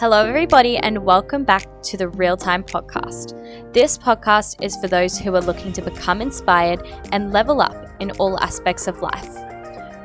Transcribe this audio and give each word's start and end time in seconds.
Hello, 0.00 0.24
everybody, 0.24 0.76
and 0.76 1.04
welcome 1.04 1.42
back 1.42 1.66
to 1.82 1.96
the 1.96 2.06
Real 2.10 2.36
Time 2.36 2.62
Podcast. 2.62 3.34
This 3.72 3.98
podcast 3.98 4.62
is 4.62 4.76
for 4.76 4.86
those 4.86 5.18
who 5.18 5.34
are 5.34 5.40
looking 5.40 5.72
to 5.72 5.82
become 5.82 6.22
inspired 6.22 6.86
and 7.10 7.32
level 7.32 7.60
up 7.60 7.74
in 7.98 8.12
all 8.12 8.38
aspects 8.38 8.86
of 8.86 9.02
life. 9.02 9.34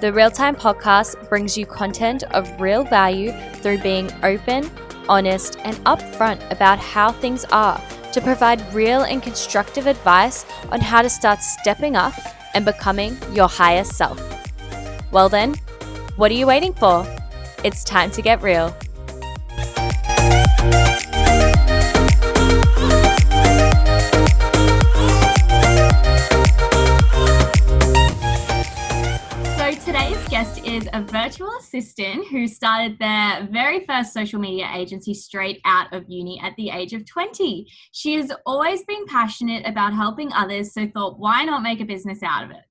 The 0.01 0.11
Real 0.11 0.31
Time 0.31 0.55
Podcast 0.55 1.29
brings 1.29 1.55
you 1.55 1.67
content 1.67 2.23
of 2.31 2.59
real 2.59 2.83
value 2.83 3.33
through 3.57 3.83
being 3.83 4.09
open, 4.23 4.67
honest, 5.07 5.59
and 5.59 5.75
upfront 5.85 6.51
about 6.51 6.79
how 6.79 7.11
things 7.11 7.45
are 7.51 7.79
to 8.13 8.19
provide 8.19 8.73
real 8.73 9.03
and 9.03 9.21
constructive 9.21 9.85
advice 9.85 10.43
on 10.71 10.81
how 10.81 11.03
to 11.03 11.09
start 11.09 11.39
stepping 11.39 11.95
up 11.95 12.15
and 12.55 12.65
becoming 12.65 13.15
your 13.31 13.47
higher 13.47 13.83
self. 13.83 14.19
Well, 15.11 15.29
then, 15.29 15.53
what 16.15 16.31
are 16.31 16.35
you 16.35 16.47
waiting 16.47 16.73
for? 16.73 17.05
It's 17.63 17.83
time 17.83 18.09
to 18.09 18.23
get 18.23 18.41
real. 18.41 18.75
Is 30.73 30.89
a 30.91 31.03
virtual 31.03 31.51
assistant 31.59 32.27
who 32.29 32.47
started 32.47 32.97
their 32.97 33.47
very 33.51 33.85
first 33.85 34.11
social 34.11 34.39
media 34.39 34.67
agency 34.73 35.13
straight 35.13 35.61
out 35.65 35.93
of 35.93 36.03
uni 36.07 36.41
at 36.43 36.55
the 36.55 36.71
age 36.71 36.93
of 36.93 37.05
20. 37.05 37.67
She 37.91 38.15
has 38.15 38.31
always 38.43 38.83
been 38.85 39.05
passionate 39.05 39.67
about 39.67 39.93
helping 39.93 40.33
others, 40.33 40.73
so 40.73 40.87
thought, 40.87 41.19
why 41.19 41.43
not 41.43 41.61
make 41.61 41.79
a 41.79 41.85
business 41.85 42.23
out 42.23 42.45
of 42.45 42.49
it? 42.49 42.63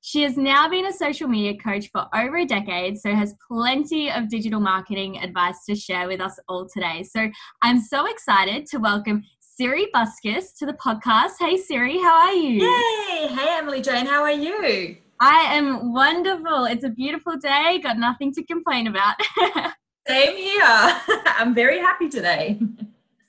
She 0.00 0.22
has 0.22 0.38
now 0.38 0.66
been 0.70 0.86
a 0.86 0.92
social 0.94 1.28
media 1.28 1.58
coach 1.58 1.90
for 1.92 2.06
over 2.14 2.38
a 2.38 2.46
decade, 2.46 2.98
so 2.98 3.14
has 3.14 3.34
plenty 3.46 4.10
of 4.10 4.30
digital 4.30 4.58
marketing 4.58 5.18
advice 5.18 5.62
to 5.68 5.74
share 5.74 6.08
with 6.08 6.22
us 6.22 6.38
all 6.48 6.66
today. 6.66 7.02
So 7.02 7.28
I'm 7.60 7.82
so 7.82 8.10
excited 8.10 8.64
to 8.68 8.78
welcome 8.78 9.24
Siri 9.40 9.88
Buskis 9.94 10.56
to 10.58 10.64
the 10.64 10.72
podcast. 10.72 11.32
Hey 11.38 11.58
Siri, 11.58 11.98
how 11.98 12.28
are 12.28 12.32
you? 12.32 12.60
Hey, 12.60 13.26
hey 13.26 13.56
Emily 13.58 13.82
Jane, 13.82 14.06
how 14.06 14.22
are 14.22 14.32
you? 14.32 14.96
I 15.24 15.54
am 15.54 15.92
wonderful. 15.92 16.64
It's 16.64 16.82
a 16.82 16.88
beautiful 16.88 17.36
day. 17.36 17.78
Got 17.80 17.96
nothing 17.96 18.32
to 18.32 18.42
complain 18.42 18.88
about. 18.88 19.14
Same 20.08 20.36
here. 20.36 20.60
I'm 21.38 21.54
very 21.54 21.78
happy 21.78 22.08
today. 22.08 22.58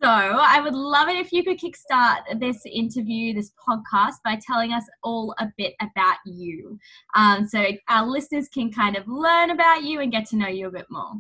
So, 0.02 0.10
I 0.10 0.60
would 0.60 0.74
love 0.74 1.08
it 1.08 1.18
if 1.18 1.32
you 1.32 1.44
could 1.44 1.60
kickstart 1.60 2.40
this 2.40 2.66
interview, 2.66 3.36
this 3.36 3.52
podcast, 3.70 4.16
by 4.26 4.40
telling 4.44 4.74
us 4.74 4.84
all 5.04 5.36
a 5.38 5.50
bit 5.56 5.76
about 5.82 6.18
you. 6.26 6.80
Um, 7.14 7.48
so, 7.48 7.64
our 7.88 8.08
listeners 8.08 8.50
can 8.50 8.72
kind 8.72 8.98
of 8.98 9.08
learn 9.08 9.52
about 9.52 9.84
you 9.84 10.00
and 10.00 10.12
get 10.12 10.28
to 10.30 10.36
know 10.36 10.48
you 10.48 10.70
a 10.70 10.72
bit 10.72 10.88
more. 10.90 11.14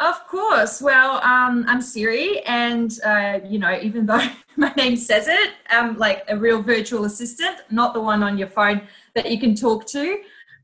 Of 0.00 0.26
course. 0.26 0.82
Well, 0.82 1.22
um, 1.22 1.64
I'm 1.68 1.80
Siri, 1.80 2.40
and 2.40 2.92
uh, 3.04 3.38
you 3.44 3.58
know, 3.58 3.78
even 3.80 4.06
though 4.06 4.26
my 4.56 4.72
name 4.76 4.96
says 4.96 5.28
it, 5.28 5.52
I'm 5.68 5.96
like 5.96 6.24
a 6.28 6.36
real 6.36 6.60
virtual 6.60 7.04
assistant, 7.04 7.58
not 7.70 7.94
the 7.94 8.00
one 8.00 8.22
on 8.22 8.36
your 8.36 8.48
phone 8.48 8.82
that 9.14 9.30
you 9.30 9.38
can 9.38 9.54
talk 9.54 9.86
to. 9.88 10.18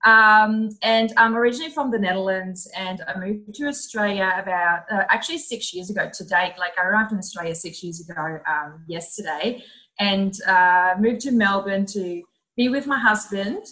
Um, 0.04 0.70
and 0.82 1.12
I'm 1.16 1.36
originally 1.36 1.72
from 1.72 1.90
the 1.90 1.98
Netherlands, 1.98 2.68
and 2.76 3.02
I 3.06 3.18
moved 3.18 3.54
to 3.54 3.66
Australia 3.66 4.32
about 4.40 4.90
uh, 4.90 5.04
actually 5.08 5.38
six 5.38 5.72
years 5.74 5.90
ago 5.90 6.10
to 6.12 6.24
date. 6.24 6.54
Like 6.58 6.72
I 6.78 6.86
arrived 6.86 7.12
in 7.12 7.18
Australia 7.18 7.54
six 7.54 7.82
years 7.82 8.00
ago 8.08 8.38
um, 8.48 8.84
yesterday, 8.88 9.62
and 10.00 10.34
uh, 10.46 10.94
moved 10.98 11.20
to 11.22 11.32
Melbourne 11.32 11.86
to 11.86 12.22
be 12.56 12.68
with 12.68 12.86
my 12.86 12.98
husband. 12.98 13.64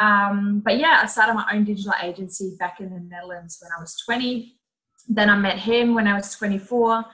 Um, 0.00 0.60
but 0.64 0.78
yeah, 0.78 1.00
I 1.02 1.06
started 1.06 1.34
my 1.34 1.46
own 1.52 1.64
digital 1.64 1.94
agency 2.02 2.56
back 2.58 2.80
in 2.80 2.90
the 2.90 3.00
Netherlands 3.00 3.58
when 3.62 3.70
I 3.76 3.80
was 3.80 3.96
20. 4.04 4.56
Then 5.08 5.30
I 5.30 5.36
met 5.36 5.58
him 5.58 5.94
when 5.94 6.06
I 6.06 6.14
was 6.14 6.34
24 6.34 7.04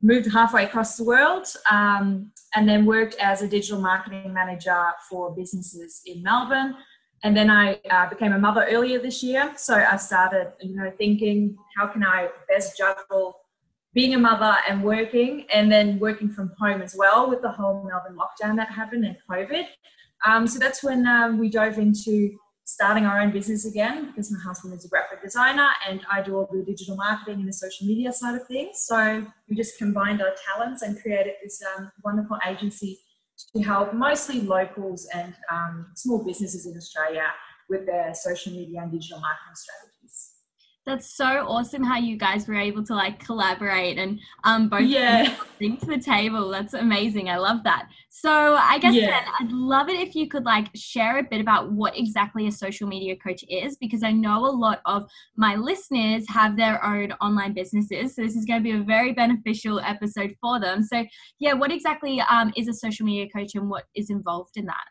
moved 0.00 0.30
halfway 0.32 0.64
across 0.64 0.96
the 0.96 1.04
world 1.04 1.46
um, 1.70 2.30
and 2.54 2.68
then 2.68 2.86
worked 2.86 3.16
as 3.16 3.42
a 3.42 3.48
digital 3.48 3.80
marketing 3.80 4.32
manager 4.32 4.86
for 5.10 5.34
businesses 5.34 6.02
in 6.06 6.22
Melbourne. 6.22 6.76
And 7.24 7.36
then 7.36 7.50
I 7.50 7.80
uh, 7.90 8.08
became 8.08 8.32
a 8.32 8.38
mother 8.38 8.64
earlier 8.70 9.00
this 9.00 9.24
year. 9.24 9.52
So 9.56 9.74
I 9.74 9.96
started, 9.96 10.52
you 10.60 10.76
know, 10.76 10.92
thinking, 10.96 11.56
how 11.76 11.88
can 11.88 12.04
I 12.04 12.28
best 12.48 12.78
juggle 12.78 13.40
being 13.92 14.14
a 14.14 14.18
mother 14.18 14.56
and 14.68 14.84
working, 14.84 15.44
and 15.52 15.72
then 15.72 15.98
working 15.98 16.30
from 16.30 16.52
home 16.58 16.82
as 16.82 16.94
well 16.96 17.28
with 17.28 17.42
the 17.42 17.50
whole 17.50 17.82
Melbourne 17.82 18.16
lockdown 18.16 18.54
that 18.54 18.68
happened 18.68 19.04
and 19.04 19.16
COVID. 19.28 19.64
Um, 20.26 20.46
so 20.46 20.58
that's 20.58 20.84
when 20.84 21.06
um, 21.06 21.38
we 21.38 21.48
dove 21.48 21.78
into 21.78 22.38
starting 22.68 23.06
our 23.06 23.18
own 23.18 23.32
business 23.32 23.64
again 23.64 24.08
because 24.08 24.30
my 24.30 24.38
husband 24.38 24.74
is 24.74 24.84
a 24.84 24.88
graphic 24.88 25.22
designer 25.22 25.68
and 25.88 26.02
I 26.12 26.20
do 26.20 26.36
all 26.36 26.46
the 26.52 26.62
digital 26.62 26.96
marketing 26.96 27.40
and 27.40 27.48
the 27.48 27.52
social 27.54 27.86
media 27.86 28.12
side 28.12 28.34
of 28.34 28.46
things. 28.46 28.80
So 28.80 29.26
we 29.48 29.56
just 29.56 29.78
combined 29.78 30.20
our 30.20 30.34
talents 30.46 30.82
and 30.82 31.00
created 31.00 31.32
this 31.42 31.62
um, 31.74 31.90
wonderful 32.04 32.36
agency 32.46 32.98
to 33.56 33.62
help 33.62 33.94
mostly 33.94 34.42
locals 34.42 35.08
and 35.14 35.32
um, 35.50 35.86
small 35.96 36.22
businesses 36.22 36.66
in 36.66 36.76
Australia 36.76 37.24
with 37.70 37.86
their 37.86 38.12
social 38.12 38.52
media 38.52 38.82
and 38.82 38.92
digital 38.92 39.18
marketing 39.18 39.54
strategies 39.54 39.97
that's 40.88 41.14
so 41.14 41.46
awesome 41.46 41.84
how 41.84 41.98
you 41.98 42.16
guys 42.16 42.48
were 42.48 42.54
able 42.54 42.82
to 42.82 42.94
like 42.94 43.22
collaborate 43.22 43.98
and 43.98 44.18
um 44.44 44.70
both 44.70 44.88
yeah. 44.88 45.34
bring 45.58 45.76
to 45.76 45.86
the 45.86 45.98
table. 45.98 46.48
That's 46.48 46.72
amazing. 46.72 47.28
I 47.28 47.36
love 47.36 47.62
that. 47.64 47.88
So 48.08 48.54
I 48.54 48.78
guess 48.78 48.94
yeah. 48.94 49.06
then 49.06 49.22
I'd 49.38 49.52
love 49.52 49.90
it 49.90 50.00
if 50.00 50.14
you 50.14 50.28
could 50.28 50.44
like 50.44 50.68
share 50.74 51.18
a 51.18 51.22
bit 51.22 51.42
about 51.42 51.70
what 51.72 51.96
exactly 51.96 52.46
a 52.46 52.52
social 52.52 52.88
media 52.88 53.16
coach 53.16 53.44
is 53.50 53.76
because 53.76 54.02
I 54.02 54.12
know 54.12 54.46
a 54.46 54.50
lot 54.50 54.80
of 54.86 55.06
my 55.36 55.56
listeners 55.56 56.26
have 56.30 56.56
their 56.56 56.82
own 56.82 57.12
online 57.20 57.52
businesses. 57.52 58.16
So 58.16 58.22
this 58.22 58.34
is 58.34 58.46
going 58.46 58.60
to 58.60 58.64
be 58.64 58.76
a 58.76 58.82
very 58.82 59.12
beneficial 59.12 59.80
episode 59.80 60.34
for 60.40 60.58
them. 60.58 60.82
So 60.82 61.04
yeah, 61.38 61.52
what 61.52 61.70
exactly 61.70 62.20
um, 62.22 62.50
is 62.56 62.66
a 62.66 62.72
social 62.72 63.04
media 63.04 63.28
coach 63.28 63.54
and 63.54 63.68
what 63.68 63.84
is 63.94 64.08
involved 64.08 64.56
in 64.56 64.64
that? 64.64 64.84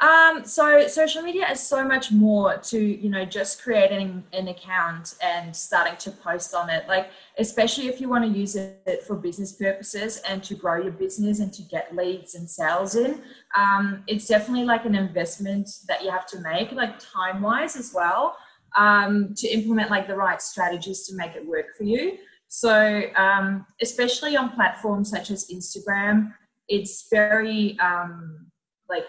Um, 0.00 0.44
so 0.46 0.88
social 0.88 1.20
media 1.20 1.50
is 1.50 1.60
so 1.60 1.86
much 1.86 2.10
more 2.10 2.56
to 2.56 2.78
you 2.78 3.10
know 3.10 3.26
just 3.26 3.62
creating 3.62 4.24
an 4.32 4.48
account 4.48 5.14
and 5.22 5.54
starting 5.54 5.96
to 5.98 6.10
post 6.10 6.54
on 6.54 6.70
it. 6.70 6.88
Like 6.88 7.10
especially 7.38 7.88
if 7.88 8.00
you 8.00 8.08
want 8.08 8.24
to 8.24 8.38
use 8.38 8.56
it 8.56 9.02
for 9.06 9.16
business 9.16 9.52
purposes 9.52 10.20
and 10.28 10.42
to 10.44 10.54
grow 10.54 10.82
your 10.82 10.92
business 10.92 11.40
and 11.40 11.52
to 11.52 11.62
get 11.62 11.94
leads 11.94 12.34
and 12.34 12.48
sales 12.48 12.94
in. 12.94 13.20
Um, 13.56 14.04
it's 14.06 14.26
definitely 14.26 14.64
like 14.64 14.84
an 14.84 14.94
investment 14.94 15.68
that 15.88 16.02
you 16.02 16.10
have 16.10 16.26
to 16.28 16.40
make, 16.40 16.72
like 16.72 16.98
time 16.98 17.42
wise 17.42 17.76
as 17.76 17.92
well, 17.94 18.36
um, 18.76 19.34
to 19.36 19.48
implement 19.48 19.90
like 19.90 20.06
the 20.06 20.16
right 20.16 20.40
strategies 20.40 21.06
to 21.08 21.14
make 21.14 21.34
it 21.34 21.46
work 21.46 21.66
for 21.76 21.84
you. 21.84 22.18
So 22.48 23.02
um, 23.16 23.66
especially 23.80 24.36
on 24.36 24.50
platforms 24.50 25.10
such 25.10 25.30
as 25.30 25.48
Instagram, 25.52 26.34
it's 26.68 27.06
very 27.10 27.78
um, 27.80 28.46
like 28.88 29.04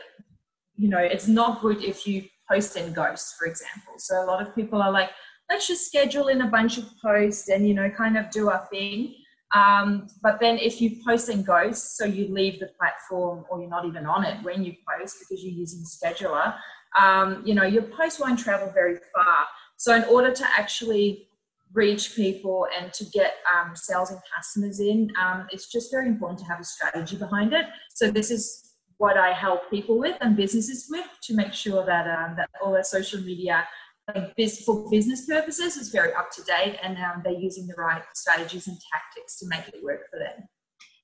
you 0.81 0.89
know, 0.89 0.97
it's 0.97 1.27
not 1.27 1.61
good 1.61 1.83
if 1.83 2.07
you 2.07 2.23
post 2.49 2.75
in 2.75 2.91
ghosts, 2.91 3.35
for 3.37 3.45
example. 3.45 3.93
So 3.97 4.23
a 4.23 4.25
lot 4.25 4.41
of 4.41 4.55
people 4.55 4.81
are 4.81 4.91
like, 4.91 5.11
let's 5.47 5.67
just 5.67 5.85
schedule 5.85 6.27
in 6.29 6.41
a 6.41 6.47
bunch 6.47 6.79
of 6.79 6.85
posts 6.99 7.49
and, 7.49 7.67
you 7.67 7.75
know, 7.75 7.87
kind 7.91 8.17
of 8.17 8.31
do 8.31 8.49
our 8.49 8.65
thing. 8.71 9.13
Um, 9.53 10.07
but 10.23 10.39
then 10.39 10.57
if 10.57 10.81
you 10.81 10.97
post 11.05 11.29
in 11.29 11.43
ghosts, 11.43 11.97
so 11.99 12.05
you 12.05 12.33
leave 12.33 12.59
the 12.59 12.69
platform 12.79 13.45
or 13.51 13.61
you're 13.61 13.69
not 13.69 13.85
even 13.85 14.07
on 14.07 14.25
it 14.25 14.41
when 14.41 14.63
you 14.63 14.73
post 14.89 15.17
because 15.19 15.43
you're 15.43 15.53
using 15.53 15.83
scheduler, 15.83 16.55
um, 16.99 17.43
you 17.45 17.53
know, 17.53 17.63
your 17.63 17.83
post 17.83 18.19
won't 18.19 18.39
travel 18.39 18.71
very 18.73 18.97
far. 19.13 19.45
So 19.77 19.93
in 19.93 20.03
order 20.05 20.31
to 20.31 20.45
actually 20.57 21.27
reach 21.73 22.15
people 22.15 22.65
and 22.79 22.91
to 22.93 23.05
get 23.05 23.35
um, 23.53 23.75
sales 23.75 24.09
and 24.09 24.19
customers 24.35 24.79
in, 24.79 25.11
um, 25.21 25.47
it's 25.51 25.71
just 25.71 25.91
very 25.91 26.07
important 26.07 26.39
to 26.39 26.45
have 26.45 26.59
a 26.59 26.63
strategy 26.63 27.17
behind 27.17 27.53
it. 27.53 27.65
So 27.93 28.09
this 28.09 28.31
is 28.31 28.70
what 29.01 29.17
I 29.17 29.33
help 29.33 29.67
people 29.71 29.97
with 29.97 30.15
and 30.21 30.37
businesses 30.37 30.85
with 30.87 31.07
to 31.23 31.33
make 31.33 31.53
sure 31.53 31.83
that 31.87 32.05
um, 32.07 32.35
that 32.37 32.49
all 32.63 32.71
their 32.71 32.83
social 32.83 33.19
media 33.21 33.67
like 34.07 34.35
for 34.63 34.89
business 34.91 35.25
purposes 35.25 35.75
is 35.75 35.89
very 35.89 36.13
up 36.13 36.29
to 36.31 36.43
date 36.43 36.77
and 36.83 36.97
um, 36.97 37.21
they're 37.23 37.33
using 37.33 37.65
the 37.65 37.73
right 37.77 38.03
strategies 38.13 38.67
and 38.67 38.77
tactics 38.91 39.39
to 39.39 39.47
make 39.47 39.67
it 39.69 39.83
work 39.83 40.01
for 40.11 40.19
them. 40.19 40.47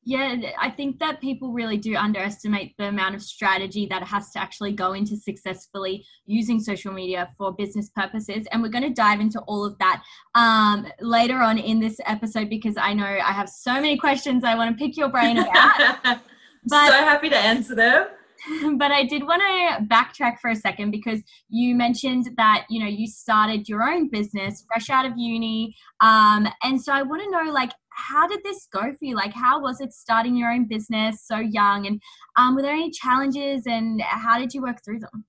Yeah, 0.04 0.36
I 0.60 0.70
think 0.70 1.00
that 1.00 1.20
people 1.22 1.52
really 1.52 1.76
do 1.76 1.96
underestimate 1.96 2.76
the 2.78 2.86
amount 2.86 3.16
of 3.16 3.22
strategy 3.22 3.88
that 3.88 4.04
has 4.04 4.32
to 4.32 4.40
actually 4.40 4.74
go 4.74 4.94
into 4.94 5.18
successfully 5.18 6.06
using 6.26 6.60
social 6.60 6.94
media 6.94 7.30
for 7.38 7.52
business 7.52 7.90
purposes. 7.90 8.46
And 8.52 8.62
we're 8.62 8.70
going 8.70 8.86
to 8.86 8.94
dive 8.94 9.20
into 9.20 9.42
all 9.48 9.66
of 9.66 9.78
that 9.80 10.04
um, 10.36 10.88
later 11.02 11.40
on 11.40 11.58
in 11.58 11.80
this 11.80 12.00
episode 12.06 12.50
because 12.50 12.76
I 12.78 12.94
know 12.94 13.06
I 13.06 13.34
have 13.34 13.50
so 13.50 13.74
many 13.74 13.98
questions 13.98 14.44
I 14.44 14.56
want 14.56 14.78
to 14.78 14.82
pick 14.82 14.96
your 14.96 15.10
brain 15.10 15.40
about. 15.40 16.20
But, 16.70 16.88
so 16.88 16.94
happy 16.94 17.30
to 17.30 17.38
answer 17.38 17.76
them. 17.76 18.08
But 18.78 18.92
I 18.92 19.04
did 19.04 19.24
want 19.24 19.42
to 19.42 19.86
backtrack 19.86 20.40
for 20.40 20.50
a 20.50 20.56
second 20.56 20.92
because 20.92 21.22
you 21.50 21.76
mentioned 21.76 22.30
that 22.38 22.66
you 22.70 22.80
know 22.80 22.88
you 22.88 23.08
started 23.08 23.68
your 23.68 23.84
own 23.84 24.10
business 24.10 24.64
fresh 24.68 24.90
out 24.90 25.06
of 25.06 25.14
uni, 25.18 25.76
um, 26.02 26.48
and 26.64 26.82
so 26.82 26.94
I 26.94 27.02
want 27.02 27.24
to 27.24 27.32
know 27.32 27.52
like 27.52 27.72
how 27.90 28.28
did 28.28 28.44
this 28.44 28.68
go 28.72 28.94
for 28.94 29.06
you? 29.06 29.16
Like 29.16 29.34
how 29.34 29.60
was 29.60 29.82
it 29.82 29.92
starting 29.92 30.36
your 30.36 30.52
own 30.52 30.68
business 30.68 31.26
so 31.26 31.38
young, 31.38 31.88
and 31.88 32.02
um, 32.38 32.56
were 32.56 32.62
there 32.62 32.74
any 32.74 32.92
challenges, 32.92 33.64
and 33.66 34.02
how 34.02 34.38
did 34.38 34.54
you 34.54 34.62
work 34.62 34.84
through 34.84 35.00
them? 35.00 35.26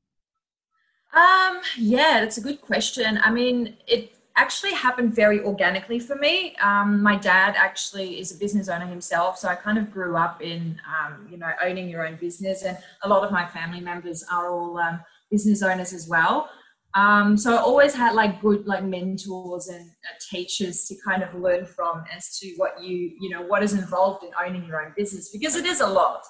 Um, 1.14 1.60
yeah, 1.78 2.20
that's 2.20 2.36
a 2.36 2.42
good 2.42 2.60
question. 2.60 3.18
I 3.22 3.30
mean, 3.30 3.76
it 3.86 4.17
actually 4.38 4.72
happened 4.72 5.14
very 5.14 5.40
organically 5.40 5.98
for 5.98 6.14
me. 6.14 6.54
Um, 6.56 7.02
my 7.02 7.16
dad 7.16 7.54
actually 7.56 8.20
is 8.20 8.34
a 8.34 8.38
business 8.38 8.68
owner 8.68 8.86
himself, 8.86 9.36
so 9.36 9.48
I 9.48 9.56
kind 9.56 9.78
of 9.78 9.90
grew 9.90 10.16
up 10.16 10.40
in, 10.40 10.80
um, 10.88 11.26
you 11.30 11.36
know, 11.36 11.50
owning 11.62 11.88
your 11.88 12.06
own 12.06 12.16
business, 12.16 12.62
and 12.62 12.78
a 13.02 13.08
lot 13.08 13.24
of 13.24 13.32
my 13.32 13.46
family 13.46 13.80
members 13.80 14.24
are 14.32 14.48
all 14.48 14.78
um, 14.78 15.00
business 15.30 15.62
owners 15.62 15.92
as 15.92 16.08
well. 16.08 16.48
Um, 16.94 17.36
so 17.36 17.54
I 17.54 17.58
always 17.58 17.94
had 17.94 18.14
like 18.14 18.40
good 18.40 18.66
like 18.66 18.82
mentors 18.82 19.68
and 19.68 19.90
uh, 19.90 20.14
teachers 20.30 20.86
to 20.86 20.94
kind 21.04 21.22
of 21.22 21.34
learn 21.34 21.66
from 21.66 22.04
as 22.16 22.38
to 22.38 22.54
what 22.56 22.82
you 22.82 23.12
you 23.20 23.28
know 23.28 23.42
what 23.42 23.62
is 23.62 23.74
involved 23.74 24.24
in 24.24 24.30
owning 24.42 24.64
your 24.64 24.82
own 24.82 24.94
business 24.96 25.30
because 25.30 25.54
it 25.56 25.66
is 25.66 25.80
a 25.80 25.86
lot. 25.86 26.22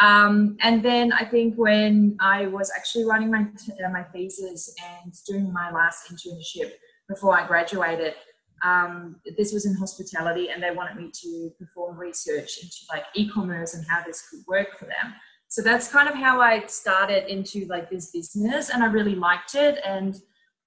Um, 0.00 0.56
and 0.60 0.82
then 0.82 1.12
I 1.12 1.24
think 1.24 1.54
when 1.56 2.16
I 2.20 2.46
was 2.46 2.70
actually 2.76 3.04
running 3.04 3.30
my 3.30 3.42
uh, 3.42 3.88
my 3.90 4.02
thesis 4.02 4.74
and 4.92 5.12
doing 5.26 5.52
my 5.52 5.70
last 5.70 6.10
internship 6.10 6.72
before 7.08 7.38
I 7.38 7.46
graduated, 7.46 8.14
um, 8.62 9.16
this 9.36 9.52
was 9.52 9.66
in 9.66 9.74
hospitality, 9.74 10.48
and 10.50 10.62
they 10.62 10.70
wanted 10.70 10.96
me 10.96 11.10
to 11.22 11.50
perform 11.58 11.98
research 11.98 12.58
into 12.62 12.76
like 12.90 13.04
e-commerce 13.14 13.74
and 13.74 13.84
how 13.88 14.02
this 14.04 14.28
could 14.28 14.40
work 14.46 14.78
for 14.78 14.86
them. 14.86 15.14
So 15.48 15.62
that's 15.62 15.88
kind 15.88 16.08
of 16.08 16.14
how 16.14 16.40
I 16.40 16.64
started 16.66 17.30
into 17.30 17.66
like 17.66 17.90
this 17.90 18.10
business, 18.10 18.70
and 18.70 18.82
I 18.82 18.86
really 18.86 19.14
liked 19.14 19.54
it. 19.54 19.78
And 19.84 20.14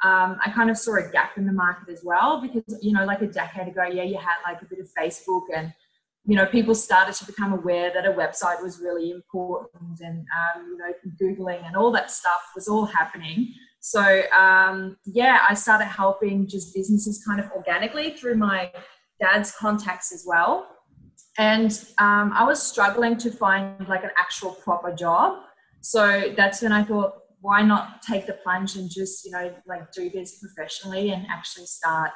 um, 0.04 0.38
I 0.46 0.52
kind 0.54 0.70
of 0.70 0.78
saw 0.78 0.96
a 0.96 1.12
gap 1.12 1.38
in 1.38 1.48
the 1.48 1.54
market 1.54 1.92
as 1.92 2.02
well 2.04 2.42
because 2.42 2.64
you 2.82 2.94
know, 2.94 3.06
like 3.06 3.22
a 3.22 3.28
decade 3.28 3.68
ago, 3.68 3.84
yeah, 3.84 4.04
you 4.04 4.18
had 4.18 4.38
like 4.46 4.62
a 4.62 4.66
bit 4.66 4.80
of 4.80 4.88
Facebook 4.98 5.44
and 5.56 5.74
you 6.28 6.36
know, 6.36 6.46
people 6.46 6.76
started 6.76 7.16
to 7.16 7.26
become 7.26 7.54
aware 7.54 7.92
that 7.94 8.06
a 8.06 8.12
website 8.12 8.62
was 8.62 8.82
really 8.82 9.12
important 9.12 10.02
and, 10.02 10.26
um, 10.38 10.68
you 10.68 10.78
know, 10.78 10.94
Googling 11.22 11.66
and 11.66 11.78
all 11.78 11.90
that 11.94 12.12
stuff 12.12 12.52
was 12.54 12.68
all 12.68 12.86
happening. 12.86 13.54
So, 13.88 14.24
um, 14.38 14.98
yeah, 15.06 15.40
I 15.50 15.54
started 15.54 15.86
helping 15.86 16.46
just 16.46 16.76
businesses 16.76 17.24
kind 17.26 17.40
of 17.40 17.50
organically 17.52 18.18
through 18.18 18.36
my 18.36 18.70
dad's 19.22 19.54
contacts 19.54 20.12
as 20.12 20.26
well. 20.28 20.68
And 21.38 21.72
um, 21.98 22.34
I 22.36 22.44
was 22.44 22.62
struggling 22.62 23.16
to 23.20 23.32
find 23.32 23.88
like 23.88 24.04
an 24.04 24.10
actual 24.18 24.52
proper 24.52 24.94
job. 24.94 25.42
So 25.80 26.34
that's 26.36 26.62
when 26.62 26.74
I 26.74 26.84
thought, 26.84 27.14
why 27.40 27.62
not 27.62 28.02
take 28.02 28.28
the 28.28 28.34
plunge 28.34 28.76
and 28.76 28.90
just, 28.92 29.24
you 29.24 29.32
know, 29.32 29.56
like 29.66 29.90
do 29.94 30.10
this 30.10 30.38
professionally 30.38 31.12
and 31.12 31.26
actually 31.30 31.68
start 31.68 32.12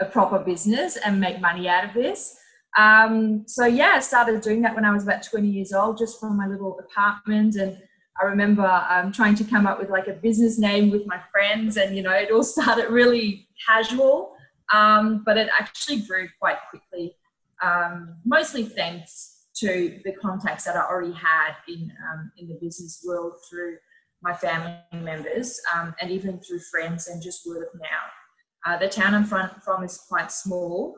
a 0.00 0.06
proper 0.06 0.40
business 0.40 0.96
and 0.96 1.20
make 1.20 1.40
money 1.40 1.68
out 1.68 1.84
of 1.84 1.94
this. 1.94 2.36
Um, 2.76 3.44
so 3.46 3.66
yeah, 3.66 3.92
I 3.94 4.00
started 4.00 4.40
doing 4.40 4.62
that 4.62 4.74
when 4.74 4.84
I 4.84 4.90
was 4.90 5.04
about 5.04 5.22
20 5.22 5.46
years 5.46 5.72
old, 5.72 5.96
just 5.96 6.18
from 6.18 6.36
my 6.36 6.48
little 6.48 6.76
apartment. 6.76 7.54
And 7.54 7.78
I 8.20 8.26
remember 8.26 8.66
um, 8.88 9.12
trying 9.12 9.34
to 9.36 9.44
come 9.44 9.66
up 9.66 9.80
with 9.80 9.90
like 9.90 10.06
a 10.06 10.12
business 10.12 10.58
name 10.58 10.90
with 10.90 11.06
my 11.06 11.20
friends, 11.32 11.76
and 11.76 11.96
you 11.96 12.02
know, 12.02 12.12
it 12.12 12.30
all 12.30 12.42
started 12.56 12.90
really 12.90 13.48
casual, 13.66 14.36
um, 14.72 15.22
but 15.24 15.36
it 15.36 15.48
actually 15.58 16.00
grew 16.02 16.28
quite 16.38 16.58
quickly. 16.70 17.16
Um, 17.62 18.16
mostly 18.24 18.64
thanks 18.64 19.46
to 19.56 20.00
the 20.04 20.12
contacts 20.12 20.64
that 20.64 20.76
I 20.76 20.80
already 20.80 21.12
had 21.12 21.54
in 21.68 21.92
um, 22.10 22.32
in 22.38 22.48
the 22.48 22.58
business 22.60 23.04
world 23.06 23.34
through 23.48 23.76
my 24.22 24.34
family 24.34 24.76
members, 24.92 25.60
um, 25.74 25.94
and 26.00 26.10
even 26.10 26.38
through 26.40 26.60
friends 26.60 27.08
and 27.08 27.22
just 27.22 27.46
word 27.46 27.66
of 27.66 27.80
mouth. 27.80 28.12
Uh, 28.66 28.78
the 28.78 28.88
town 28.88 29.14
I'm 29.14 29.24
from, 29.24 29.50
from 29.62 29.84
is 29.84 29.98
quite 30.08 30.30
small, 30.30 30.96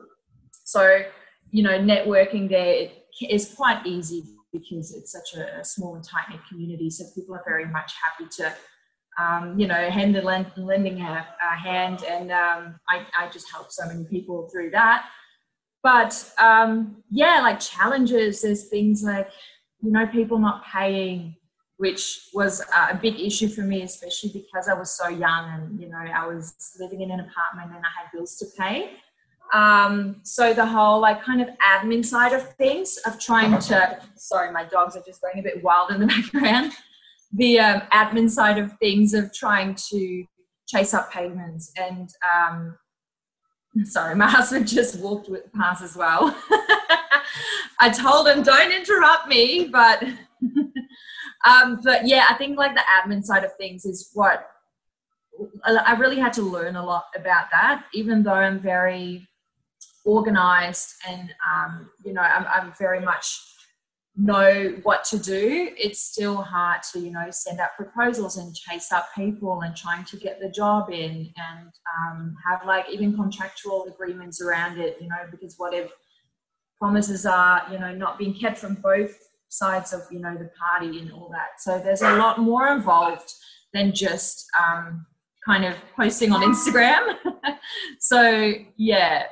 so 0.63 1.03
you 1.51 1.63
know, 1.63 1.79
networking 1.79 2.49
there 2.49 2.89
is 3.29 3.53
quite 3.55 3.85
easy 3.85 4.23
because 4.59 4.93
it's 4.93 5.11
such 5.11 5.33
a, 5.35 5.63
small 5.63 5.95
and 5.95 6.03
tight 6.03 6.29
knit 6.29 6.39
community. 6.49 6.89
So 6.89 7.05
people 7.15 7.35
are 7.35 7.43
very 7.45 7.65
much 7.65 7.93
happy 8.03 8.29
to, 8.37 8.53
um, 9.21 9.59
you 9.59 9.67
know, 9.67 9.89
hand 9.89 10.15
the 10.15 10.21
lend, 10.21 10.51
lending 10.55 11.01
a, 11.01 11.25
a, 11.43 11.55
hand, 11.55 12.03
and 12.03 12.31
um, 12.31 12.79
I, 12.89 13.05
I 13.17 13.29
just 13.29 13.51
help 13.51 13.71
so 13.71 13.87
many 13.87 14.05
people 14.05 14.49
through 14.51 14.71
that. 14.71 15.05
But 15.83 16.31
um, 16.37 17.03
yeah, 17.09 17.39
like 17.41 17.59
challenges, 17.59 18.41
there's 18.41 18.65
things 18.65 19.03
like, 19.03 19.29
you 19.81 19.91
know, 19.91 20.07
people 20.07 20.39
not 20.39 20.63
paying, 20.65 21.35
which 21.77 22.29
was 22.33 22.61
a 22.75 22.95
big 22.95 23.19
issue 23.19 23.47
for 23.47 23.61
me, 23.61 23.83
especially 23.83 24.31
because 24.33 24.67
I 24.67 24.73
was 24.73 24.91
so 24.91 25.07
young 25.07 25.49
and, 25.53 25.79
you 25.79 25.87
know, 25.87 25.97
I 25.97 26.27
was 26.27 26.53
living 26.79 27.01
in 27.01 27.11
an 27.11 27.19
apartment 27.19 27.75
and 27.75 27.85
I 27.85 28.01
had 28.01 28.11
bills 28.13 28.35
to 28.37 28.45
pay. 28.57 28.97
Um, 29.53 30.17
so 30.23 30.53
the 30.53 30.65
whole 30.65 30.99
like 30.99 31.23
kind 31.23 31.41
of 31.41 31.47
admin 31.65 32.03
side 32.05 32.33
of 32.33 32.53
things 32.55 32.97
of 33.05 33.19
trying 33.19 33.57
to 33.59 33.99
sorry, 34.15 34.51
my 34.51 34.65
dogs 34.65 34.95
are 34.95 35.03
just 35.05 35.21
going 35.21 35.39
a 35.39 35.43
bit 35.43 35.63
wild 35.63 35.91
in 35.91 35.99
the 35.99 36.07
background. 36.33 36.73
The 37.33 37.59
um, 37.59 37.81
admin 37.93 38.29
side 38.29 38.57
of 38.57 38.73
things 38.79 39.13
of 39.13 39.33
trying 39.33 39.75
to 39.89 40.25
chase 40.67 40.93
up 40.93 41.11
payments 41.11 41.71
and 41.77 42.09
um, 42.35 42.77
sorry, 43.83 44.15
my 44.15 44.29
husband 44.29 44.67
just 44.67 44.99
walked 44.99 45.29
past 45.55 45.83
as 45.83 45.95
well. 45.95 46.35
I 47.79 47.89
told 47.89 48.27
him 48.27 48.43
don't 48.43 48.71
interrupt 48.71 49.27
me, 49.27 49.69
but 49.71 50.03
um, 51.45 51.79
but 51.83 52.07
yeah, 52.07 52.25
I 52.29 52.33
think 52.35 52.57
like 52.57 52.73
the 52.73 52.81
admin 52.81 53.23
side 53.23 53.43
of 53.43 53.55
things 53.55 53.85
is 53.85 54.09
what 54.13 54.49
I 55.63 55.93
really 55.93 56.19
had 56.19 56.33
to 56.33 56.41
learn 56.41 56.75
a 56.75 56.85
lot 56.85 57.05
about 57.15 57.45
that, 57.51 57.85
even 57.93 58.23
though 58.23 58.33
I'm 58.33 58.59
very 58.59 59.27
organized 60.07 60.93
and 61.05 61.33
um, 61.45 61.89
you 62.03 62.13
know 62.13 62.21
I'm, 62.21 62.45
I'm, 62.47 62.73
very 62.79 63.01
much 63.01 63.41
know 64.15 64.73
what 64.83 65.03
to 65.03 65.19
do. 65.19 65.69
It's 65.77 65.99
still 65.99 66.37
hard 66.37 66.81
to 66.93 66.99
you 66.99 67.11
know 67.11 67.27
send 67.29 67.59
out 67.59 67.75
proposals 67.75 68.37
and 68.37 68.55
chase 68.55 68.91
up 68.93 69.09
people 69.13 69.61
and 69.61 69.75
trying 69.75 70.05
to 70.05 70.17
get 70.17 70.39
the 70.39 70.49
job 70.49 70.89
in 70.89 71.29
and 71.35 71.71
um, 71.99 72.35
have 72.47 72.65
like 72.65 72.85
even 72.89 73.15
contractual 73.15 73.85
agreements 73.93 74.41
around 74.41 74.79
it 74.79 74.97
you 75.01 75.09
know 75.09 75.23
because 75.29 75.55
what 75.57 75.73
if 75.73 75.91
promises 76.79 77.25
are 77.25 77.63
you 77.69 77.77
know 77.77 77.93
not 77.93 78.17
being 78.17 78.33
kept 78.33 78.57
from 78.57 78.75
both 78.75 79.13
sides 79.49 79.91
of 79.91 80.01
you 80.09 80.19
know 80.19 80.35
the 80.37 80.49
party 80.57 80.99
and 80.99 81.11
all 81.11 81.29
that. 81.33 81.59
So 81.59 81.79
there's 81.79 82.01
a 82.01 82.15
lot 82.15 82.39
more 82.39 82.69
involved 82.69 83.33
than 83.73 83.93
just 83.93 84.45
um, 84.57 85.05
kind 85.45 85.65
of 85.65 85.75
posting 85.97 86.31
on 86.31 86.41
instagram. 86.41 87.17
So 87.99 88.53
yeah 88.77 89.23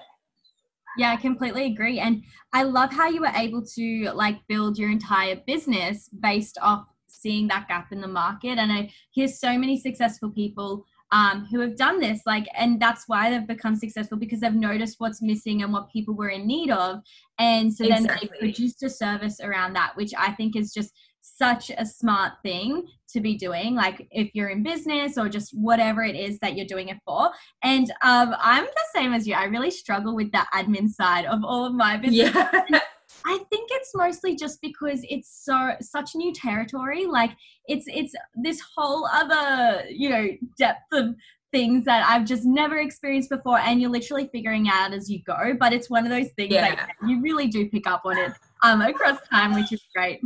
yeah, 0.97 1.11
I 1.11 1.17
completely 1.17 1.65
agree. 1.65 1.99
And 1.99 2.23
I 2.53 2.63
love 2.63 2.91
how 2.91 3.09
you 3.09 3.21
were 3.21 3.31
able 3.35 3.63
to 3.75 4.11
like 4.13 4.37
build 4.47 4.77
your 4.77 4.89
entire 4.89 5.35
business 5.47 6.09
based 6.19 6.57
off 6.61 6.85
seeing 7.07 7.47
that 7.47 7.67
gap 7.67 7.91
in 7.91 8.01
the 8.01 8.07
market. 8.07 8.57
And 8.57 8.71
I 8.71 8.91
hear 9.11 9.27
so 9.27 9.57
many 9.57 9.79
successful 9.79 10.29
people 10.29 10.85
um, 11.11 11.47
who 11.51 11.59
have 11.59 11.77
done 11.77 11.99
this, 11.99 12.21
like, 12.25 12.47
and 12.57 12.79
that's 12.79 13.03
why 13.07 13.29
they've 13.29 13.47
become 13.47 13.75
successful 13.75 14.17
because 14.17 14.39
they've 14.39 14.53
noticed 14.53 14.95
what's 14.99 15.21
missing 15.21 15.61
and 15.61 15.71
what 15.71 15.91
people 15.91 16.15
were 16.15 16.29
in 16.29 16.47
need 16.47 16.71
of. 16.71 17.01
And 17.39 17.73
so 17.73 17.85
exactly. 17.85 18.07
then 18.07 18.19
they 18.21 18.37
produced 18.39 18.83
a 18.83 18.89
service 18.89 19.39
around 19.41 19.73
that, 19.73 19.95
which 19.95 20.11
I 20.17 20.31
think 20.31 20.55
is 20.55 20.73
just 20.73 20.93
such 21.37 21.71
a 21.77 21.85
smart 21.85 22.33
thing 22.43 22.87
to 23.07 23.19
be 23.19 23.35
doing 23.35 23.75
like 23.75 24.07
if 24.11 24.29
you're 24.33 24.49
in 24.49 24.61
business 24.63 25.17
or 25.17 25.27
just 25.27 25.51
whatever 25.57 26.03
it 26.03 26.15
is 26.15 26.37
that 26.39 26.55
you're 26.55 26.65
doing 26.65 26.89
it 26.89 26.97
for 27.05 27.29
and 27.63 27.91
um, 28.03 28.35
i'm 28.39 28.65
the 28.65 28.99
same 28.99 29.13
as 29.13 29.27
you 29.27 29.33
i 29.33 29.45
really 29.45 29.71
struggle 29.71 30.15
with 30.15 30.31
the 30.31 30.45
admin 30.53 30.89
side 30.89 31.25
of 31.25 31.43
all 31.43 31.65
of 31.65 31.73
my 31.73 31.97
business 31.97 32.33
yeah. 32.33 32.79
I 33.27 33.39
think 33.49 33.69
it's 33.71 33.95
mostly 33.95 34.35
just 34.35 34.61
because 34.61 34.99
it's 35.09 35.43
so 35.43 35.71
such 35.81 36.11
new 36.15 36.31
territory. 36.31 37.05
Like 37.05 37.31
it's 37.67 37.85
it's 37.87 38.13
this 38.35 38.61
whole 38.75 39.07
other 39.07 39.83
you 39.89 40.09
know 40.09 40.27
depth 40.59 40.91
of 40.91 41.15
things 41.51 41.85
that 41.85 42.05
I've 42.07 42.25
just 42.25 42.45
never 42.45 42.77
experienced 42.77 43.29
before, 43.29 43.59
and 43.59 43.81
you're 43.81 43.89
literally 43.89 44.29
figuring 44.31 44.67
out 44.69 44.93
as 44.93 45.09
you 45.09 45.23
go. 45.23 45.53
But 45.59 45.73
it's 45.73 45.89
one 45.89 46.03
of 46.03 46.11
those 46.11 46.31
things 46.33 46.53
yeah. 46.53 46.75
that 46.75 46.89
you 47.07 47.21
really 47.21 47.47
do 47.47 47.67
pick 47.69 47.87
up 47.87 48.01
on 48.05 48.17
it 48.17 48.33
um, 48.61 48.81
across 48.81 49.19
time, 49.29 49.55
which 49.55 49.71
is 49.71 49.81
great. 49.95 50.21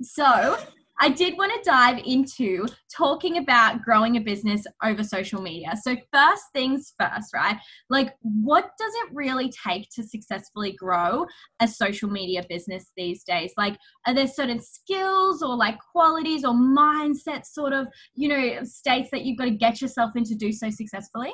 So, 0.00 0.58
I 1.00 1.08
did 1.08 1.38
want 1.38 1.52
to 1.52 1.70
dive 1.70 2.02
into 2.04 2.66
talking 2.92 3.38
about 3.38 3.82
growing 3.82 4.16
a 4.16 4.20
business 4.20 4.64
over 4.82 5.04
social 5.04 5.40
media. 5.40 5.74
So, 5.80 5.96
first 6.12 6.42
things 6.52 6.92
first, 6.98 7.32
right? 7.32 7.56
Like, 7.88 8.14
what 8.22 8.70
does 8.78 8.92
it 9.04 9.10
really 9.14 9.52
take 9.64 9.88
to 9.90 10.02
successfully 10.02 10.72
grow 10.72 11.26
a 11.60 11.68
social 11.68 12.10
media 12.10 12.44
business 12.48 12.90
these 12.96 13.22
days? 13.22 13.52
Like, 13.56 13.76
are 14.06 14.14
there 14.14 14.26
certain 14.26 14.60
skills 14.60 15.42
or 15.42 15.56
like 15.56 15.78
qualities 15.92 16.44
or 16.44 16.54
mindset 16.54 17.46
sort 17.46 17.72
of, 17.72 17.86
you 18.14 18.28
know, 18.28 18.64
states 18.64 19.10
that 19.12 19.22
you've 19.22 19.38
got 19.38 19.44
to 19.44 19.50
get 19.50 19.80
yourself 19.80 20.12
in 20.16 20.24
to 20.24 20.34
do 20.34 20.52
so 20.52 20.68
successfully? 20.70 21.32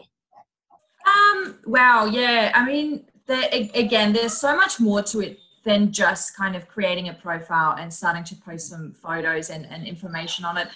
Um, 1.06 1.58
wow, 1.66 2.04
yeah. 2.06 2.52
I 2.54 2.66
mean, 2.66 3.06
again, 3.28 4.12
there's 4.12 4.34
so 4.34 4.56
much 4.56 4.80
more 4.80 5.02
to 5.02 5.20
it 5.20 5.38
than 5.64 5.92
just 5.92 6.36
kind 6.36 6.54
of 6.54 6.68
creating 6.68 7.08
a 7.08 7.14
profile 7.14 7.76
and 7.78 7.92
starting 7.92 8.24
to 8.24 8.36
post 8.36 8.68
some 8.68 8.92
photos 8.92 9.50
and, 9.50 9.66
and 9.66 9.86
information 9.86 10.44
on 10.44 10.56
it. 10.58 10.68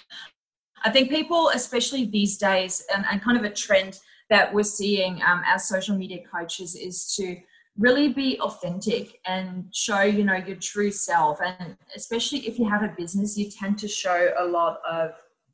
I 0.83 0.89
think 0.89 1.09
people, 1.09 1.49
especially 1.49 2.05
these 2.05 2.37
days, 2.37 2.83
and, 2.93 3.05
and 3.11 3.21
kind 3.21 3.37
of 3.37 3.43
a 3.43 3.49
trend 3.49 3.99
that 4.29 4.53
we're 4.53 4.63
seeing 4.63 5.21
um, 5.23 5.41
as 5.45 5.67
social 5.67 5.95
media 5.95 6.19
coaches 6.31 6.75
is 6.75 7.13
to 7.15 7.37
really 7.77 8.09
be 8.09 8.39
authentic 8.41 9.19
and 9.25 9.65
show 9.73 10.01
you 10.01 10.23
know 10.23 10.35
your 10.35 10.57
true 10.57 10.91
self 10.91 11.39
and 11.41 11.77
especially 11.95 12.39
if 12.39 12.59
you 12.59 12.67
have 12.67 12.83
a 12.83 12.93
business 12.97 13.37
you 13.37 13.49
tend 13.49 13.77
to 13.79 13.87
show 13.87 14.31
a 14.39 14.43
lot 14.43 14.79
of 14.89 15.11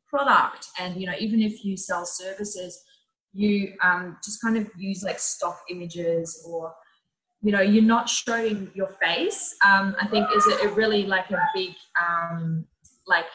product 0.10 0.68
and 0.80 1.00
you 1.00 1.06
know 1.06 1.13
even 1.20 1.39
if 1.42 1.63
you 1.63 1.77
sell 1.77 2.06
services 2.06 2.84
you 3.32 3.74
um, 3.84 4.18
just 4.24 4.42
kind 4.42 4.58
of 4.58 4.68
use 4.77 5.04
like 5.04 5.20
stock 5.20 5.60
images 5.70 6.44
or 6.48 6.74
you 7.46 7.52
know 7.52 7.62
you're 7.62 7.92
not 7.96 8.10
showing 8.10 8.72
your 8.74 8.92
face 9.04 9.56
um, 9.64 9.96
i 10.02 10.08
think 10.08 10.28
is 10.36 10.46
a 10.64 10.70
really 10.70 11.04
like 11.16 11.30
a 11.32 11.42
big 11.54 11.74
um, 12.04 12.66
like 13.08 13.25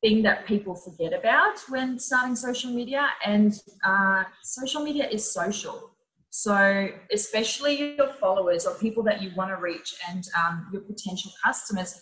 thing 0.00 0.22
that 0.22 0.46
people 0.46 0.74
forget 0.74 1.12
about 1.12 1.58
when 1.68 1.98
starting 1.98 2.36
social 2.36 2.70
media. 2.70 3.08
And 3.24 3.54
uh, 3.84 4.24
social 4.42 4.82
media 4.82 5.08
is 5.08 5.30
social. 5.32 5.90
So 6.30 6.88
especially 7.12 7.96
your 7.96 8.12
followers 8.14 8.64
or 8.64 8.74
people 8.74 9.02
that 9.04 9.20
you 9.20 9.32
want 9.34 9.50
to 9.50 9.56
reach 9.56 9.94
and 10.08 10.24
um, 10.38 10.68
your 10.72 10.82
potential 10.82 11.32
customers 11.44 12.00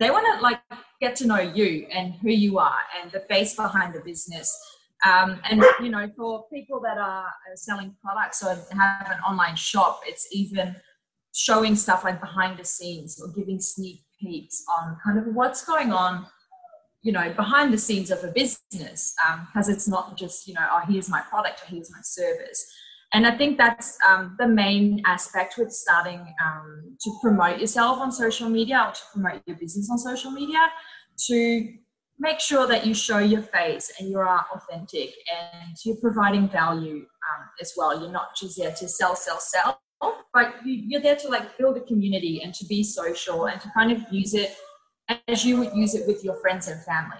they 0.00 0.10
want 0.10 0.26
to 0.34 0.42
like 0.42 0.60
get 1.00 1.14
to 1.14 1.24
know 1.24 1.38
you 1.38 1.86
and 1.92 2.14
who 2.14 2.28
you 2.30 2.58
are 2.58 2.80
and 3.00 3.12
the 3.12 3.20
face 3.20 3.54
behind 3.54 3.94
the 3.94 4.00
business. 4.00 4.52
Um, 5.06 5.40
and 5.48 5.62
you 5.80 5.88
know 5.88 6.10
for 6.16 6.46
people 6.52 6.80
that 6.80 6.98
are 6.98 7.28
selling 7.54 7.94
products 8.02 8.42
or 8.42 8.56
have 8.76 9.10
an 9.10 9.18
online 9.28 9.54
shop 9.54 10.00
it's 10.06 10.26
even 10.32 10.74
showing 11.34 11.74
stuff 11.74 12.04
like 12.04 12.20
behind 12.20 12.58
the 12.58 12.64
scenes 12.64 13.20
or 13.20 13.28
giving 13.32 13.60
sneak 13.60 14.00
peeks 14.20 14.64
on 14.78 14.96
kind 15.04 15.18
of 15.18 15.34
what's 15.34 15.64
going 15.64 15.92
on 15.92 16.26
you 17.02 17.12
know 17.12 17.32
behind 17.34 17.72
the 17.72 17.78
scenes 17.78 18.10
of 18.10 18.22
a 18.24 18.28
business 18.28 19.14
because 19.50 19.68
um, 19.68 19.74
it's 19.74 19.86
not 19.88 20.16
just 20.16 20.46
you 20.46 20.54
know 20.54 20.66
oh 20.70 20.82
here's 20.88 21.08
my 21.08 21.20
product 21.20 21.62
or 21.62 21.66
here's 21.66 21.90
my 21.90 22.00
service. 22.02 22.64
And 23.12 23.26
i 23.26 23.36
think 23.36 23.58
that's 23.58 23.96
um, 24.08 24.36
the 24.38 24.48
main 24.48 25.02
aspect 25.06 25.56
with 25.58 25.70
starting 25.70 26.20
um, 26.44 26.96
to 27.02 27.10
promote 27.22 27.60
yourself 27.60 27.98
on 27.98 28.10
social 28.10 28.48
media 28.48 28.86
or 28.88 28.92
to 28.92 29.00
promote 29.12 29.42
your 29.46 29.56
business 29.56 29.88
on 29.90 29.98
social 29.98 30.30
media 30.30 30.62
to 31.28 31.74
make 32.18 32.40
sure 32.40 32.66
that 32.66 32.86
you 32.86 32.94
show 32.94 33.18
your 33.18 33.42
face 33.42 33.92
and 33.98 34.08
you 34.08 34.18
are 34.18 34.46
authentic 34.54 35.10
and 35.36 35.76
you're 35.84 35.96
providing 35.96 36.48
value 36.48 36.96
um, 37.28 37.42
as 37.60 37.72
well. 37.76 38.00
You're 38.00 38.12
not 38.12 38.36
just 38.36 38.56
there 38.58 38.72
to 38.72 38.88
sell 38.88 39.16
sell 39.16 39.40
sell 39.40 39.80
but 40.00 40.54
you're 40.64 41.00
there 41.00 41.16
to 41.16 41.28
like 41.28 41.56
build 41.56 41.76
a 41.76 41.80
community 41.80 42.42
and 42.42 42.52
to 42.54 42.66
be 42.66 42.82
social 42.82 43.46
and 43.46 43.60
to 43.60 43.70
kind 43.70 43.92
of 43.92 44.02
use 44.10 44.34
it 44.34 44.56
as 45.28 45.44
you 45.44 45.58
would 45.58 45.72
use 45.74 45.94
it 45.94 46.06
with 46.06 46.24
your 46.24 46.34
friends 46.36 46.68
and 46.68 46.82
family. 46.82 47.18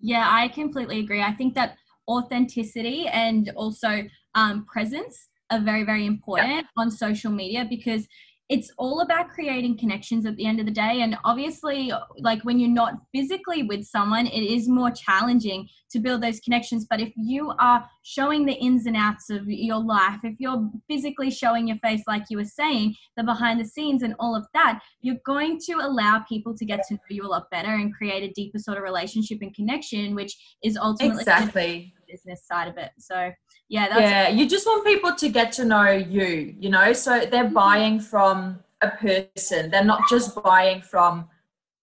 Yeah, 0.00 0.26
I 0.30 0.48
completely 0.48 1.00
agree. 1.00 1.22
I 1.22 1.32
think 1.32 1.54
that 1.54 1.76
authenticity 2.08 3.06
and 3.08 3.52
also 3.54 4.04
um, 4.34 4.64
presence 4.64 5.28
are 5.50 5.60
very, 5.60 5.84
very 5.84 6.06
important 6.06 6.50
yep. 6.50 6.64
on 6.76 6.90
social 6.90 7.30
media 7.30 7.66
because 7.68 8.06
it's 8.48 8.70
all 8.78 9.00
about 9.00 9.28
creating 9.28 9.76
connections 9.76 10.24
at 10.24 10.36
the 10.36 10.46
end 10.46 10.58
of 10.58 10.66
the 10.66 10.72
day. 10.72 11.02
And 11.02 11.16
obviously 11.24 11.92
like 12.18 12.42
when 12.44 12.58
you're 12.58 12.70
not 12.70 12.94
physically 13.14 13.62
with 13.62 13.84
someone 13.84 14.26
it 14.26 14.42
is 14.42 14.68
more 14.68 14.90
challenging 14.90 15.68
to 15.90 15.98
build 15.98 16.22
those 16.22 16.40
connections. 16.40 16.86
But 16.88 17.00
if 17.00 17.12
you 17.16 17.52
are 17.58 17.88
showing 18.02 18.46
the 18.46 18.54
ins 18.54 18.86
and 18.86 18.96
outs 18.96 19.28
of 19.30 19.42
your 19.46 19.78
life 19.78 20.20
if 20.24 20.36
you're 20.38 20.70
physically 20.88 21.30
showing 21.30 21.68
your 21.68 21.78
face 21.78 22.02
like 22.06 22.24
you 22.30 22.38
were 22.38 22.44
saying 22.44 22.94
the 23.16 23.22
behind 23.22 23.60
the 23.60 23.64
scenes 23.64 24.02
and 24.02 24.14
all 24.18 24.34
of 24.34 24.46
that 24.54 24.80
you're 25.02 25.16
going 25.26 25.58
to 25.66 25.74
allow 25.74 26.24
people 26.28 26.56
to 26.56 26.64
get 26.64 26.80
to 26.88 26.94
know 26.94 27.00
you 27.10 27.26
a 27.26 27.28
lot 27.28 27.50
better 27.50 27.74
and 27.74 27.94
create 27.94 28.22
a 28.22 28.32
deeper 28.32 28.58
sort 28.58 28.78
of 28.78 28.82
relationship 28.82 29.38
and 29.42 29.54
connection 29.54 30.14
which 30.14 30.36
is 30.62 30.76
ultimately 30.76 31.20
exactly. 31.20 31.92
the 32.06 32.12
business 32.12 32.46
side 32.46 32.68
of 32.68 32.76
it. 32.76 32.90
So 32.98 33.30
yeah 33.68 33.98
yeah 33.98 34.28
you 34.28 34.48
just 34.48 34.66
want 34.66 34.84
people 34.84 35.14
to 35.14 35.28
get 35.28 35.52
to 35.52 35.64
know 35.64 35.90
you 35.90 36.54
you 36.58 36.70
know? 36.70 36.92
So 36.92 37.20
they're 37.20 37.44
mm-hmm. 37.44 37.54
buying 37.54 38.00
from 38.00 38.60
a 38.80 38.90
person. 38.90 39.70
They're 39.70 39.84
not 39.84 40.02
just 40.08 40.40
buying 40.42 40.80
from 40.80 41.28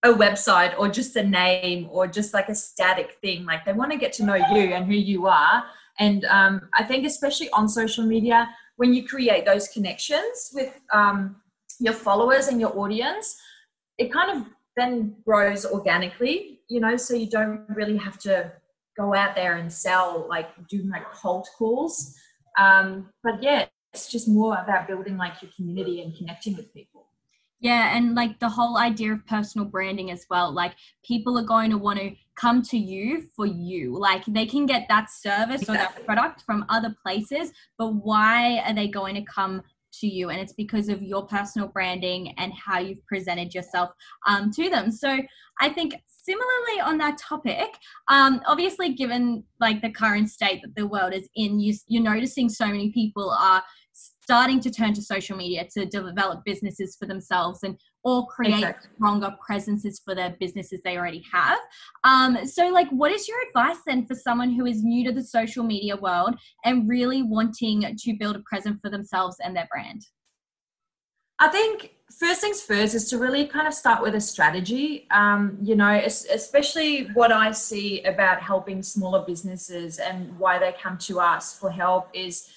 a 0.03 0.09
website 0.09 0.77
or 0.77 0.87
just 0.87 1.15
a 1.15 1.23
name 1.23 1.89
or 1.91 2.07
just 2.07 2.33
like 2.33 2.49
a 2.49 2.55
static 2.55 3.17
thing. 3.21 3.45
Like 3.45 3.65
they 3.65 3.73
want 3.73 3.91
to 3.91 3.97
get 3.97 4.13
to 4.13 4.23
know 4.23 4.35
you 4.35 4.73
and 4.73 4.85
who 4.85 4.93
you 4.93 5.27
are. 5.27 5.63
And 5.97 6.25
um, 6.25 6.69
i 6.73 6.83
think 6.83 7.05
especially 7.05 7.49
on 7.51 7.69
social 7.69 8.05
media 8.05 8.49
when 8.75 8.93
you 8.93 9.07
create 9.07 9.45
those 9.45 9.69
connections 9.69 10.51
with 10.53 10.81
um, 10.91 11.37
your 11.79 11.93
followers 11.93 12.47
and 12.49 12.59
your 12.59 12.77
audience 12.77 13.37
it 13.97 14.11
kind 14.11 14.29
of 14.35 14.45
then 14.75 15.15
grows 15.23 15.65
organically 15.65 16.55
you 16.67 16.79
know? 16.79 16.97
So 16.97 17.15
you 17.15 17.29
don't 17.29 17.65
really 17.69 17.97
have 17.97 18.17
to 18.19 18.51
go 18.97 19.13
out 19.13 19.35
there 19.35 19.57
and 19.57 19.71
sell, 19.71 20.25
like 20.29 20.49
do 20.67 20.83
like 20.83 21.11
cold 21.11 21.47
calls. 21.57 22.15
Um, 22.57 23.09
but 23.23 23.41
yeah, 23.43 23.65
it's 23.93 24.09
just 24.09 24.27
more 24.27 24.57
about 24.57 24.87
building 24.87 25.17
like 25.17 25.41
your 25.41 25.51
community 25.55 26.01
and 26.01 26.15
connecting 26.15 26.55
with 26.55 26.73
people. 26.73 27.07
Yeah, 27.59 27.95
and 27.97 28.15
like 28.15 28.39
the 28.39 28.49
whole 28.49 28.77
idea 28.77 29.13
of 29.13 29.25
personal 29.25 29.65
branding 29.65 30.11
as 30.11 30.25
well. 30.29 30.51
Like 30.51 30.73
people 31.03 31.37
are 31.39 31.45
going 31.45 31.71
to 31.71 31.77
want 31.77 31.99
to 31.99 32.11
come 32.35 32.61
to 32.63 32.77
you 32.77 33.23
for 33.35 33.45
you. 33.45 33.97
Like 33.97 34.25
they 34.25 34.45
can 34.45 34.65
get 34.65 34.87
that 34.89 35.09
service 35.09 35.61
exactly. 35.61 35.75
or 35.75 35.77
that 35.79 36.05
product 36.05 36.43
from 36.45 36.65
other 36.69 36.95
places, 37.01 37.51
but 37.77 37.93
why 37.93 38.59
are 38.59 38.73
they 38.73 38.87
going 38.87 39.15
to 39.15 39.23
come 39.23 39.63
to 39.99 40.07
you 40.07 40.29
and 40.29 40.39
it's 40.39 40.53
because 40.53 40.89
of 40.89 41.01
your 41.01 41.25
personal 41.25 41.67
branding 41.67 42.33
and 42.37 42.53
how 42.53 42.79
you've 42.79 43.05
presented 43.05 43.53
yourself 43.53 43.91
um, 44.27 44.51
to 44.51 44.69
them. 44.69 44.91
So 44.91 45.19
i 45.61 45.69
think 45.69 45.95
similarly 46.07 46.81
on 46.83 46.97
that 46.97 47.17
topic 47.17 47.77
um, 48.07 48.41
obviously 48.45 48.93
given 48.93 49.43
like 49.59 49.81
the 49.81 49.89
current 49.89 50.29
state 50.29 50.61
that 50.61 50.75
the 50.75 50.87
world 50.87 51.13
is 51.13 51.29
in 51.35 51.59
you, 51.59 51.73
you're 51.87 52.03
noticing 52.03 52.49
so 52.49 52.67
many 52.67 52.91
people 52.91 53.29
are 53.29 53.63
starting 54.25 54.59
to 54.59 54.71
turn 54.71 54.91
to 54.91 55.03
social 55.03 55.37
media 55.37 55.67
to 55.71 55.85
develop 55.85 56.43
businesses 56.43 56.95
for 56.99 57.05
themselves 57.05 57.59
and 57.61 57.77
or 58.03 58.25
create 58.25 58.55
exactly. 58.55 58.89
stronger 58.95 59.35
presences 59.45 60.01
for 60.03 60.15
their 60.15 60.35
businesses 60.39 60.81
they 60.83 60.97
already 60.97 61.23
have. 61.31 61.59
Um, 62.03 62.45
so, 62.47 62.69
like, 62.69 62.89
what 62.89 63.11
is 63.11 63.27
your 63.27 63.37
advice 63.47 63.77
then 63.85 64.05
for 64.07 64.15
someone 64.15 64.51
who 64.51 64.65
is 64.65 64.83
new 64.83 65.05
to 65.05 65.11
the 65.11 65.23
social 65.23 65.63
media 65.63 65.95
world 65.95 66.35
and 66.63 66.89
really 66.89 67.21
wanting 67.21 67.95
to 67.95 68.13
build 68.13 68.35
a 68.35 68.39
presence 68.39 68.79
for 68.81 68.89
themselves 68.89 69.37
and 69.43 69.55
their 69.55 69.67
brand? 69.71 70.01
I 71.37 71.49
think 71.49 71.91
first 72.17 72.41
things 72.41 72.61
first 72.61 72.95
is 72.95 73.09
to 73.09 73.17
really 73.17 73.45
kind 73.45 73.67
of 73.67 73.73
start 73.73 74.01
with 74.01 74.15
a 74.15 74.21
strategy. 74.21 75.05
Um, 75.11 75.57
you 75.61 75.75
know, 75.75 75.93
especially 75.93 77.05
what 77.13 77.31
I 77.31 77.51
see 77.51 78.01
about 78.03 78.41
helping 78.41 78.81
smaller 78.81 79.23
businesses 79.25 79.99
and 79.99 80.37
why 80.39 80.57
they 80.57 80.73
come 80.81 80.97
to 80.99 81.19
us 81.19 81.57
for 81.57 81.69
help 81.69 82.09
is 82.13 82.49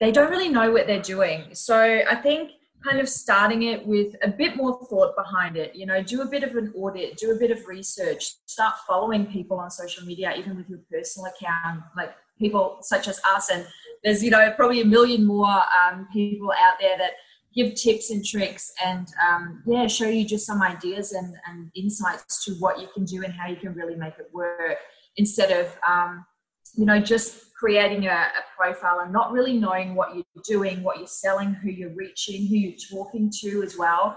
they 0.00 0.10
don't 0.12 0.30
really 0.30 0.48
know 0.48 0.70
what 0.70 0.86
they're 0.86 1.00
doing. 1.00 1.54
So 1.54 2.02
I 2.08 2.16
think 2.16 2.52
kind 2.84 3.00
of 3.00 3.08
starting 3.08 3.62
it 3.62 3.86
with 3.86 4.14
a 4.22 4.28
bit 4.28 4.56
more 4.56 4.78
thought 4.90 5.16
behind 5.16 5.56
it. 5.56 5.74
You 5.74 5.86
know, 5.86 6.02
do 6.02 6.20
a 6.20 6.26
bit 6.26 6.42
of 6.42 6.54
an 6.56 6.72
audit, 6.76 7.16
do 7.16 7.32
a 7.32 7.36
bit 7.36 7.50
of 7.50 7.66
research, 7.66 8.34
start 8.46 8.74
following 8.86 9.26
people 9.26 9.58
on 9.58 9.70
social 9.70 10.04
media, 10.04 10.34
even 10.36 10.56
with 10.56 10.68
your 10.68 10.80
personal 10.90 11.30
account, 11.32 11.82
like 11.96 12.14
people 12.38 12.78
such 12.82 13.08
as 13.08 13.20
us. 13.26 13.50
And 13.50 13.66
there's, 14.02 14.22
you 14.22 14.30
know, 14.30 14.52
probably 14.54 14.82
a 14.82 14.84
million 14.84 15.24
more 15.24 15.46
um, 15.48 16.06
people 16.12 16.52
out 16.52 16.74
there 16.78 16.98
that 16.98 17.12
give 17.54 17.74
tips 17.74 18.10
and 18.10 18.24
tricks 18.24 18.72
and, 18.84 19.06
um, 19.26 19.62
yeah, 19.64 19.86
show 19.86 20.08
you 20.08 20.26
just 20.26 20.44
some 20.44 20.60
ideas 20.60 21.12
and, 21.12 21.36
and 21.48 21.70
insights 21.76 22.44
to 22.44 22.52
what 22.54 22.80
you 22.80 22.88
can 22.92 23.04
do 23.04 23.22
and 23.22 23.32
how 23.32 23.46
you 23.48 23.56
can 23.56 23.72
really 23.74 23.94
make 23.94 24.18
it 24.18 24.28
work 24.32 24.78
instead 25.16 25.52
of, 25.52 25.74
um, 25.88 26.26
you 26.76 26.84
know, 26.84 26.98
just 26.98 27.54
creating 27.54 28.06
a, 28.06 28.10
a, 28.10 28.42
profile 28.56 29.00
and 29.00 29.12
not 29.12 29.32
really 29.32 29.58
knowing 29.58 29.94
what 29.94 30.14
you're 30.14 30.24
doing, 30.44 30.82
what 30.82 30.98
you're 30.98 31.06
selling, 31.06 31.54
who 31.54 31.70
you're 31.70 31.94
reaching, 31.94 32.46
who 32.46 32.56
you're 32.56 32.78
talking 32.90 33.30
to 33.40 33.62
as 33.62 33.76
well. 33.78 34.16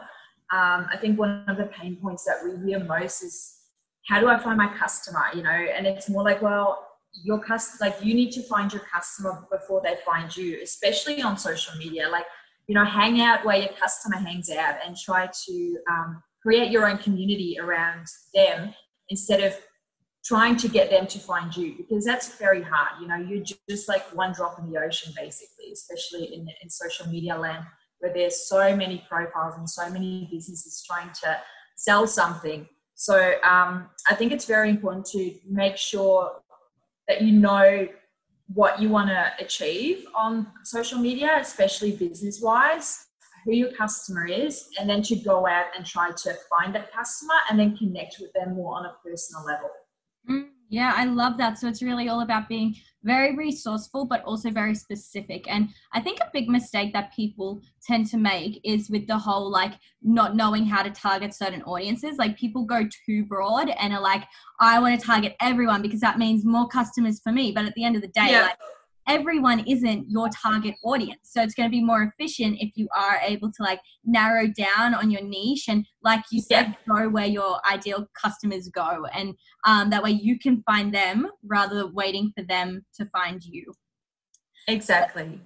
Um, 0.51 0.87
I 0.91 0.97
think 0.99 1.19
one 1.19 1.43
of 1.47 1.57
the 1.57 1.65
pain 1.65 1.97
points 1.97 2.23
that 2.25 2.37
we 2.43 2.67
hear 2.67 2.79
most 2.83 3.23
is 3.23 3.57
how 4.07 4.19
do 4.19 4.27
I 4.27 4.37
find 4.37 4.57
my 4.57 4.73
customer? 4.77 5.25
You 5.33 5.43
know, 5.43 5.49
and 5.49 5.85
it's 5.85 6.09
more 6.09 6.23
like, 6.23 6.41
well, 6.41 6.87
your 7.23 7.39
cust 7.39 7.81
like 7.81 7.97
you 8.01 8.13
need 8.13 8.31
to 8.31 8.41
find 8.43 8.71
your 8.71 8.83
customer 8.93 9.45
before 9.51 9.81
they 9.83 9.95
find 10.05 10.35
you, 10.35 10.59
especially 10.63 11.21
on 11.21 11.37
social 11.37 11.75
media. 11.77 12.07
Like, 12.09 12.25
you 12.67 12.75
know, 12.75 12.85
hang 12.85 13.21
out 13.21 13.45
where 13.45 13.57
your 13.57 13.73
customer 13.79 14.17
hangs 14.17 14.49
out 14.49 14.75
and 14.85 14.95
try 14.95 15.29
to 15.45 15.77
um, 15.89 16.23
create 16.41 16.71
your 16.71 16.89
own 16.89 16.97
community 16.97 17.57
around 17.59 18.05
them 18.33 18.73
instead 19.09 19.41
of 19.41 19.57
trying 20.27 20.57
to 20.57 20.67
get 20.67 20.89
them 20.89 21.07
to 21.07 21.19
find 21.19 21.55
you 21.55 21.73
because 21.77 22.03
that's 22.03 22.35
very 22.35 22.61
hard. 22.61 23.01
You 23.01 23.07
know, 23.07 23.15
you're 23.15 23.45
just 23.69 23.87
like 23.87 24.03
one 24.13 24.33
drop 24.33 24.59
in 24.59 24.69
the 24.69 24.77
ocean, 24.77 25.13
basically, 25.15 25.71
especially 25.71 26.35
in, 26.35 26.47
in 26.61 26.69
social 26.69 27.07
media 27.07 27.37
land 27.37 27.63
where 27.99 28.13
there's 28.13 28.47
so 28.47 28.75
many 28.75 29.03
profiles 29.09 29.55
and 29.57 29.69
so 29.69 29.89
many 29.89 30.27
businesses 30.29 30.83
trying 30.85 31.11
to 31.23 31.37
sell 31.77 32.05
something. 32.05 32.67
So 32.95 33.35
um, 33.43 33.89
I 34.09 34.15
think 34.15 34.33
it's 34.33 34.45
very 34.45 34.69
important 34.69 35.05
to 35.07 35.33
make 35.49 35.77
sure 35.77 36.41
that 37.07 37.21
you 37.21 37.31
know 37.31 37.87
what 38.53 38.81
you 38.81 38.89
want 38.89 39.09
to 39.09 39.31
achieve 39.39 40.05
on 40.13 40.47
social 40.63 40.99
media, 40.99 41.37
especially 41.39 41.93
business 41.93 42.41
wise, 42.41 43.05
who 43.45 43.53
your 43.53 43.71
customer 43.71 44.27
is, 44.27 44.67
and 44.77 44.89
then 44.89 45.01
to 45.03 45.15
go 45.15 45.47
out 45.47 45.67
and 45.75 45.85
try 45.85 46.11
to 46.11 46.35
find 46.49 46.75
that 46.75 46.91
customer 46.91 47.35
and 47.49 47.57
then 47.57 47.77
connect 47.77 48.17
with 48.19 48.31
them 48.33 48.55
more 48.55 48.75
on 48.75 48.85
a 48.85 48.95
personal 49.05 49.45
level. 49.45 49.69
Yeah, 50.69 50.93
I 50.95 51.05
love 51.05 51.37
that. 51.37 51.57
So 51.57 51.67
it's 51.67 51.81
really 51.81 52.09
all 52.09 52.21
about 52.21 52.49
being 52.49 52.75
very 53.03 53.35
resourceful, 53.35 54.05
but 54.05 54.23
also 54.25 54.51
very 54.51 54.75
specific. 54.75 55.45
And 55.49 55.69
I 55.93 56.01
think 56.01 56.19
a 56.19 56.29
big 56.33 56.49
mistake 56.49 56.91
that 56.91 57.13
people 57.15 57.61
tend 57.85 58.07
to 58.07 58.17
make 58.17 58.59
is 58.65 58.89
with 58.89 59.07
the 59.07 59.17
whole 59.17 59.49
like 59.49 59.73
not 60.01 60.35
knowing 60.35 60.65
how 60.65 60.83
to 60.83 60.89
target 60.89 61.33
certain 61.33 61.61
audiences. 61.63 62.17
Like 62.17 62.37
people 62.37 62.65
go 62.65 62.87
too 63.05 63.23
broad 63.25 63.69
and 63.69 63.93
are 63.93 64.01
like, 64.01 64.23
I 64.59 64.79
want 64.79 64.99
to 64.99 65.05
target 65.05 65.35
everyone 65.39 65.81
because 65.81 66.01
that 66.01 66.19
means 66.19 66.43
more 66.43 66.67
customers 66.67 67.21
for 67.21 67.31
me. 67.31 67.53
But 67.53 67.65
at 67.65 67.73
the 67.75 67.85
end 67.85 67.95
of 67.95 68.01
the 68.01 68.09
day, 68.09 68.31
yeah. 68.31 68.41
like 68.41 68.57
everyone 69.07 69.59
isn't 69.67 70.09
your 70.09 70.29
target 70.29 70.75
audience. 70.83 71.19
So 71.23 71.41
it's 71.41 71.53
going 71.53 71.69
to 71.69 71.71
be 71.71 71.83
more 71.83 72.03
efficient 72.03 72.57
if 72.59 72.71
you 72.75 72.87
are 72.95 73.19
able 73.23 73.51
to 73.51 73.63
like 73.63 73.79
narrow 74.05 74.47
down 74.47 74.93
on 74.93 75.09
your 75.09 75.23
niche 75.23 75.67
and, 75.67 75.85
like 76.03 76.23
you 76.31 76.41
said, 76.41 76.75
yeah. 76.87 76.95
go 76.95 77.09
where 77.09 77.25
your 77.25 77.59
ideal 77.69 78.07
customers 78.21 78.69
go. 78.69 79.05
And 79.13 79.35
um, 79.65 79.89
that 79.89 80.03
way 80.03 80.11
you 80.11 80.37
can 80.37 80.63
find 80.63 80.93
them 80.93 81.27
rather 81.43 81.75
than 81.75 81.93
waiting 81.93 82.31
for 82.37 82.43
them 82.43 82.85
to 82.95 83.05
find 83.07 83.43
you. 83.43 83.73
Exactly. 84.67 85.39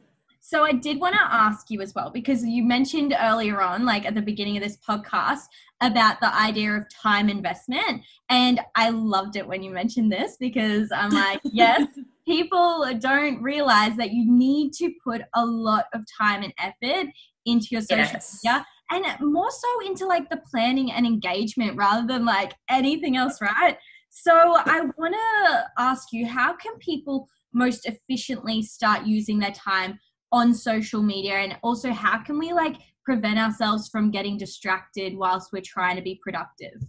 So 0.44 0.66
I 0.66 0.72
did 0.72 1.00
want 1.00 1.14
to 1.14 1.22
ask 1.22 1.70
you 1.70 1.82
as 1.82 1.94
well 1.94 2.10
because 2.10 2.44
you 2.44 2.64
mentioned 2.64 3.16
earlier 3.18 3.62
on, 3.62 3.86
like 3.86 4.06
at 4.06 4.16
the 4.16 4.22
beginning 4.22 4.58
of 4.58 4.64
this 4.64 4.78
podcast, 4.78 5.44
about 5.82 6.20
the 6.20 6.36
idea 6.36 6.74
of 6.74 6.86
time 6.90 7.30
investment. 7.30 8.02
And 8.30 8.60
I 8.76 8.90
loved 8.90 9.36
it 9.36 9.48
when 9.48 9.62
you 9.62 9.72
mentioned 9.72 10.12
this 10.12 10.38
because 10.40 10.92
I'm 10.92 11.12
like, 11.12 11.42
yes, 11.44 11.88
people 12.28 12.86
don't 13.00 13.42
realize 13.42 13.96
that 13.98 14.12
you 14.12 14.26
need 14.32 14.74
to 14.74 14.92
put 15.04 15.22
a 15.36 15.46
lot 15.46 15.86
of 15.94 16.02
time 16.20 16.44
and 16.44 16.54
effort 16.60 17.12
into 17.46 17.68
your 17.72 17.82
social 17.82 18.06
yes. 18.06 18.40
media 18.44 18.66
and 18.92 19.06
more 19.22 19.50
so 19.52 19.88
into 19.88 20.06
like 20.06 20.30
the 20.30 20.42
planning 20.50 20.92
and 20.92 21.06
engagement 21.06 21.78
rather 21.78 22.06
than 22.06 22.26
like 22.26 22.54
anything 22.70 23.16
else, 23.16 23.40
right? 23.42 23.78
So 24.10 24.34
I 24.34 24.82
want 24.98 25.16
to 25.16 25.64
ask 25.78 26.10
you, 26.12 26.28
how 26.28 26.54
can 26.56 26.78
people 26.80 27.28
most 27.54 27.86
efficiently 27.86 28.62
start 28.62 29.06
using 29.06 29.40
their 29.40 29.52
time 29.52 29.98
on 30.32 30.54
social 30.54 31.02
media 31.02 31.36
and 31.36 31.58
also 31.64 31.92
how 31.92 32.22
can 32.22 32.38
we 32.38 32.54
like 32.54 32.78
prevent 33.04 33.38
ourselves 33.38 33.90
from 33.90 34.12
getting 34.12 34.38
distracted 34.38 35.16
whilst 35.16 35.52
we're 35.52 35.62
trying 35.66 35.96
to 35.96 36.02
be 36.02 36.20
productive 36.24 36.82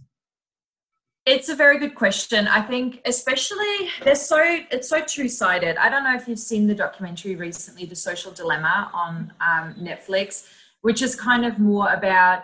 it's 1.25 1.47
a 1.49 1.55
very 1.55 1.79
good 1.79 1.95
question. 1.95 2.47
I 2.47 2.61
think 2.61 3.01
especially 3.05 3.89
they're 4.03 4.15
so 4.15 4.39
it's 4.71 4.89
so 4.89 5.01
two-sided. 5.01 5.77
I 5.77 5.89
don't 5.89 6.03
know 6.03 6.15
if 6.15 6.27
you've 6.27 6.39
seen 6.39 6.67
the 6.67 6.75
documentary 6.75 7.35
recently 7.35 7.85
the 7.85 7.95
social 7.95 8.31
dilemma 8.31 8.91
on 8.93 9.33
um, 9.39 9.75
netflix 9.75 10.47
which 10.83 11.01
is 11.01 11.15
kind 11.15 11.45
of 11.45 11.59
more 11.59 11.91
about 11.91 12.43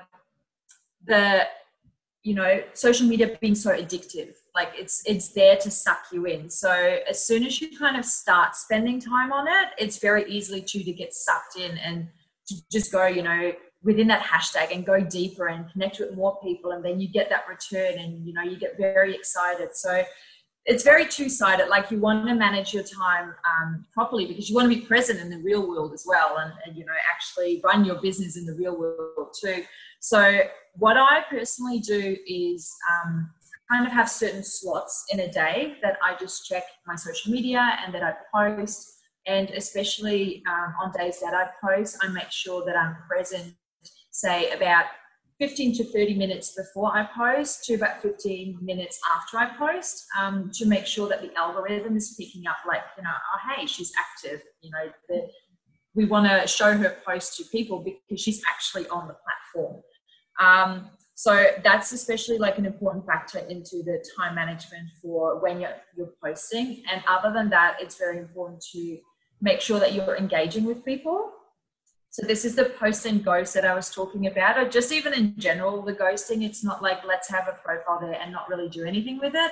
the 1.06 1.46
you 2.24 2.34
know 2.34 2.62
social 2.74 3.08
media 3.08 3.38
being 3.40 3.56
so 3.56 3.72
addictive. 3.72 4.34
Like 4.56 4.72
it's 4.76 5.04
it's 5.06 5.30
there 5.30 5.58
to 5.58 5.70
suck 5.70 6.06
you 6.12 6.26
in. 6.26 6.50
So 6.50 6.72
as 7.08 7.26
soon 7.26 7.46
as 7.46 7.62
you 7.62 7.78
kind 7.78 7.98
of 7.98 8.06
start 8.06 8.56
spending 8.56 9.00
time 9.00 9.32
on 9.32 9.48
it 9.48 9.70
it's 9.78 10.00
very 10.00 10.30
easily 10.32 10.62
to 10.62 10.84
to 10.84 10.94
get 10.94 11.14
sucked 11.14 11.58
in 11.58 11.78
and 11.78 12.08
to 12.48 12.56
just 12.72 12.92
go 12.92 13.06
you 13.06 13.24
know 13.24 13.52
within 13.84 14.08
that 14.08 14.24
hashtag 14.24 14.74
and 14.74 14.86
go 14.86 15.00
deeper 15.00 15.48
and 15.48 15.72
connect 15.72 16.00
with 16.00 16.16
more 16.16 16.40
people 16.42 16.72
and 16.72 16.84
then 16.84 17.00
you 17.00 17.08
get 17.08 17.30
that 17.30 17.46
return 17.48 17.98
and 17.98 18.26
you 18.26 18.34
know 18.34 18.42
you 18.42 18.58
get 18.58 18.78
very 18.78 19.16
excited. 19.16 19.76
So 19.76 20.04
it's 20.66 20.84
very 20.84 21.08
two-sided. 21.08 21.70
Like 21.70 21.90
you 21.90 22.00
want 22.00 22.28
to 22.28 22.36
manage 22.36 22.74
your 22.74 22.84
time 22.84 23.34
um, 23.50 23.86
properly 23.94 24.26
because 24.26 24.50
you 24.50 24.56
want 24.56 24.72
to 24.72 24.76
be 24.78 24.86
present 24.86 25.20
in 25.20 25.30
the 25.30 25.40
real 25.40 25.68
world 25.68 25.94
as 25.94 26.04
well 26.06 26.38
and, 26.38 26.52
and 26.66 26.78
you 26.78 26.86
know 26.86 26.94
actually 27.12 27.62
run 27.64 27.86
your 27.86 28.02
business 28.02 28.38
in 28.38 28.46
the 28.46 28.54
real 28.54 28.78
world 28.78 29.34
too. 29.42 29.64
So 30.02 30.42
what 30.76 30.96
i 30.96 31.24
personally 31.30 31.80
do 31.80 32.16
is 32.26 32.74
um, 32.90 33.30
kind 33.70 33.86
of 33.86 33.92
have 33.92 34.10
certain 34.10 34.44
slots 34.44 35.06
in 35.12 35.20
a 35.22 35.32
day 35.32 35.76
that 35.82 35.98
I 36.04 36.16
just 36.20 36.48
check 36.48 36.64
my 36.88 36.96
social 36.96 37.32
media 37.32 37.78
and 37.84 37.94
that 37.94 38.04
I 38.04 38.14
post. 38.34 38.96
And 39.28 39.50
especially 39.52 40.42
um, 40.50 40.74
on 40.82 40.92
days 40.92 41.20
that 41.20 41.34
I 41.34 41.50
post, 41.64 41.98
I 42.02 42.08
make 42.08 42.32
sure 42.32 42.66
that 42.66 42.76
I'm 42.76 42.96
present, 43.08 43.54
say 44.20 44.52
about 44.52 44.86
15 45.40 45.78
to 45.78 45.84
30 45.86 46.16
minutes 46.16 46.54
before 46.56 46.96
I 46.96 47.08
post 47.16 47.64
to 47.66 47.76
about 47.76 48.02
15 48.02 48.60
minutes 48.62 49.00
after 49.16 49.38
I 49.38 49.56
post 49.58 50.06
um, 50.20 50.52
to 50.54 50.66
make 50.66 50.86
sure 50.86 51.08
that 51.08 51.22
the 51.22 51.34
algorithm 51.38 51.96
is 51.96 52.16
picking 52.20 52.46
up, 52.46 52.58
like, 52.68 52.82
you 52.98 53.04
know, 53.04 53.10
oh, 53.10 53.56
hey, 53.56 53.66
she's 53.66 53.94
active. 53.98 54.42
You 54.62 54.72
know, 54.72 54.92
the, 55.08 55.30
we 55.96 56.06
want 56.06 56.30
to 56.30 56.46
show 56.46 56.78
her 56.78 56.98
post 57.06 57.38
to 57.38 57.46
people 57.46 57.80
because 57.80 58.22
she's 58.22 58.42
actually 58.52 58.88
on 58.90 59.08
the 59.08 59.16
platform. 59.16 59.82
Um, 60.40 60.90
so 61.16 61.48
that's 61.64 61.92
especially 61.94 62.38
like 62.38 62.58
an 62.58 62.66
important 62.66 63.06
factor 63.06 63.40
into 63.40 63.84
the 63.84 64.04
time 64.18 64.36
management 64.36 64.90
for 65.02 65.42
when 65.42 65.62
you're, 65.62 65.76
you're 65.96 66.14
posting. 66.24 66.84
And 66.92 67.02
other 67.08 67.34
than 67.34 67.50
that, 67.50 67.78
it's 67.80 67.98
very 67.98 68.20
important 68.20 68.64
to 68.74 68.98
make 69.42 69.62
sure 69.62 69.80
that 69.80 69.94
you're 69.94 70.18
engaging 70.18 70.66
with 70.66 70.84
people. 70.84 71.32
So 72.12 72.26
this 72.26 72.44
is 72.44 72.56
the 72.56 72.66
post 72.66 73.06
and 73.06 73.24
ghost 73.24 73.54
that 73.54 73.66
I 73.66 73.76
was 73.76 73.90
talking 73.90 74.28
about, 74.28 74.58
or 74.58 74.68
just 74.68 74.92
even 74.92 75.14
in 75.14 75.36
general, 75.38 75.82
the 75.82 75.94
ghosting. 75.94 76.44
It's 76.44 76.64
not 76.64 76.82
like 76.82 77.06
let's 77.06 77.30
have 77.30 77.48
a 77.48 77.58
profile 77.64 78.00
there 78.02 78.20
and 78.20 78.32
not 78.32 78.50
really 78.50 78.70
do 78.70 78.84
anything 78.84 79.20
with 79.20 79.34
it. 79.36 79.52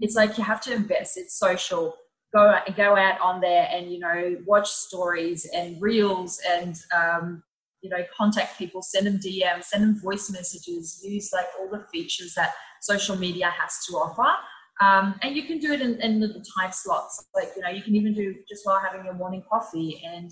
It's 0.00 0.14
like 0.14 0.36
you 0.36 0.44
have 0.44 0.60
to 0.62 0.74
invest. 0.74 1.16
It's 1.16 1.38
social. 1.38 1.96
Go 2.34 2.58
go 2.76 2.96
out 2.96 3.20
on 3.20 3.40
there 3.40 3.68
and 3.70 3.90
you 3.90 4.00
know 4.00 4.36
watch 4.44 4.68
stories 4.68 5.48
and 5.54 5.80
reels 5.80 6.40
and 6.46 6.76
um, 6.94 7.42
you 7.84 7.90
know, 7.90 8.02
contact 8.16 8.58
people, 8.58 8.80
send 8.80 9.06
them 9.06 9.18
DMs, 9.18 9.64
send 9.64 9.84
them 9.84 10.00
voice 10.00 10.30
messages, 10.30 11.00
use 11.04 11.30
like 11.32 11.46
all 11.60 11.68
the 11.70 11.84
features 11.92 12.32
that 12.34 12.54
social 12.80 13.14
media 13.14 13.50
has 13.50 13.84
to 13.86 13.92
offer. 13.96 14.34
Um, 14.80 15.14
and 15.22 15.36
you 15.36 15.44
can 15.44 15.58
do 15.58 15.72
it 15.72 15.82
in, 15.82 16.00
in 16.00 16.18
little 16.18 16.42
time 16.58 16.72
slots. 16.72 17.26
Like, 17.34 17.50
you 17.54 17.62
know, 17.62 17.68
you 17.68 17.82
can 17.82 17.94
even 17.94 18.14
do 18.14 18.34
just 18.48 18.64
while 18.64 18.80
having 18.80 19.04
your 19.04 19.14
morning 19.14 19.44
coffee 19.48 20.02
and 20.04 20.30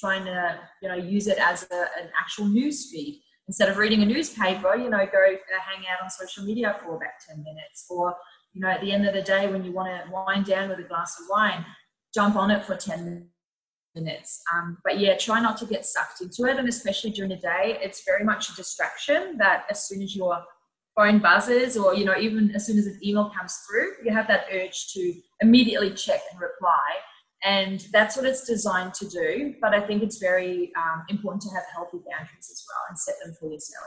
trying 0.00 0.24
to, 0.24 0.58
you 0.82 0.88
know, 0.88 0.96
use 0.96 1.26
it 1.26 1.38
as 1.38 1.66
a, 1.70 1.80
an 2.00 2.08
actual 2.18 2.46
news 2.46 2.90
feed. 2.90 3.22
Instead 3.46 3.68
of 3.68 3.78
reading 3.78 4.02
a 4.02 4.06
newspaper, 4.06 4.76
you 4.76 4.88
know, 4.88 4.98
go 4.98 5.24
uh, 5.24 5.60
hang 5.60 5.84
out 5.92 6.02
on 6.02 6.08
social 6.08 6.44
media 6.44 6.76
for 6.80 6.96
about 6.96 7.10
10 7.28 7.42
minutes. 7.42 7.86
Or, 7.90 8.14
you 8.52 8.60
know, 8.60 8.68
at 8.68 8.80
the 8.80 8.92
end 8.92 9.06
of 9.06 9.14
the 9.14 9.22
day, 9.22 9.48
when 9.48 9.64
you 9.64 9.72
want 9.72 9.88
to 9.88 10.10
wind 10.10 10.46
down 10.46 10.68
with 10.68 10.78
a 10.78 10.84
glass 10.84 11.18
of 11.20 11.26
wine, 11.28 11.64
jump 12.14 12.36
on 12.36 12.50
it 12.50 12.64
for 12.64 12.76
10 12.76 13.28
minutes. 13.94 14.40
Um, 14.54 14.78
but 14.84 14.98
yeah, 14.98 15.16
try 15.16 15.40
not 15.40 15.56
to 15.58 15.66
get 15.66 15.84
sucked 15.84 16.20
into 16.20 16.44
it. 16.44 16.58
And 16.58 16.68
especially 16.68 17.10
during 17.10 17.30
the 17.30 17.36
day, 17.36 17.78
it's 17.82 18.04
very 18.04 18.24
much 18.24 18.50
a 18.50 18.54
distraction 18.54 19.36
that 19.38 19.64
as 19.68 19.86
soon 19.86 20.02
as 20.02 20.14
your 20.14 20.44
phone 20.96 21.18
buzzes 21.18 21.76
or, 21.76 21.94
you 21.94 22.04
know, 22.04 22.16
even 22.16 22.52
as 22.54 22.66
soon 22.66 22.78
as 22.78 22.86
an 22.86 23.00
email 23.02 23.30
comes 23.36 23.58
through, 23.66 23.92
you 24.04 24.12
have 24.12 24.28
that 24.28 24.46
urge 24.52 24.92
to 24.92 25.14
immediately 25.40 25.90
check 25.90 26.20
and 26.30 26.40
reply. 26.40 27.00
And 27.44 27.86
that's 27.92 28.16
what 28.16 28.26
it's 28.26 28.46
designed 28.46 28.94
to 28.94 29.08
do. 29.08 29.54
But 29.60 29.74
I 29.74 29.80
think 29.80 30.02
it's 30.02 30.18
very 30.18 30.72
um, 30.76 31.04
important 31.08 31.42
to 31.42 31.48
have 31.50 31.64
healthy 31.74 31.98
boundaries 31.98 32.50
as 32.50 32.64
well 32.68 32.84
and 32.88 32.98
set 32.98 33.14
them 33.24 33.34
for 33.40 33.50
yourself. 33.50 33.86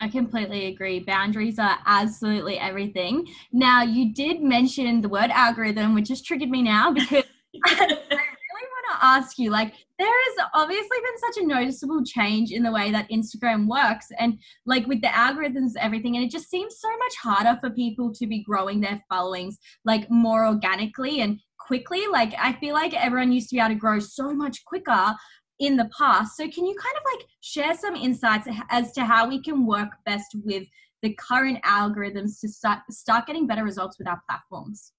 I 0.00 0.08
completely 0.08 0.66
agree. 0.66 1.00
Boundaries 1.00 1.58
are 1.58 1.78
absolutely 1.86 2.58
everything. 2.58 3.26
Now, 3.52 3.82
you 3.82 4.12
did 4.12 4.42
mention 4.42 5.00
the 5.00 5.08
word 5.08 5.30
algorithm, 5.30 5.94
which 5.94 6.08
has 6.08 6.20
triggered 6.20 6.50
me 6.50 6.62
now 6.62 6.90
because 6.92 7.24
I 7.64 7.86
really 7.86 8.00
want 8.10 9.00
to 9.00 9.04
ask 9.06 9.38
you 9.38 9.50
like 9.50 9.72
there 9.98 10.08
has 10.08 10.46
obviously 10.54 10.88
been 10.88 11.32
such 11.32 11.42
a 11.42 11.46
noticeable 11.46 12.04
change 12.04 12.50
in 12.50 12.62
the 12.62 12.72
way 12.72 12.90
that 12.90 13.08
Instagram 13.10 13.68
works 13.68 14.08
and 14.18 14.38
like 14.66 14.86
with 14.86 15.00
the 15.00 15.08
algorithms 15.08 15.72
everything 15.78 16.16
and 16.16 16.24
it 16.24 16.30
just 16.30 16.50
seems 16.50 16.78
so 16.78 16.88
much 16.88 17.14
harder 17.22 17.58
for 17.60 17.70
people 17.70 18.12
to 18.12 18.26
be 18.26 18.42
growing 18.42 18.80
their 18.80 19.02
followings 19.08 19.58
like 19.84 20.10
more 20.10 20.46
organically 20.46 21.20
and 21.20 21.38
quickly 21.66 22.02
like 22.10 22.34
I 22.38 22.52
feel 22.54 22.74
like 22.74 22.94
everyone 22.94 23.32
used 23.32 23.48
to 23.50 23.56
be 23.56 23.60
able 23.60 23.70
to 23.70 23.74
grow 23.74 23.98
so 23.98 24.34
much 24.34 24.64
quicker 24.64 25.14
in 25.60 25.76
the 25.76 25.88
past 25.96 26.36
so 26.36 26.48
can 26.48 26.66
you 26.66 26.74
kind 26.74 26.96
of 26.96 27.02
like 27.14 27.26
share 27.40 27.74
some 27.76 27.94
insights 27.94 28.48
as 28.70 28.92
to 28.92 29.04
how 29.04 29.28
we 29.28 29.40
can 29.40 29.66
work 29.66 29.90
best 30.04 30.34
with 30.44 30.64
the 31.02 31.14
current 31.14 31.62
algorithms 31.64 32.40
to 32.40 32.48
start 32.48 32.80
start 32.90 33.26
getting 33.26 33.46
better 33.46 33.64
results 33.64 33.98
with 33.98 34.08
our 34.08 34.20
platforms 34.28 34.92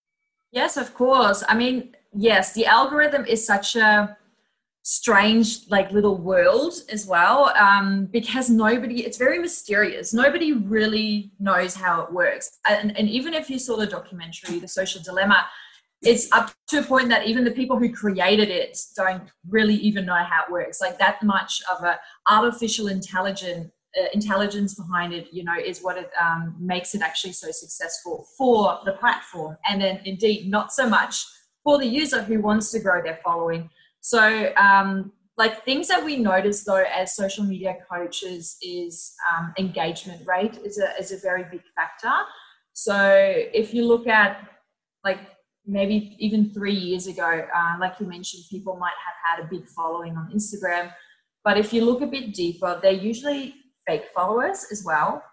Yes, 0.56 0.78
of 0.78 0.94
course. 0.94 1.44
I 1.50 1.54
mean, 1.54 1.98
yes, 2.14 2.54
the 2.54 2.66
algorithm 2.66 3.26
is 3.26 3.46
such 3.46 3.76
a 3.76 4.18
strange, 4.84 5.68
like 5.70 5.92
little 5.92 6.16
world 6.16 6.74
as 6.90 7.06
well, 7.06 7.50
um, 7.58 8.06
because 8.06 8.50
nobody, 8.50 9.06
it's 9.06 9.18
very 9.18 9.38
mysterious. 9.38 10.14
Nobody 10.14 10.54
really 10.54 11.34
knows 11.40 11.76
how 11.76 12.04
it 12.04 12.14
works. 12.14 12.60
And, 12.70 12.98
and 12.98 13.10
even 13.10 13.34
if 13.34 13.50
you 13.50 13.60
saw 13.60 13.76
the 13.76 13.86
documentary, 13.86 14.60
The 14.60 14.70
Social 14.70 15.02
Dilemma, 15.02 15.46
it's 16.06 16.32
up 16.32 16.52
to 16.68 16.80
a 16.80 16.84
point 16.84 17.10
that 17.10 17.26
even 17.26 17.44
the 17.44 17.52
people 17.52 17.78
who 17.78 17.92
created 17.92 18.50
it 18.50 18.78
don't 18.96 19.24
really 19.50 19.76
even 19.76 20.06
know 20.06 20.14
how 20.16 20.44
it 20.44 20.52
works. 20.52 20.80
Like 20.80 20.98
that 21.00 21.22
much 21.24 21.62
of 21.72 21.84
a 21.84 22.00
artificial 22.30 22.88
intelligence 22.88 23.72
uh, 23.98 24.08
intelligence 24.14 24.76
behind 24.76 25.14
it, 25.14 25.28
you 25.32 25.42
know, 25.44 25.56
is 25.58 25.82
what 25.82 25.98
it 25.98 26.12
um, 26.22 26.54
makes 26.60 26.96
it 26.96 27.02
actually 27.02 27.32
so 27.32 27.50
successful 27.50 28.28
for 28.38 28.80
the 28.84 28.92
platform, 28.94 29.56
and 29.70 29.82
then 29.82 30.02
indeed 30.04 30.50
not 30.50 30.74
so 30.74 30.88
much 30.88 31.26
for 31.64 31.78
the 31.78 31.86
user 31.86 32.22
who 32.22 32.42
wants 32.42 32.72
to 32.72 32.80
grow 32.80 33.02
their 33.02 33.20
following. 33.24 33.70
So, 34.02 34.54
um, 34.58 35.14
like 35.38 35.64
things 35.66 35.88
that 35.88 36.04
we 36.04 36.18
notice 36.18 36.64
though 36.64 36.84
as 36.94 37.16
social 37.16 37.44
media 37.44 37.78
coaches 37.90 38.58
is 38.62 39.14
um, 39.32 39.54
engagement 39.58 40.22
rate 40.28 40.58
is 40.64 40.78
a 40.78 40.90
is 41.00 41.12
a 41.12 41.18
very 41.18 41.46
big 41.50 41.62
factor. 41.76 42.14
So 42.74 42.98
if 43.54 43.74
you 43.74 43.88
look 43.88 44.08
at 44.08 44.46
like 45.04 45.20
maybe 45.68 46.16
even 46.20 46.54
three 46.54 46.74
years 46.74 47.08
ago, 47.08 47.46
uh, 47.56 47.76
like 47.80 48.00
you 48.00 48.06
mentioned, 48.06 48.44
people 48.50 48.76
might 48.78 48.94
have 49.06 49.38
had 49.38 49.46
a 49.46 49.50
big 49.50 49.68
following 49.68 50.16
on 50.18 50.32
Instagram. 50.34 50.92
But 51.44 51.58
if 51.58 51.74
you 51.74 51.86
look 51.86 52.02
a 52.02 52.08
bit 52.08 52.34
deeper, 52.34 52.80
they're 52.82 52.92
usually 52.92 53.56
fake 53.88 54.06
followers 54.14 54.66
as 54.72 54.84
well. 54.84 55.24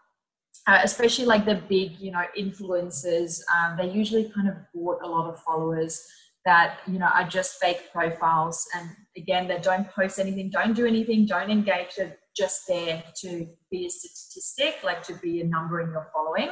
Uh, 0.66 0.80
especially 0.84 1.24
like 1.24 1.44
the 1.44 1.56
big, 1.68 1.98
you 1.98 2.12
know, 2.12 2.24
influencers, 2.38 3.40
um, 3.52 3.76
they 3.76 3.90
usually 3.90 4.30
kind 4.30 4.48
of 4.48 4.54
bought 4.74 4.98
a 5.02 5.08
lot 5.08 5.28
of 5.28 5.40
followers 5.40 6.06
that 6.44 6.78
you 6.86 6.98
know 6.98 7.06
are 7.06 7.26
just 7.26 7.60
fake 7.60 7.90
profiles 7.92 8.66
and 8.74 8.90
again 9.16 9.46
they 9.46 9.58
don't 9.58 9.88
post 9.90 10.18
anything 10.18 10.50
don't 10.50 10.74
do 10.74 10.86
anything 10.86 11.24
don't 11.24 11.50
engage 11.50 11.94
they're 11.96 12.16
just 12.36 12.62
there 12.66 13.02
to 13.14 13.46
be 13.70 13.86
a 13.86 13.90
statistic 13.90 14.76
like 14.82 15.02
to 15.02 15.14
be 15.22 15.40
a 15.40 15.44
number 15.44 15.80
in 15.80 15.90
your 15.90 16.08
following 16.12 16.50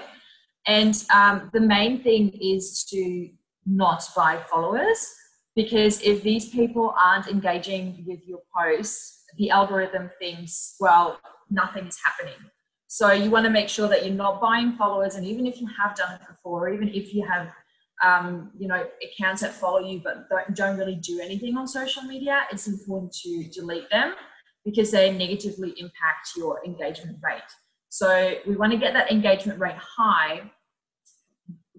and 0.66 1.04
um, 1.12 1.50
the 1.52 1.60
main 1.60 2.02
thing 2.02 2.30
is 2.40 2.84
to 2.84 3.28
not 3.70 4.02
buy 4.16 4.40
followers 4.50 5.14
because 5.54 6.00
if 6.02 6.22
these 6.22 6.48
people 6.48 6.94
aren't 7.00 7.26
engaging 7.28 8.04
with 8.06 8.20
your 8.26 8.40
posts 8.56 9.24
the 9.38 9.50
algorithm 9.50 10.10
thinks 10.18 10.76
well 10.80 11.20
nothing 11.50 11.86
is 11.86 11.98
happening 12.04 12.40
so 12.88 13.12
you 13.12 13.30
want 13.30 13.44
to 13.44 13.50
make 13.50 13.68
sure 13.68 13.88
that 13.88 14.04
you're 14.04 14.14
not 14.14 14.40
buying 14.40 14.72
followers 14.72 15.14
and 15.14 15.24
even 15.26 15.46
if 15.46 15.60
you 15.60 15.68
have 15.68 15.94
done 15.94 16.12
it 16.14 16.26
before 16.26 16.68
or 16.68 16.72
even 16.72 16.88
if 16.88 17.14
you 17.14 17.24
have 17.26 17.52
um, 18.02 18.50
you 18.58 18.66
know, 18.66 18.86
accounts 19.02 19.42
that 19.42 19.52
follow 19.52 19.78
you 19.78 20.00
but 20.02 20.28
don't, 20.28 20.54
don't 20.54 20.78
really 20.78 20.96
do 20.96 21.20
anything 21.20 21.56
on 21.56 21.66
social 21.66 22.02
media, 22.02 22.42
it's 22.50 22.66
important 22.66 23.12
to 23.22 23.44
delete 23.52 23.90
them 23.90 24.14
because 24.64 24.90
they 24.90 25.12
negatively 25.12 25.74
impact 25.78 26.30
your 26.36 26.64
engagement 26.64 27.18
rate. 27.22 27.42
So 27.88 28.34
we 28.46 28.56
want 28.56 28.72
to 28.72 28.78
get 28.78 28.94
that 28.94 29.10
engagement 29.10 29.58
rate 29.58 29.76
high 29.76 30.50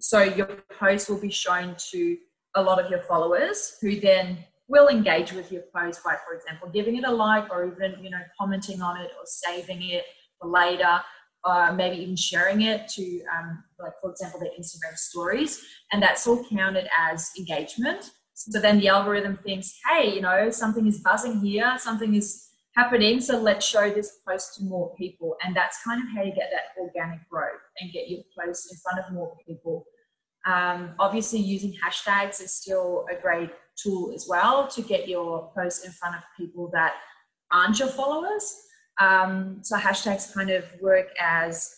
so 0.01 0.21
your 0.21 0.47
post 0.79 1.09
will 1.09 1.21
be 1.21 1.31
shown 1.31 1.75
to 1.91 2.17
a 2.55 2.61
lot 2.61 2.83
of 2.83 2.89
your 2.89 3.01
followers 3.01 3.77
who 3.81 3.99
then 3.99 4.39
will 4.67 4.87
engage 4.87 5.31
with 5.33 5.51
your 5.51 5.63
post 5.75 6.03
by, 6.03 6.15
for 6.25 6.35
example, 6.35 6.69
giving 6.73 6.97
it 6.97 7.05
a 7.05 7.11
like 7.11 7.49
or 7.51 7.67
even, 7.73 8.03
you 8.03 8.09
know, 8.09 8.21
commenting 8.39 8.81
on 8.81 8.99
it 8.99 9.11
or 9.19 9.25
saving 9.25 9.81
it 9.81 10.03
for 10.39 10.49
later 10.49 11.01
uh, 11.43 11.73
maybe 11.75 11.97
even 11.97 12.15
sharing 12.15 12.61
it 12.61 12.87
to, 12.87 13.21
um, 13.35 13.63
like 13.79 13.93
for 14.01 14.11
example, 14.11 14.39
their 14.39 14.51
Instagram 14.59 14.95
stories, 14.95 15.63
and 15.91 16.01
that's 16.01 16.27
all 16.27 16.43
counted 16.45 16.87
as 16.97 17.31
engagement. 17.37 18.11
So 18.33 18.59
then 18.59 18.79
the 18.79 18.87
algorithm 18.87 19.37
thinks, 19.43 19.73
hey, 19.89 20.13
you 20.13 20.21
know, 20.21 20.49
something 20.49 20.87
is 20.87 20.99
buzzing 20.99 21.39
here, 21.39 21.77
something 21.77 22.15
is 22.15 22.47
happening, 22.75 23.19
so 23.21 23.37
let's 23.37 23.65
show 23.65 23.89
this 23.89 24.19
post 24.27 24.55
to 24.55 24.63
more 24.63 24.95
people, 24.95 25.35
and 25.43 25.55
that's 25.55 25.83
kind 25.83 26.01
of 26.01 26.07
how 26.15 26.23
you 26.23 26.33
get 26.33 26.49
that 26.51 26.81
organic 26.81 27.27
growth 27.29 27.61
and 27.79 27.91
get 27.91 28.09
your 28.09 28.21
post 28.39 28.71
in 28.71 28.77
front 28.79 29.05
of 29.05 29.13
more 29.13 29.35
people. 29.47 29.85
Um, 30.45 30.95
obviously, 30.99 31.39
using 31.39 31.73
hashtags 31.73 32.41
is 32.41 32.55
still 32.55 33.05
a 33.11 33.21
great 33.21 33.51
tool 33.81 34.11
as 34.13 34.25
well 34.27 34.67
to 34.67 34.81
get 34.81 35.07
your 35.07 35.51
post 35.55 35.85
in 35.85 35.91
front 35.91 36.15
of 36.15 36.21
people 36.37 36.69
that 36.73 36.93
aren't 37.51 37.79
your 37.79 37.89
followers. 37.89 38.55
Um, 38.99 39.59
so 39.61 39.77
hashtags 39.77 40.33
kind 40.33 40.49
of 40.49 40.65
work 40.81 41.07
as 41.19 41.73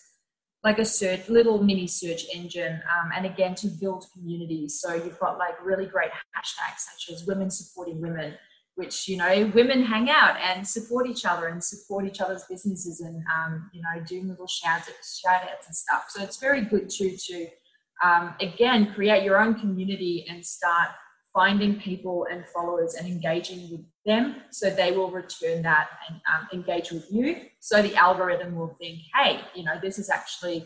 like 0.64 0.80
a 0.80 0.86
search, 0.86 1.28
little 1.28 1.62
mini 1.62 1.88
search 1.88 2.26
engine, 2.34 2.82
um, 2.90 3.12
and 3.16 3.26
again 3.26 3.54
to 3.56 3.68
build 3.68 4.06
communities. 4.14 4.80
So 4.80 4.94
you've 4.94 5.20
got 5.20 5.38
like 5.38 5.56
really 5.64 5.86
great 5.86 6.12
hashtags 6.36 6.80
such 6.80 7.14
as 7.14 7.26
women 7.26 7.50
supporting 7.50 8.00
women, 8.02 8.36
which 8.76 9.08
you 9.08 9.18
know 9.18 9.52
women 9.54 9.84
hang 9.84 10.10
out 10.10 10.36
and 10.40 10.68
support 10.68 11.08
each 11.08 11.26
other 11.26 11.48
and 11.48 11.64
support 11.64 12.06
each 12.06 12.22
other's 12.22 12.44
businesses 12.50 13.02
and 13.02 13.24
um, 13.36 13.70
you 13.74 13.82
know 13.82 14.04
do 14.06 14.22
little 14.24 14.48
shout 14.48 14.82
shout 14.82 15.44
outs 15.44 15.68
and 15.68 15.76
stuff. 15.76 16.06
So 16.10 16.24
it's 16.24 16.38
very 16.38 16.62
good 16.62 16.90
to 16.90 17.18
to 17.18 17.48
um, 18.04 18.36
again 18.42 18.94
create 18.94 19.24
your 19.24 19.40
own 19.40 19.56
community 19.56 20.26
and 20.30 20.46
start 20.46 20.90
finding 21.34 21.80
people 21.80 22.28
and 22.32 22.46
followers 22.48 22.94
and 22.94 23.08
engaging 23.08 23.70
with 23.72 23.82
them 24.06 24.36
so 24.52 24.70
they 24.70 24.92
will 24.92 25.10
return 25.10 25.64
that 25.64 25.88
and 26.08 26.22
um, 26.32 26.48
engage 26.54 26.92
with 26.92 27.08
you 27.12 27.36
so 27.60 27.82
the 27.82 27.96
algorithm 27.96 28.56
will 28.56 28.76
think 28.80 29.00
hey 29.16 29.40
you 29.56 29.64
know 29.64 29.74
this 29.82 29.98
is 29.98 30.10
actually 30.10 30.64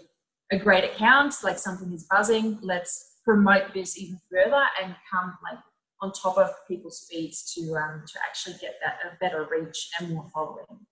a 0.51 0.57
great 0.57 0.83
account 0.83 1.33
like 1.43 1.57
something 1.57 1.93
is 1.93 2.05
buzzing 2.09 2.59
let's 2.61 3.19
promote 3.23 3.73
this 3.73 3.97
even 3.97 4.19
further 4.29 4.63
and 4.83 4.93
come 5.09 5.37
like 5.43 5.59
on 6.01 6.11
top 6.11 6.37
of 6.37 6.49
people's 6.67 7.07
feeds 7.09 7.53
to 7.53 7.75
um, 7.75 8.03
to 8.07 8.19
actually 8.23 8.55
get 8.61 8.75
that 8.83 8.99
a 9.05 9.17
better 9.19 9.47
reach 9.51 9.89
and 9.99 10.11
more 10.11 10.25
following 10.33 10.85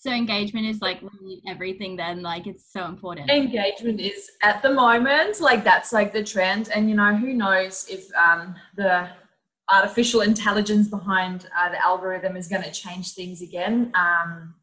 so 0.00 0.12
engagement 0.12 0.64
is 0.64 0.80
like 0.80 1.00
everything 1.48 1.96
then 1.96 2.22
like 2.22 2.46
it's 2.46 2.72
so 2.72 2.84
important. 2.84 3.28
Engagement 3.28 4.00
is 4.00 4.30
at 4.42 4.62
the 4.62 4.72
moment 4.72 5.40
like 5.40 5.64
that's 5.64 5.92
like 5.92 6.12
the 6.12 6.22
trend 6.22 6.68
and 6.72 6.88
you 6.88 6.94
know 6.94 7.16
who 7.16 7.34
knows 7.34 7.84
if 7.90 8.06
um, 8.14 8.54
the 8.76 9.08
artificial 9.68 10.20
intelligence 10.20 10.86
behind 10.86 11.48
uh, 11.58 11.68
the 11.70 11.84
algorithm 11.84 12.36
is 12.36 12.46
going 12.46 12.62
to 12.62 12.70
change 12.70 13.14
things 13.14 13.42
again. 13.42 13.92
Um, 13.96 14.54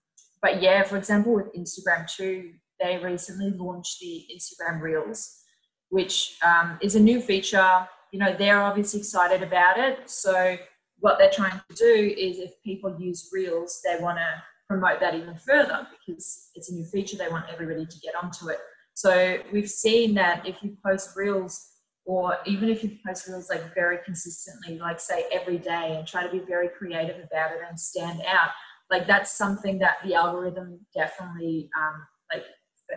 but 0.41 0.62
yeah, 0.62 0.84
for 0.84 0.95
example, 0.95 1.34
with 1.34 1.53
Instagram 1.53 2.10
too, 2.10 2.53
they 2.79 2.97
recently 2.97 3.51
launched 3.51 3.99
the 3.99 4.25
Instagram 4.34 4.81
Reels, 4.81 5.41
which 5.89 6.38
um, 6.45 6.77
is 6.81 6.95
a 6.95 6.99
new 6.99 7.19
feature. 7.19 7.88
You 8.15 8.21
know, 8.21 8.34
they're 8.34 8.62
obviously 8.62 9.01
excited 9.01 9.43
about 9.43 9.78
it. 9.78 10.10
So 10.10 10.56
what 10.99 11.17
they're 11.19 11.30
trying 11.30 11.60
to 11.69 11.75
do 11.75 12.15
is 12.17 12.39
if 12.39 12.51
people 12.63 12.95
use 12.97 13.30
Reels, 13.34 13.82
they 13.84 14.01
want 14.01 14.19
to 14.19 14.25
promote 14.69 15.01
that 15.01 15.15
even 15.15 15.36
further 15.36 15.86
because 15.99 16.49
it's 16.56 16.71
a 16.71 16.75
new 16.75 16.86
feature. 16.86 17.17
They 17.17 17.28
want 17.28 17.47
everybody 17.51 17.86
to 17.86 17.99
get 17.99 18.15
onto 18.15 18.47
it. 18.47 18.60
So 18.93 19.39
we've 19.51 19.69
seen 19.69 20.13
that 20.13 20.47
if 20.47 20.63
you 20.63 20.78
post 20.82 21.10
reels, 21.17 21.73
or 22.06 22.38
even 22.45 22.69
if 22.69 22.86
you 22.86 22.97
post 23.06 23.28
reels 23.28 23.49
like 23.49 23.75
very 23.75 23.97
consistently, 24.06 24.80
like 24.80 25.01
say 25.01 25.25
every 25.30 25.58
day, 25.58 25.97
and 25.97 26.08
try 26.08 26.25
to 26.25 26.32
be 26.32 26.39
very 26.39 26.69
creative 26.69 27.17
about 27.17 27.51
it 27.51 27.60
and 27.67 27.78
stand 27.78 28.21
out, 28.25 28.51
like 28.89 29.08
that's 29.08 29.38
something 29.38 29.78
that 29.80 29.97
the 30.06 30.13
algorithm 30.13 30.80
definitely 30.95 31.69
um, 31.78 32.08
like 32.34 32.45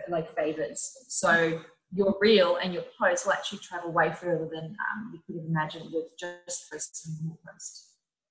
like 0.07 0.33
favors. 0.33 0.89
So 1.09 1.59
your 1.93 2.15
reel 2.21 2.57
and 2.57 2.73
your 2.73 2.83
post 2.99 3.25
will 3.25 3.33
actually 3.33 3.59
travel 3.59 3.91
way 3.91 4.11
further 4.11 4.47
than 4.51 4.65
um, 4.65 5.11
you 5.13 5.19
could 5.25 5.41
have 5.41 5.49
imagined 5.49 5.91
with 5.91 6.05
just 6.17 6.71
posting 6.71 7.13
more 7.23 7.37
posts. 7.47 7.87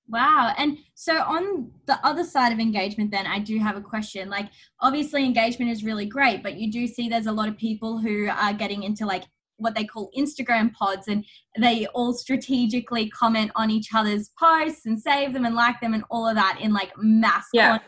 Wow. 0.07 0.53
And 0.57 0.79
so 0.95 1.21
on 1.21 1.71
the 1.85 2.03
other 2.03 2.23
side 2.23 2.51
of 2.51 2.59
engagement, 2.59 3.11
then 3.11 3.27
I 3.27 3.39
do 3.39 3.59
have 3.59 3.77
a 3.77 3.81
question. 3.81 4.29
Like, 4.29 4.49
obviously, 4.79 5.23
engagement 5.23 5.69
is 5.69 5.83
really 5.83 6.05
great, 6.05 6.41
but 6.41 6.55
you 6.55 6.71
do 6.71 6.87
see 6.87 7.09
there's 7.09 7.27
a 7.27 7.31
lot 7.31 7.47
of 7.47 7.57
people 7.57 7.99
who 7.99 8.27
are 8.27 8.53
getting 8.53 8.81
into 8.83 9.05
like 9.05 9.25
what 9.57 9.75
they 9.75 9.83
call 9.83 10.09
Instagram 10.17 10.73
pods 10.73 11.07
and 11.07 11.25
they 11.59 11.85
all 11.87 12.13
strategically 12.13 13.09
comment 13.09 13.51
on 13.55 13.69
each 13.69 13.89
other's 13.93 14.31
posts 14.39 14.85
and 14.85 14.99
save 14.99 15.33
them 15.33 15.45
and 15.45 15.53
like 15.53 15.79
them 15.81 15.93
and 15.93 16.03
all 16.09 16.27
of 16.27 16.35
that 16.35 16.57
in 16.59 16.73
like 16.73 16.91
mass. 16.97 17.45
Yeah. 17.53 17.79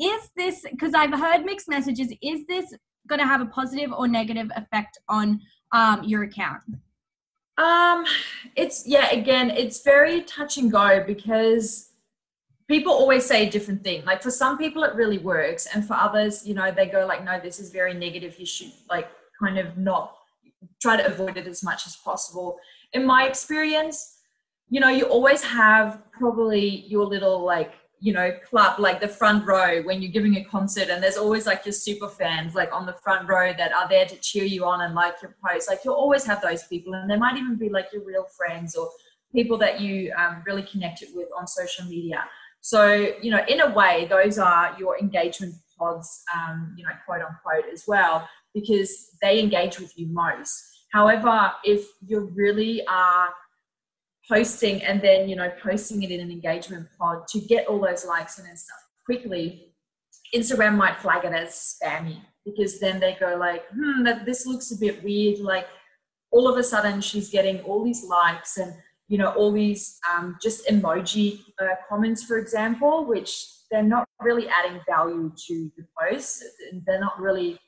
Is 0.00 0.30
this, 0.36 0.64
because 0.70 0.94
I've 0.94 1.18
heard 1.18 1.44
mixed 1.44 1.68
messages, 1.68 2.12
is 2.22 2.46
this 2.46 2.72
going 3.06 3.20
to 3.20 3.26
have 3.26 3.40
a 3.40 3.46
positive 3.46 3.92
or 3.92 4.08
negative 4.08 4.50
effect 4.56 4.98
on 5.08 5.40
um, 5.72 6.04
your 6.04 6.22
account? 6.24 6.62
Um, 7.58 8.04
it's 8.54 8.86
yeah. 8.86 9.10
Again, 9.10 9.50
it's 9.50 9.82
very 9.82 10.22
touch 10.22 10.58
and 10.58 10.70
go 10.70 11.02
because 11.06 11.92
people 12.68 12.92
always 12.92 13.24
say 13.24 13.46
a 13.46 13.50
different 13.50 13.82
thing. 13.82 14.04
Like 14.04 14.22
for 14.22 14.30
some 14.30 14.58
people, 14.58 14.84
it 14.84 14.94
really 14.94 15.18
works, 15.18 15.66
and 15.72 15.86
for 15.86 15.94
others, 15.94 16.46
you 16.46 16.54
know, 16.54 16.70
they 16.70 16.86
go 16.86 17.06
like, 17.06 17.24
"No, 17.24 17.40
this 17.40 17.58
is 17.58 17.70
very 17.70 17.94
negative. 17.94 18.38
You 18.38 18.46
should 18.46 18.72
like 18.90 19.08
kind 19.42 19.58
of 19.58 19.78
not 19.78 20.16
try 20.80 20.96
to 20.96 21.06
avoid 21.06 21.36
it 21.36 21.46
as 21.46 21.62
much 21.62 21.86
as 21.86 21.96
possible." 21.96 22.58
In 22.92 23.06
my 23.06 23.26
experience, 23.26 24.18
you 24.68 24.80
know, 24.80 24.88
you 24.88 25.04
always 25.04 25.42
have 25.42 26.02
probably 26.10 26.84
your 26.88 27.06
little 27.06 27.40
like 27.40 27.72
you 28.00 28.12
know 28.12 28.30
club 28.48 28.78
like 28.78 29.00
the 29.00 29.08
front 29.08 29.46
row 29.46 29.82
when 29.82 30.02
you're 30.02 30.12
giving 30.12 30.36
a 30.36 30.44
concert 30.44 30.88
and 30.90 31.02
there's 31.02 31.16
always 31.16 31.46
like 31.46 31.64
your 31.64 31.72
super 31.72 32.08
fans 32.08 32.54
like 32.54 32.72
on 32.72 32.84
the 32.84 32.92
front 32.92 33.26
row 33.28 33.54
that 33.56 33.72
are 33.72 33.88
there 33.88 34.04
to 34.04 34.16
cheer 34.16 34.44
you 34.44 34.64
on 34.64 34.82
and 34.82 34.94
like 34.94 35.14
your 35.22 35.34
post 35.44 35.68
like 35.68 35.80
you'll 35.84 35.94
always 35.94 36.24
have 36.24 36.42
those 36.42 36.64
people 36.64 36.92
and 36.92 37.10
they 37.10 37.16
might 37.16 37.36
even 37.36 37.56
be 37.56 37.70
like 37.70 37.86
your 37.92 38.04
real 38.04 38.26
friends 38.36 38.76
or 38.76 38.90
people 39.36 39.58
that 39.58 39.80
you 39.80 40.12
um, 40.16 40.42
really 40.46 40.62
connected 40.62 41.08
with 41.14 41.28
on 41.38 41.46
social 41.46 41.84
media. 41.86 42.24
So 42.60 43.12
you 43.22 43.30
know 43.30 43.44
in 43.48 43.60
a 43.60 43.70
way 43.72 44.06
those 44.08 44.38
are 44.38 44.74
your 44.78 44.98
engagement 44.98 45.54
pods 45.78 46.22
um, 46.34 46.74
you 46.76 46.84
know 46.84 46.92
quote 47.04 47.22
unquote 47.22 47.70
as 47.72 47.84
well 47.86 48.28
because 48.54 49.10
they 49.22 49.40
engage 49.40 49.78
with 49.78 49.96
you 49.96 50.08
most. 50.08 50.52
However 50.92 51.52
if 51.64 51.86
you 52.06 52.32
really 52.34 52.84
are 52.86 53.28
posting 54.28 54.82
and 54.82 55.00
then 55.02 55.28
you 55.28 55.36
know 55.36 55.50
posting 55.62 56.02
it 56.02 56.10
in 56.10 56.20
an 56.20 56.30
engagement 56.30 56.86
pod 56.98 57.26
to 57.28 57.40
get 57.40 57.66
all 57.66 57.80
those 57.80 58.04
likes 58.04 58.38
and 58.38 58.58
stuff 58.58 58.78
quickly 59.04 59.72
instagram 60.34 60.76
might 60.76 60.96
flag 60.96 61.24
it 61.24 61.32
as 61.32 61.76
spammy 61.80 62.20
because 62.46 62.78
then 62.78 63.00
they 63.00 63.16
go 63.18 63.36
like 63.36 63.68
hmm 63.68 64.04
that 64.04 64.24
this 64.24 64.46
looks 64.46 64.70
a 64.70 64.78
bit 64.78 65.02
weird. 65.04 65.40
Like 65.40 65.66
all 66.30 66.48
of 66.48 66.56
a 66.56 66.62
sudden 66.62 67.00
she's 67.00 67.28
getting 67.28 67.60
all 67.60 67.84
these 67.84 68.04
likes 68.04 68.56
and 68.56 68.72
you 69.08 69.18
know 69.18 69.30
all 69.32 69.52
these 69.52 69.98
um, 70.10 70.38
just 70.40 70.66
emoji 70.68 71.40
uh, 71.60 71.74
comments 71.88 72.22
for 72.22 72.38
example 72.38 73.04
which 73.04 73.46
they're 73.70 73.82
not 73.82 74.08
really 74.20 74.46
adding 74.48 74.80
value 74.88 75.32
to 75.48 75.70
the 75.76 75.84
post. 76.00 76.44
They're 76.86 77.00
not 77.00 77.20
really 77.20 77.58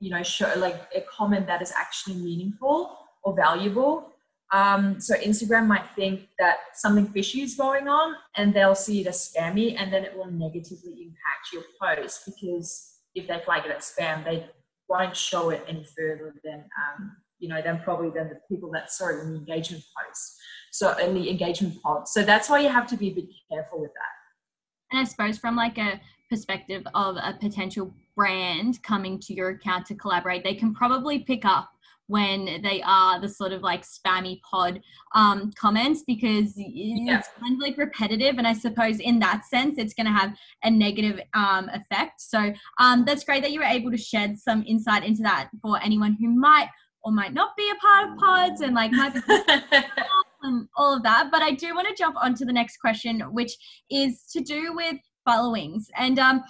you 0.00 0.10
know 0.10 0.22
show 0.22 0.52
like 0.56 0.88
a 0.94 1.02
comment 1.02 1.46
that 1.46 1.62
is 1.62 1.72
actually 1.72 2.16
meaningful 2.16 2.98
or 3.22 3.34
valuable 3.34 4.10
um, 4.52 5.00
so 5.00 5.14
Instagram 5.16 5.66
might 5.66 5.86
think 5.96 6.28
that 6.38 6.56
something 6.74 7.06
fishy 7.08 7.42
is 7.42 7.54
going 7.54 7.88
on 7.88 8.14
and 8.36 8.54
they'll 8.54 8.74
see 8.74 9.00
it 9.00 9.06
as 9.06 9.32
spammy 9.34 9.74
and 9.78 9.92
then 9.92 10.04
it 10.04 10.16
will 10.16 10.30
negatively 10.30 10.92
impact 11.02 11.52
your 11.52 11.62
post 11.80 12.22
because 12.26 12.98
if 13.14 13.26
they 13.26 13.40
flag 13.44 13.64
it 13.64 13.72
as 13.72 13.94
spam, 13.98 14.24
they 14.24 14.46
won't 14.88 15.16
show 15.16 15.50
it 15.50 15.64
any 15.66 15.84
further 15.84 16.34
than, 16.44 16.64
um, 16.64 17.16
you 17.38 17.48
know, 17.48 17.62
than 17.62 17.80
probably 17.80 18.10
than 18.10 18.28
the 18.28 18.38
people 18.48 18.70
that 18.72 18.92
saw 18.92 19.08
it 19.08 19.20
in 19.20 19.32
the 19.32 19.38
engagement 19.38 19.82
post. 19.96 20.36
so 20.70 20.96
in 20.98 21.14
the 21.14 21.30
engagement 21.30 21.80
pod. 21.82 22.08
So 22.08 22.22
that's 22.22 22.48
why 22.50 22.60
you 22.60 22.68
have 22.68 22.86
to 22.88 22.96
be 22.96 23.08
a 23.08 23.14
bit 23.14 23.26
careful 23.50 23.80
with 23.80 23.92
that. 23.94 24.96
And 24.96 25.00
I 25.00 25.04
suppose 25.04 25.38
from 25.38 25.56
like 25.56 25.78
a 25.78 26.00
perspective 26.28 26.84
of 26.94 27.16
a 27.16 27.36
potential 27.40 27.92
brand 28.14 28.82
coming 28.82 29.18
to 29.20 29.34
your 29.34 29.50
account 29.50 29.86
to 29.86 29.94
collaborate, 29.94 30.44
they 30.44 30.54
can 30.54 30.74
probably 30.74 31.20
pick 31.20 31.44
up 31.44 31.70
when 32.06 32.60
they 32.62 32.82
are 32.84 33.20
the 33.20 33.28
sort 33.28 33.52
of 33.52 33.62
like 33.62 33.82
spammy 33.82 34.40
pod 34.42 34.80
um, 35.14 35.50
comments 35.58 36.02
because 36.06 36.52
yeah. 36.56 37.18
it's 37.18 37.28
kind 37.40 37.54
of 37.54 37.60
like 37.60 37.76
repetitive 37.78 38.36
and 38.38 38.46
i 38.46 38.52
suppose 38.52 39.00
in 39.00 39.18
that 39.18 39.44
sense 39.44 39.76
it's 39.78 39.94
going 39.94 40.06
to 40.06 40.12
have 40.12 40.34
a 40.64 40.70
negative 40.70 41.20
um, 41.34 41.68
effect 41.70 42.20
so 42.20 42.52
um, 42.78 43.04
that's 43.04 43.24
great 43.24 43.42
that 43.42 43.52
you 43.52 43.60
were 43.60 43.66
able 43.66 43.90
to 43.90 43.96
shed 43.96 44.38
some 44.38 44.62
insight 44.66 45.04
into 45.04 45.22
that 45.22 45.48
for 45.62 45.80
anyone 45.82 46.16
who 46.20 46.28
might 46.28 46.68
or 47.02 47.12
might 47.12 47.34
not 47.34 47.56
be 47.56 47.70
a 47.70 47.74
part 47.76 48.10
of 48.10 48.18
pods 48.18 48.60
and 48.60 48.74
like 48.74 48.92
might 48.92 49.14
be 49.14 49.20
and 50.42 50.68
all 50.76 50.96
of 50.96 51.02
that 51.02 51.30
but 51.30 51.42
i 51.42 51.50
do 51.50 51.74
want 51.74 51.88
to 51.88 51.94
jump 51.94 52.16
on 52.20 52.34
to 52.34 52.44
the 52.44 52.52
next 52.52 52.78
question 52.78 53.20
which 53.32 53.56
is 53.90 54.24
to 54.30 54.40
do 54.40 54.74
with 54.74 54.96
followings 55.24 55.88
and 55.96 56.18
um 56.18 56.42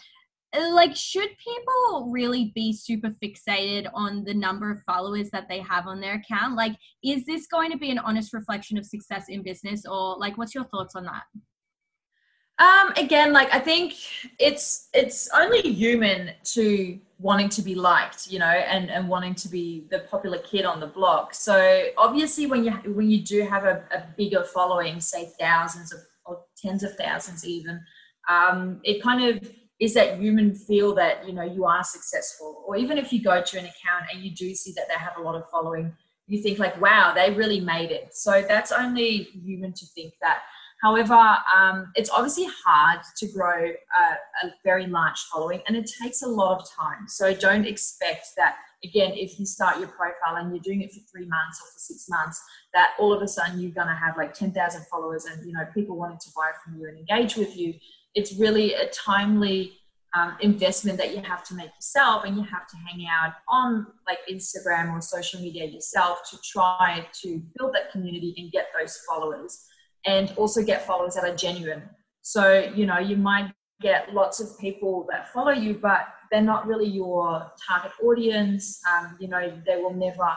like 0.73 0.95
should 0.95 1.29
people 1.39 2.11
really 2.11 2.53
be 2.55 2.73
super 2.73 3.11
fixated 3.23 3.89
on 3.95 4.25
the 4.25 4.35
number 4.35 4.71
of 4.71 4.83
followers 4.87 5.31
that 5.31 5.49
they 5.49 5.61
have 5.61 5.87
on 5.87 6.01
their 6.01 6.15
account? 6.15 6.57
Like 6.57 6.77
is 7.03 7.25
this 7.27 7.47
going 7.47 7.71
to 7.73 7.79
be 7.79 7.91
an 7.91 7.99
honest 7.99 8.33
reflection 8.33 8.79
of 8.79 8.85
success 8.85 9.27
in 9.29 9.43
business 9.43 9.85
or 9.87 10.17
like 10.19 10.39
what's 10.39 10.55
your 10.55 10.65
thoughts 10.65 10.95
on 10.95 11.05
that? 11.05 11.25
Um 12.57 12.93
again 12.97 13.33
like 13.33 13.53
i 13.53 13.59
think 13.59 13.95
it's 14.39 14.89
it's 14.95 15.29
only 15.35 15.61
human 15.61 16.31
to 16.45 17.01
wanting 17.19 17.49
to 17.49 17.63
be 17.63 17.75
liked 17.75 18.29
you 18.29 18.39
know 18.39 18.47
and 18.47 18.91
and 18.91 19.09
wanting 19.09 19.35
to 19.35 19.49
be 19.49 19.87
the 19.91 20.01
popular 20.11 20.39
kid 20.39 20.65
on 20.65 20.79
the 20.79 20.87
block. 20.87 21.35
So 21.35 21.89
obviously 21.99 22.47
when 22.47 22.63
you 22.65 22.71
when 22.93 23.11
you 23.11 23.23
do 23.23 23.43
have 23.43 23.65
a, 23.65 23.83
a 23.93 24.05
bigger 24.17 24.45
following 24.45 25.01
say 25.01 25.33
thousands 25.41 25.93
of 25.93 25.99
or 26.27 26.43
tens 26.57 26.85
of 26.85 26.95
thousands 26.97 27.45
even 27.45 27.81
um 28.29 28.81
it 28.85 29.03
kind 29.03 29.25
of 29.25 29.51
is 29.81 29.95
that 29.95 30.19
human 30.21 30.55
feel 30.55 30.95
that 30.95 31.27
you 31.27 31.33
know 31.33 31.43
you 31.43 31.65
are 31.65 31.85
successful. 31.85 32.63
Or 32.67 32.77
even 32.77 32.99
if 32.99 33.13
you 33.13 33.23
go 33.23 33.43
to 33.43 33.59
an 33.59 33.65
account 33.65 34.05
and 34.13 34.23
you 34.23 34.31
do 34.31 34.55
see 34.55 34.73
that 34.73 34.87
they 34.89 34.95
have 34.95 35.17
a 35.19 35.23
lot 35.23 35.35
of 35.35 35.49
following 35.51 35.95
you 36.27 36.43
think 36.43 36.59
like 36.59 36.81
wow 36.81 37.13
they 37.15 37.31
really 37.33 37.61
made 37.61 37.91
it. 37.91 38.15
So 38.15 38.45
that's 38.47 38.73
only 38.73 39.29
human 39.45 39.73
to 39.75 39.87
think 39.87 40.15
that. 40.21 40.41
However 40.83 41.15
um, 41.15 41.93
it's 41.95 42.11
obviously 42.11 42.47
hard 42.65 43.01
to 43.17 43.27
grow 43.29 43.71
a, 43.71 44.47
a 44.47 44.51
very 44.65 44.87
large 44.87 45.19
following 45.33 45.61
and 45.67 45.77
it 45.77 45.91
takes 46.03 46.23
a 46.23 46.29
lot 46.29 46.61
of 46.61 46.69
time. 46.71 47.09
So 47.09 47.35
don't 47.35 47.67
expect 47.67 48.29
that 48.37 48.57
again 48.85 49.13
if 49.15 49.39
you 49.39 49.47
start 49.47 49.79
your 49.79 49.89
profile 49.89 50.37
and 50.37 50.51
you're 50.51 50.63
doing 50.63 50.83
it 50.83 50.93
for 50.93 51.01
three 51.11 51.27
months 51.27 51.61
or 51.61 51.67
for 51.73 51.79
six 51.79 52.07
months 52.09 52.43
that 52.75 52.91
all 52.99 53.13
of 53.13 53.23
a 53.23 53.29
sudden 53.29 53.61
you're 53.61 53.71
going 53.71 53.89
to 53.89 53.95
have 53.95 54.17
like 54.17 54.35
10,000 54.35 54.85
followers 54.91 55.25
and 55.25 55.45
you 55.47 55.53
know 55.53 55.65
people 55.73 55.97
wanting 55.97 56.19
to 56.19 56.31
buy 56.37 56.51
from 56.63 56.79
you 56.79 56.87
and 56.89 56.99
engage 56.99 57.37
with 57.37 57.57
you 57.57 57.75
it's 58.15 58.39
really 58.39 58.75
a 58.75 58.89
timely 58.89 59.73
um, 60.15 60.37
investment 60.41 60.97
that 60.99 61.15
you 61.15 61.23
have 61.23 61.43
to 61.45 61.55
make 61.55 61.71
yourself 61.75 62.25
and 62.25 62.37
you 62.37 62.43
have 62.45 62.69
to 62.69 62.77
hang 62.77 63.07
out 63.09 63.33
on 63.49 63.87
like 64.07 64.19
instagram 64.31 64.93
or 64.93 65.01
social 65.01 65.41
media 65.41 65.65
yourself 65.65 66.21
to 66.31 66.39
try 66.45 67.05
to 67.23 67.43
build 67.59 67.75
that 67.75 67.91
community 67.91 68.33
and 68.39 68.53
get 68.53 68.69
those 68.79 68.97
followers 69.09 69.67
and 70.07 70.33
also 70.37 70.63
get 70.63 70.87
followers 70.87 71.15
that 71.15 71.25
are 71.25 71.35
genuine. 71.35 71.83
So 72.23 72.71
you 72.75 72.87
know 72.87 72.99
you 72.99 73.17
might 73.17 73.53
get 73.81 74.15
lots 74.15 74.41
of 74.41 74.59
people 74.59 75.07
that 75.11 75.33
follow 75.33 75.51
you 75.51 75.75
but 75.75 76.07
they're 76.31 76.41
not 76.41 76.67
really 76.67 76.87
your 76.87 77.51
target 77.69 77.93
audience. 78.03 78.81
Um, 78.91 79.17
you 79.21 79.29
know 79.29 79.53
they 79.67 79.77
will 79.77 79.95
never 79.95 80.29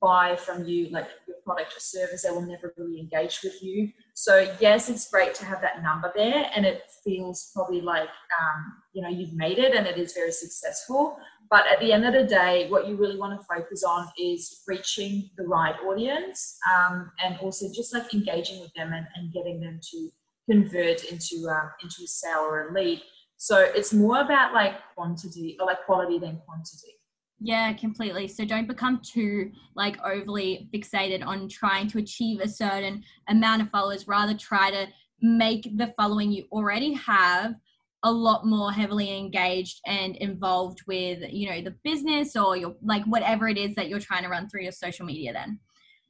buy 0.00 0.34
from 0.34 0.64
you 0.64 0.88
like 0.90 1.08
your 1.28 1.36
product 1.44 1.76
or 1.76 1.80
service 1.80 2.22
they 2.22 2.30
will 2.30 2.42
never 2.42 2.72
really 2.76 2.98
engage 2.98 3.40
with 3.44 3.62
you. 3.62 3.90
So 4.14 4.54
yes 4.60 4.88
it's 4.88 5.08
great 5.10 5.34
to 5.36 5.44
have 5.44 5.60
that 5.60 5.82
number 5.82 6.12
there 6.14 6.50
and 6.54 6.64
it 6.64 6.82
feels 7.04 7.50
probably 7.54 7.80
like 7.80 8.08
um, 8.40 8.72
you 8.92 9.02
know 9.02 9.08
you've 9.08 9.34
made 9.34 9.58
it 9.58 9.74
and 9.74 9.86
it 9.86 9.98
is 9.98 10.12
very 10.12 10.32
successful. 10.32 11.18
But 11.50 11.66
at 11.66 11.80
the 11.80 11.92
end 11.92 12.06
of 12.06 12.14
the 12.14 12.24
day 12.24 12.68
what 12.70 12.88
you 12.88 12.96
really 12.96 13.18
want 13.18 13.38
to 13.38 13.46
focus 13.46 13.84
on 13.84 14.08
is 14.18 14.62
reaching 14.66 15.30
the 15.36 15.46
right 15.46 15.76
audience 15.86 16.56
um, 16.72 17.10
and 17.22 17.38
also 17.38 17.66
just 17.74 17.92
like 17.92 18.12
engaging 18.14 18.60
with 18.60 18.72
them 18.74 18.92
and, 18.92 19.06
and 19.16 19.32
getting 19.32 19.60
them 19.60 19.80
to 19.90 20.10
convert 20.50 21.04
into 21.04 21.48
um, 21.48 21.70
into 21.82 22.04
a 22.04 22.06
sale 22.06 22.40
or 22.40 22.68
a 22.68 22.72
lead. 22.72 23.02
So 23.36 23.58
it's 23.58 23.92
more 23.92 24.20
about 24.20 24.54
like 24.54 24.74
quantity 24.94 25.56
or 25.60 25.66
like 25.66 25.84
quality 25.86 26.18
than 26.18 26.40
quantity 26.46 26.99
yeah, 27.40 27.72
completely. 27.72 28.28
So 28.28 28.44
don't 28.44 28.68
become 28.68 29.00
too 29.02 29.50
like 29.74 29.98
overly 30.04 30.68
fixated 30.74 31.24
on 31.24 31.48
trying 31.48 31.88
to 31.88 31.98
achieve 31.98 32.40
a 32.40 32.48
certain 32.48 33.02
amount 33.28 33.62
of 33.62 33.70
followers. 33.70 34.06
Rather 34.06 34.34
try 34.34 34.70
to 34.70 34.86
make 35.22 35.76
the 35.76 35.92
following 35.96 36.30
you 36.30 36.44
already 36.52 36.92
have 36.92 37.54
a 38.02 38.12
lot 38.12 38.46
more 38.46 38.72
heavily 38.72 39.18
engaged 39.18 39.80
and 39.86 40.16
involved 40.16 40.80
with, 40.86 41.22
you 41.30 41.48
know, 41.48 41.62
the 41.62 41.74
business 41.82 42.36
or 42.36 42.56
your 42.56 42.74
like 42.82 43.04
whatever 43.04 43.48
it 43.48 43.56
is 43.56 43.74
that 43.74 43.88
you're 43.88 44.00
trying 44.00 44.22
to 44.22 44.28
run 44.28 44.48
through 44.48 44.62
your 44.62 44.72
social 44.72 45.06
media 45.06 45.32
then. 45.32 45.58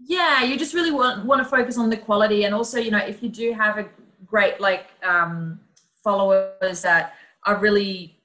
Yeah, 0.05 0.43
you 0.43 0.57
just 0.57 0.75
really 0.75 0.91
want 0.91 1.25
want 1.27 1.43
to 1.43 1.49
focus 1.49 1.79
on 1.79 1.91
the 1.91 1.97
quality 1.97 2.45
and 2.45 2.55
also, 2.55 2.79
you 2.79 2.91
know, 2.91 2.99
if 2.99 3.23
you 3.23 3.29
do 3.29 3.53
have 3.53 3.79
a 3.79 3.89
great 4.27 4.61
like 4.61 4.89
um 5.05 5.61
followers 6.03 6.83
that 6.83 7.15
are 7.45 7.59
really 7.59 8.20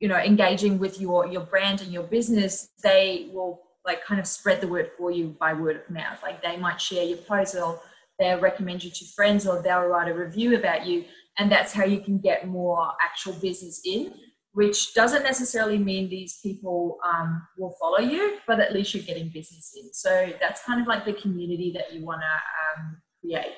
you 0.00 0.08
know 0.08 0.16
engaging 0.16 0.78
with 0.78 1.00
your 1.00 1.26
your 1.26 1.42
brand 1.42 1.80
and 1.80 1.92
your 1.92 2.04
business 2.04 2.68
they 2.82 3.28
will 3.32 3.62
like 3.88 4.04
kind 4.04 4.20
of 4.20 4.26
spread 4.26 4.60
the 4.60 4.68
word 4.68 4.90
for 4.96 5.10
you 5.10 5.34
by 5.40 5.52
word 5.54 5.76
of 5.76 5.90
mouth. 5.90 6.22
Like 6.22 6.42
they 6.42 6.56
might 6.56 6.80
share 6.80 7.04
your 7.04 7.16
post 7.18 7.56
or 7.56 7.80
they'll 8.18 8.38
recommend 8.38 8.84
you 8.84 8.90
to 8.90 9.04
friends 9.16 9.46
or 9.46 9.62
they'll 9.62 9.86
write 9.86 10.10
a 10.10 10.14
review 10.14 10.56
about 10.56 10.86
you. 10.86 11.04
And 11.38 11.50
that's 11.50 11.72
how 11.72 11.84
you 11.84 12.00
can 12.00 12.18
get 12.18 12.46
more 12.46 12.92
actual 13.02 13.32
business 13.32 13.80
in 13.84 14.12
which 14.52 14.94
doesn't 14.94 15.22
necessarily 15.22 15.78
mean 15.78 16.08
these 16.08 16.40
people 16.42 16.98
um, 17.06 17.46
will 17.58 17.76
follow 17.78 17.98
you 17.98 18.38
but 18.46 18.58
at 18.58 18.72
least 18.72 18.94
you're 18.94 19.04
getting 19.04 19.28
business 19.28 19.72
in. 19.76 19.92
So 19.92 20.32
that's 20.40 20.64
kind 20.64 20.80
of 20.80 20.86
like 20.86 21.04
the 21.04 21.12
community 21.12 21.72
that 21.76 21.92
you 21.92 22.04
want 22.04 22.22
to 22.22 22.80
um, 22.82 22.96
create 23.20 23.54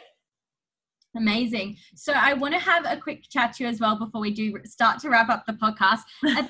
Amazing. 1.16 1.77
So 1.96 2.12
I 2.12 2.35
want 2.35 2.55
to 2.55 2.61
have 2.61 2.85
a 2.87 2.96
quick 2.96 3.25
chat 3.29 3.55
to 3.55 3.64
you 3.64 3.68
as 3.68 3.81
well 3.81 3.99
before 3.99 4.20
we 4.20 4.31
do 4.31 4.55
start 4.64 5.01
to 5.01 5.11
wrap 5.11 5.29
up 5.29 5.44
the 5.46 5.55
podcast 5.55 6.01
about 6.23 6.49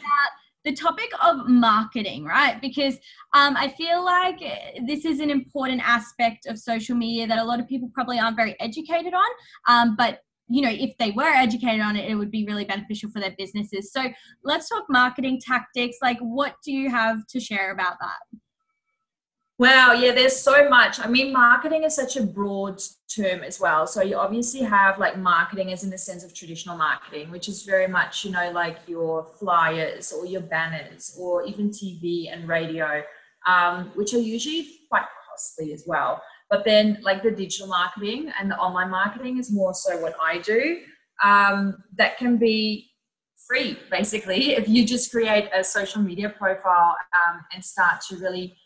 the 0.64 0.73
topic 0.73 1.11
of 1.23 1.49
marketing, 1.49 2.25
right? 2.25 2.61
Because 2.61 2.96
um, 3.35 3.57
I 3.57 3.68
feel 3.68 4.05
like 4.05 4.38
this 4.87 5.07
is 5.07 5.20
an 5.20 5.31
important 5.31 5.81
aspect 5.83 6.46
of 6.46 6.59
social 6.59 6.94
media 6.94 7.27
that 7.27 7.38
a 7.38 7.44
lot 7.44 7.61
of 7.61 7.68
people 7.68 7.90
probably 7.94 8.18
aren't 8.18 8.37
very 8.37 8.55
educated 8.61 9.14
on. 9.14 9.29
Um, 9.66 9.96
but 9.96 10.20
you 10.49 10.61
know, 10.62 10.70
if 10.70 10.96
they 10.99 11.12
were 11.12 11.23
educated 11.23 11.81
on 11.81 11.94
it, 11.96 12.11
it 12.11 12.16
would 12.16 12.31
be 12.31 12.44
really 12.44 12.64
beneficial 12.64 13.09
for 13.09 13.20
their 13.20 13.35
businesses. 13.38 13.92
So 13.92 14.09
let's 14.42 14.68
talk 14.68 14.85
marketing 14.88 15.40
tactics. 15.40 15.99
Like, 16.03 16.18
what 16.18 16.57
do 16.64 16.73
you 16.73 16.90
have 16.90 17.25
to 17.29 17.38
share 17.38 17.70
about 17.70 17.94
that? 18.01 18.18
Wow, 19.61 19.92
yeah, 19.92 20.12
there's 20.12 20.40
so 20.40 20.70
much. 20.70 21.01
I 21.01 21.07
mean, 21.07 21.35
marketing 21.35 21.85
is 21.85 21.94
such 21.94 22.16
a 22.16 22.23
broad 22.23 22.81
term 23.14 23.42
as 23.42 23.61
well. 23.61 23.87
So 23.87 24.01
you 24.01 24.16
obviously 24.16 24.61
have 24.61 24.99
like 24.99 25.18
marketing 25.18 25.70
as 25.70 25.85
in 25.85 25.90
the 25.90 25.99
sense 25.99 26.25
of 26.25 26.33
traditional 26.33 26.79
marketing, 26.79 27.31
which 27.31 27.46
is 27.46 27.64
very 27.64 27.87
much, 27.87 28.25
you 28.25 28.31
know, 28.31 28.51
like 28.53 28.79
your 28.87 29.27
flyers 29.38 30.14
or 30.14 30.25
your 30.25 30.40
banners 30.40 31.14
or 31.20 31.44
even 31.44 31.68
TV 31.68 32.33
and 32.33 32.49
radio, 32.49 33.03
um, 33.46 33.90
which 33.96 34.14
are 34.14 34.18
usually 34.18 34.66
quite 34.88 35.05
costly 35.29 35.75
as 35.75 35.85
well. 35.87 36.23
But 36.49 36.64
then 36.64 36.96
like 37.03 37.23
the 37.23 37.31
digital 37.31 37.66
marketing 37.66 38.33
and 38.40 38.51
the 38.51 38.57
online 38.57 38.88
marketing 38.88 39.37
is 39.37 39.53
more 39.53 39.75
so 39.75 39.99
what 39.99 40.14
I 40.25 40.38
do. 40.38 40.79
Um, 41.23 41.85
that 41.99 42.16
can 42.16 42.38
be 42.38 42.92
free 43.46 43.77
basically 43.90 44.53
if 44.57 44.70
you 44.70 44.87
just 44.87 45.11
create 45.11 45.51
a 45.53 45.62
social 45.62 46.01
media 46.01 46.31
profile 46.31 46.96
um, 47.29 47.44
and 47.53 47.62
start 47.62 48.01
to 48.09 48.16
really 48.16 48.57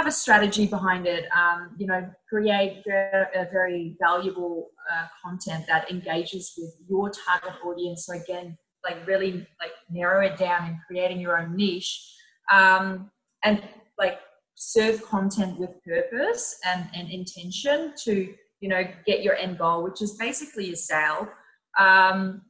have 0.00 0.06
a 0.06 0.12
strategy 0.12 0.66
behind 0.66 1.06
it. 1.06 1.26
Um, 1.36 1.76
you 1.76 1.86
know, 1.86 2.10
create 2.26 2.82
very, 2.86 3.26
very 3.52 3.96
valuable 4.00 4.70
uh, 4.90 5.06
content 5.22 5.66
that 5.68 5.90
engages 5.90 6.54
with 6.56 6.74
your 6.88 7.10
target 7.10 7.52
audience. 7.62 8.06
So 8.06 8.14
again, 8.14 8.56
like 8.82 9.06
really 9.06 9.46
like 9.60 9.72
narrow 9.90 10.24
it 10.24 10.38
down 10.38 10.68
and 10.68 10.76
creating 10.86 11.20
your 11.20 11.38
own 11.38 11.54
niche, 11.54 12.16
um, 12.50 13.10
and 13.44 13.62
like 13.98 14.20
serve 14.54 15.04
content 15.04 15.58
with 15.58 15.70
purpose 15.84 16.58
and, 16.64 16.88
and 16.94 17.10
intention 17.10 17.92
to 18.04 18.32
you 18.60 18.68
know 18.70 18.82
get 19.04 19.22
your 19.22 19.34
end 19.34 19.58
goal, 19.58 19.82
which 19.82 20.00
is 20.00 20.16
basically 20.16 20.72
a 20.72 20.76
sale. 20.76 21.28
Um, 21.78 22.40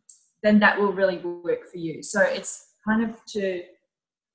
then 0.45 0.61
that 0.61 0.79
will 0.79 0.93
really 0.93 1.19
work 1.19 1.67
for 1.71 1.79
you. 1.79 2.01
So 2.01 2.21
it's 2.21 2.75
kind 2.87 3.03
of 3.03 3.17
to 3.33 3.65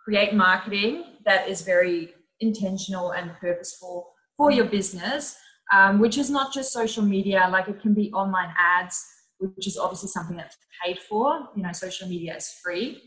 create 0.04 0.34
marketing 0.34 1.06
that 1.26 1.48
is 1.48 1.62
very 1.62 2.15
intentional 2.40 3.12
and 3.12 3.32
purposeful 3.40 4.12
for 4.38 4.52
your 4.52 4.66
business, 4.66 5.38
um, 5.74 6.00
which 6.00 6.18
is 6.18 6.30
not 6.30 6.54
just 6.54 6.72
social 6.72 7.04
media, 7.04 7.48
like 7.52 7.68
it 7.68 7.82
can 7.82 7.94
be 7.94 8.12
online 8.12 8.54
ads, 8.58 9.04
which 9.40 9.68
is 9.68 9.78
obviously 9.78 10.10
something 10.10 10.38
that's 10.38 10.58
paid 10.84 11.00
for. 11.00 11.50
You 11.56 11.64
know, 11.64 11.72
social 11.72 12.08
media 12.08 12.36
is 12.36 12.54
free. 12.64 13.02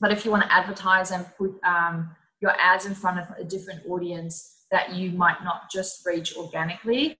But 0.00 0.12
if 0.12 0.24
you 0.24 0.30
want 0.30 0.42
to 0.44 0.52
advertise 0.52 1.10
and 1.10 1.26
put 1.38 1.52
um, 1.64 2.14
your 2.40 2.52
ads 2.60 2.86
in 2.86 2.94
front 2.94 3.20
of 3.20 3.26
a 3.38 3.44
different 3.44 3.82
audience 3.88 4.64
that 4.70 4.94
you 4.94 5.12
might 5.12 5.44
not 5.44 5.70
just 5.70 6.04
reach 6.04 6.36
organically, 6.36 7.16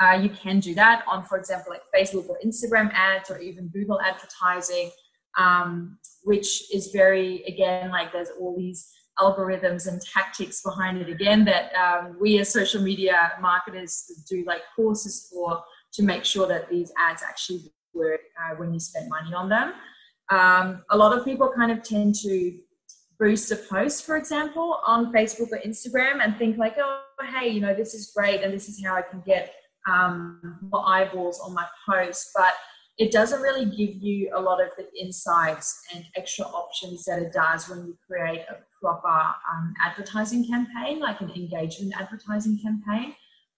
uh, 0.00 0.12
you 0.20 0.28
can 0.28 0.60
do 0.60 0.74
that 0.74 1.04
on, 1.10 1.24
for 1.24 1.38
example, 1.38 1.72
like 1.72 1.82
Facebook 1.94 2.28
or 2.28 2.38
Instagram 2.44 2.90
ads 2.92 3.30
or 3.30 3.38
even 3.38 3.68
Google 3.68 4.00
advertising, 4.00 4.90
um, 5.38 5.98
which 6.24 6.74
is 6.74 6.88
very, 6.88 7.42
again, 7.44 7.90
like 7.90 8.12
there's 8.12 8.30
all 8.38 8.56
these 8.56 8.90
algorithms 9.18 9.86
and 9.86 10.00
tactics 10.02 10.62
behind 10.62 10.98
it 10.98 11.08
again 11.08 11.44
that 11.44 11.72
um, 11.74 12.16
we 12.20 12.38
as 12.38 12.52
social 12.52 12.82
media 12.82 13.32
marketers 13.40 14.24
do 14.28 14.44
like 14.46 14.62
courses 14.74 15.28
for 15.32 15.62
to 15.94 16.02
make 16.02 16.24
sure 16.24 16.46
that 16.46 16.68
these 16.68 16.92
ads 16.98 17.22
actually 17.22 17.72
work 17.94 18.20
uh, 18.38 18.54
when 18.56 18.72
you 18.72 18.80
spend 18.80 19.08
money 19.08 19.34
on 19.34 19.48
them. 19.48 19.72
Um, 20.30 20.84
a 20.90 20.96
lot 20.96 21.16
of 21.16 21.24
people 21.24 21.50
kind 21.56 21.72
of 21.72 21.82
tend 21.82 22.14
to 22.16 22.58
boost 23.18 23.50
a 23.50 23.56
post, 23.56 24.04
for 24.04 24.16
example, 24.16 24.80
on 24.86 25.12
Facebook 25.12 25.50
or 25.52 25.60
Instagram 25.66 26.22
and 26.22 26.36
think 26.36 26.58
like, 26.58 26.76
oh, 26.78 27.00
hey, 27.38 27.48
you 27.48 27.60
know, 27.60 27.74
this 27.74 27.94
is 27.94 28.12
great 28.14 28.42
and 28.42 28.52
this 28.52 28.68
is 28.68 28.84
how 28.84 28.94
I 28.94 29.02
can 29.02 29.22
get 29.24 29.54
um, 29.90 30.58
more 30.60 30.86
eyeballs 30.86 31.40
on 31.40 31.54
my 31.54 31.64
post. 31.88 32.30
But 32.34 32.52
it 32.98 33.12
doesn't 33.12 33.40
really 33.40 33.66
give 33.66 34.02
you 34.02 34.30
a 34.34 34.40
lot 34.40 34.60
of 34.60 34.68
the 34.76 34.86
insights 34.98 35.80
and 35.94 36.04
extra 36.16 36.44
options 36.46 37.04
that 37.04 37.20
it 37.20 37.32
does 37.32 37.68
when 37.68 37.86
you 37.86 37.96
create 38.06 38.40
a 38.50 38.56
proper 38.86 39.34
um, 39.52 39.74
advertising 39.84 40.46
campaign, 40.46 41.00
like 41.00 41.20
an 41.20 41.30
engagement 41.30 41.92
advertising 41.98 42.58
campaign, 42.62 43.14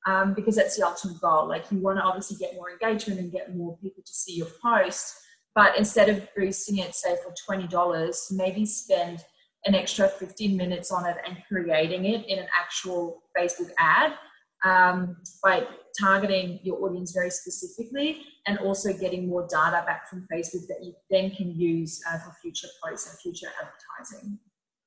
um, 0.07 0.33
because 0.33 0.57
that's 0.57 0.77
the 0.77 0.87
ultimate 0.87 1.21
goal. 1.21 1.47
Like 1.47 1.65
you 1.71 1.79
want 1.79 1.99
to 1.99 2.03
obviously 2.03 2.37
get 2.39 2.55
more 2.55 2.71
engagement 2.71 3.21
and 3.21 3.31
get 3.31 3.55
more 3.55 3.77
people 3.83 4.03
to 4.05 4.13
see 4.13 4.37
your 4.37 4.49
post, 4.63 5.15
but 5.55 5.77
instead 5.77 6.09
of 6.09 6.27
boosting 6.35 6.79
it, 6.79 6.95
say 6.95 7.17
for 7.25 7.35
twenty 7.45 7.67
dollars, 7.67 8.29
maybe 8.31 8.65
spend 8.65 9.25
an 9.65 9.75
extra 9.75 10.09
15 10.09 10.57
minutes 10.57 10.93
on 10.93 11.05
it 11.05 11.17
and 11.27 11.37
creating 11.49 12.05
it 12.05 12.25
in 12.27 12.39
an 12.39 12.47
actual 12.59 13.25
Facebook 13.37 13.71
ad 13.79 14.13
um, 14.65 15.17
by 15.43 15.67
targeting 15.99 16.61
your 16.63 16.83
audience 16.85 17.13
very 17.13 17.31
specifically 17.31 18.23
and 18.47 18.59
also 18.59 18.93
getting 18.93 19.29
more 19.29 19.47
data 19.51 19.83
back 19.85 20.09
from 20.09 20.27
Facebook 20.33 20.67
that 20.69 20.79
you 20.83 20.95
then 21.11 21.31
can 21.31 21.51
use 21.51 22.01
uh, 22.09 22.19
for 22.19 22.35
future 22.41 22.69
posts 22.85 23.11
and 23.11 23.19
future 23.19 23.49
advertising. 23.61 24.39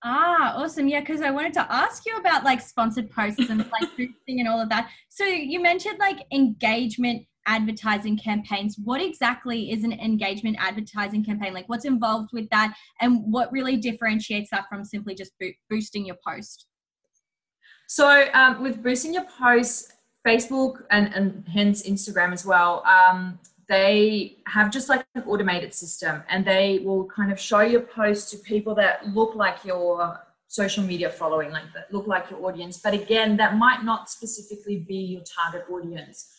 Ah, 0.03 0.55
awesome. 0.55 0.87
Yeah, 0.87 1.01
because 1.01 1.21
I 1.21 1.29
wanted 1.29 1.53
to 1.53 1.71
ask 1.71 2.05
you 2.05 2.17
about 2.17 2.43
like 2.43 2.59
sponsored 2.59 3.11
posts 3.11 3.49
and 3.49 3.59
like 3.59 3.89
boosting 3.97 4.39
and 4.39 4.47
all 4.47 4.59
of 4.59 4.69
that. 4.69 4.89
So 5.09 5.23
you 5.25 5.61
mentioned 5.61 5.99
like 5.99 6.25
engagement 6.33 7.27
advertising 7.45 8.17
campaigns. 8.17 8.77
What 8.83 9.01
exactly 9.01 9.71
is 9.71 9.83
an 9.83 9.93
engagement 9.93 10.57
advertising 10.59 11.23
campaign? 11.23 11.53
Like 11.53 11.69
what's 11.69 11.85
involved 11.85 12.29
with 12.33 12.49
that 12.49 12.75
and 12.99 13.31
what 13.31 13.51
really 13.51 13.77
differentiates 13.77 14.49
that 14.51 14.65
from 14.69 14.83
simply 14.83 15.15
just 15.15 15.33
bo- 15.39 15.51
boosting 15.69 16.05
your 16.05 16.17
post? 16.25 16.67
So 17.87 18.27
um, 18.33 18.63
with 18.63 18.81
boosting 18.81 19.13
your 19.13 19.25
posts, 19.25 19.93
Facebook 20.25 20.83
and, 20.91 21.13
and 21.13 21.43
hence 21.51 21.87
Instagram 21.87 22.31
as 22.31 22.45
well, 22.45 22.83
um, 22.85 23.39
they 23.71 24.35
have 24.47 24.69
just 24.69 24.89
like 24.89 25.05
an 25.15 25.23
automated 25.25 25.73
system 25.73 26.21
and 26.27 26.43
they 26.43 26.79
will 26.83 27.05
kind 27.05 27.31
of 27.31 27.39
show 27.39 27.61
your 27.61 27.79
post 27.79 28.29
to 28.29 28.37
people 28.37 28.75
that 28.75 29.07
look 29.15 29.33
like 29.33 29.63
your 29.63 30.19
social 30.49 30.83
media 30.83 31.09
following, 31.09 31.51
like 31.51 31.71
that 31.73 31.87
look 31.93 32.05
like 32.05 32.29
your 32.29 32.45
audience. 32.45 32.81
But 32.83 32.93
again, 32.93 33.37
that 33.37 33.55
might 33.55 33.85
not 33.85 34.09
specifically 34.09 34.79
be 34.79 34.97
your 34.97 35.21
target 35.21 35.63
audience. 35.71 36.29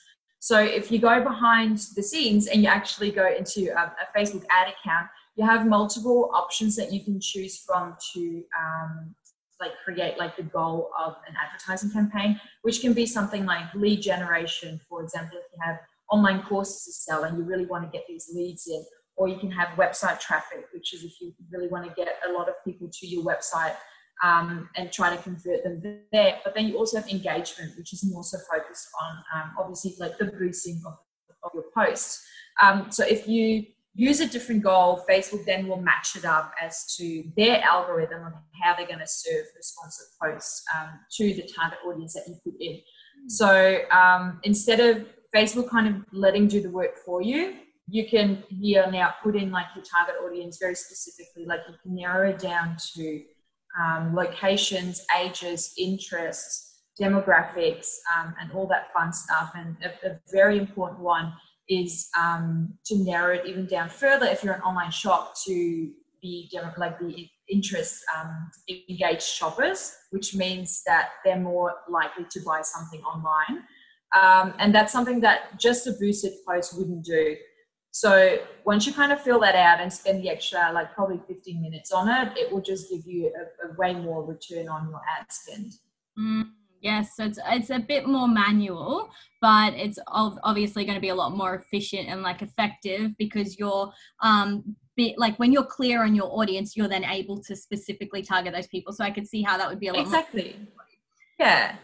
So 0.40 0.58
if 0.58 0.92
you 0.92 0.98
go 0.98 1.24
behind 1.24 1.78
the 1.96 2.02
scenes 2.02 2.48
and 2.48 2.62
you 2.62 2.68
actually 2.68 3.10
go 3.10 3.26
into 3.26 3.72
a, 3.74 3.84
a 4.04 4.18
Facebook 4.18 4.44
ad 4.50 4.68
account, 4.68 5.06
you 5.34 5.46
have 5.46 5.66
multiple 5.66 6.30
options 6.34 6.76
that 6.76 6.92
you 6.92 7.02
can 7.02 7.18
choose 7.18 7.56
from 7.60 7.96
to 8.12 8.44
um, 8.60 9.14
like 9.58 9.72
create 9.82 10.18
like 10.18 10.36
the 10.36 10.42
goal 10.42 10.90
of 11.02 11.14
an 11.26 11.34
advertising 11.42 11.90
campaign, 11.90 12.38
which 12.60 12.82
can 12.82 12.92
be 12.92 13.06
something 13.06 13.46
like 13.46 13.72
lead 13.74 14.02
generation, 14.02 14.78
for 14.86 15.02
example, 15.02 15.38
if 15.38 15.44
you 15.50 15.62
have 15.64 15.78
online 16.12 16.42
courses 16.42 16.84
to 16.84 16.92
sell 16.92 17.24
and 17.24 17.38
you 17.38 17.44
really 17.44 17.66
want 17.66 17.82
to 17.84 17.90
get 17.90 18.04
these 18.06 18.30
leads 18.34 18.68
in, 18.68 18.84
or 19.16 19.28
you 19.28 19.38
can 19.38 19.50
have 19.50 19.68
website 19.76 20.20
traffic, 20.20 20.66
which 20.72 20.94
is 20.94 21.02
if 21.02 21.12
you 21.20 21.32
really 21.50 21.68
want 21.68 21.84
to 21.88 21.92
get 21.94 22.08
a 22.28 22.32
lot 22.32 22.48
of 22.48 22.54
people 22.64 22.88
to 22.92 23.06
your 23.06 23.24
website 23.24 23.74
um, 24.22 24.68
and 24.76 24.92
try 24.92 25.14
to 25.14 25.20
convert 25.22 25.64
them 25.64 25.82
there. 26.12 26.38
But 26.44 26.54
then 26.54 26.66
you 26.66 26.76
also 26.76 26.98
have 26.98 27.08
engagement, 27.08 27.72
which 27.76 27.92
is 27.92 28.04
more 28.04 28.22
so 28.22 28.38
focused 28.50 28.88
on 29.02 29.16
um, 29.34 29.50
obviously 29.58 29.94
like 29.98 30.18
the 30.18 30.26
boosting 30.26 30.80
of, 30.86 30.94
of 31.42 31.50
your 31.54 31.64
posts. 31.76 32.24
Um, 32.62 32.90
so 32.90 33.04
if 33.04 33.26
you 33.26 33.64
use 33.94 34.20
a 34.20 34.28
different 34.28 34.62
goal, 34.62 35.04
Facebook 35.08 35.44
then 35.44 35.66
will 35.66 35.80
match 35.80 36.16
it 36.16 36.24
up 36.24 36.52
as 36.60 36.94
to 36.96 37.24
their 37.36 37.62
algorithm 37.62 38.24
of 38.26 38.32
how 38.62 38.74
they're 38.76 38.86
going 38.86 38.98
to 38.98 39.06
serve 39.06 39.44
responsive 39.56 40.06
posts 40.22 40.62
um, 40.76 40.90
to 41.16 41.34
the 41.34 41.48
target 41.54 41.78
audience 41.86 42.14
that 42.14 42.24
you 42.28 42.36
put 42.44 42.60
in. 42.60 42.80
So 43.28 43.80
um, 43.90 44.40
instead 44.44 44.80
of 44.80 45.06
Facebook 45.34 45.70
kind 45.70 45.88
of 45.88 46.04
letting 46.12 46.48
do 46.48 46.60
the 46.60 46.70
work 46.70 46.96
for 47.04 47.22
you, 47.22 47.54
you 47.88 48.06
can 48.06 48.42
here 48.48 48.88
now 48.90 49.14
put 49.22 49.36
in 49.36 49.50
like 49.50 49.66
your 49.74 49.84
target 49.84 50.14
audience 50.24 50.58
very 50.58 50.74
specifically, 50.74 51.44
like 51.46 51.60
you 51.68 51.74
can 51.82 51.94
narrow 51.94 52.30
it 52.30 52.38
down 52.38 52.76
to 52.94 53.22
um, 53.80 54.14
locations, 54.14 55.04
ages, 55.18 55.74
interests, 55.78 56.80
demographics, 57.00 57.88
um, 58.16 58.34
and 58.40 58.52
all 58.52 58.66
that 58.66 58.92
fun 58.92 59.12
stuff. 59.12 59.52
And 59.54 59.76
a, 59.82 60.12
a 60.12 60.20
very 60.30 60.58
important 60.58 61.00
one 61.00 61.32
is 61.68 62.08
um, 62.18 62.74
to 62.86 62.96
narrow 62.96 63.34
it 63.34 63.46
even 63.46 63.66
down 63.66 63.88
further 63.88 64.26
if 64.26 64.44
you're 64.44 64.54
an 64.54 64.62
online 64.62 64.90
shop 64.90 65.34
to 65.46 65.90
be 66.20 66.50
like 66.76 66.98
the 67.00 67.28
interest 67.50 68.04
um, 68.16 68.50
engaged 68.88 69.22
shoppers, 69.22 69.94
which 70.10 70.34
means 70.34 70.82
that 70.86 71.10
they're 71.24 71.38
more 71.38 71.74
likely 71.88 72.24
to 72.30 72.40
buy 72.40 72.62
something 72.62 73.00
online. 73.02 73.64
Um, 74.20 74.54
and 74.58 74.74
that's 74.74 74.92
something 74.92 75.20
that 75.20 75.58
just 75.58 75.86
a 75.86 75.92
boosted 75.92 76.32
post 76.46 76.76
wouldn't 76.76 77.04
do. 77.04 77.36
So 77.90 78.38
once 78.64 78.86
you 78.86 78.92
kind 78.92 79.12
of 79.12 79.20
fill 79.20 79.38
that 79.40 79.54
out 79.54 79.80
and 79.80 79.92
spend 79.92 80.22
the 80.22 80.30
extra, 80.30 80.70
like 80.72 80.94
probably 80.94 81.20
15 81.28 81.60
minutes 81.60 81.92
on 81.92 82.08
it, 82.08 82.38
it 82.38 82.52
will 82.52 82.62
just 82.62 82.90
give 82.90 83.02
you 83.06 83.32
a, 83.34 83.68
a 83.68 83.76
way 83.76 83.94
more 83.94 84.24
return 84.24 84.68
on 84.68 84.88
your 84.88 85.00
ad 85.18 85.26
spend. 85.30 85.72
Mm. 86.18 86.50
Yes, 86.82 87.10
so 87.16 87.24
it's 87.24 87.38
it's 87.48 87.70
a 87.70 87.78
bit 87.78 88.08
more 88.08 88.26
manual, 88.26 89.08
but 89.40 89.72
it's 89.74 90.00
obviously 90.08 90.84
going 90.84 90.96
to 90.96 91.00
be 91.00 91.10
a 91.10 91.14
lot 91.14 91.36
more 91.36 91.54
efficient 91.54 92.08
and 92.08 92.22
like 92.22 92.42
effective 92.42 93.12
because 93.18 93.56
you're 93.56 93.92
um 94.20 94.74
bit 94.96 95.16
like 95.16 95.38
when 95.38 95.52
you're 95.52 95.64
clear 95.64 96.02
on 96.02 96.14
your 96.16 96.26
audience, 96.36 96.76
you're 96.76 96.88
then 96.88 97.04
able 97.04 97.40
to 97.44 97.54
specifically 97.54 98.20
target 98.20 98.52
those 98.52 98.66
people. 98.66 98.92
So 98.92 99.04
I 99.04 99.12
could 99.12 99.28
see 99.28 99.42
how 99.42 99.56
that 99.58 99.68
would 99.68 99.78
be 99.78 99.88
a 99.88 99.92
lot 99.92 100.02
exactly. 100.02 100.56
Yeah. 101.38 101.76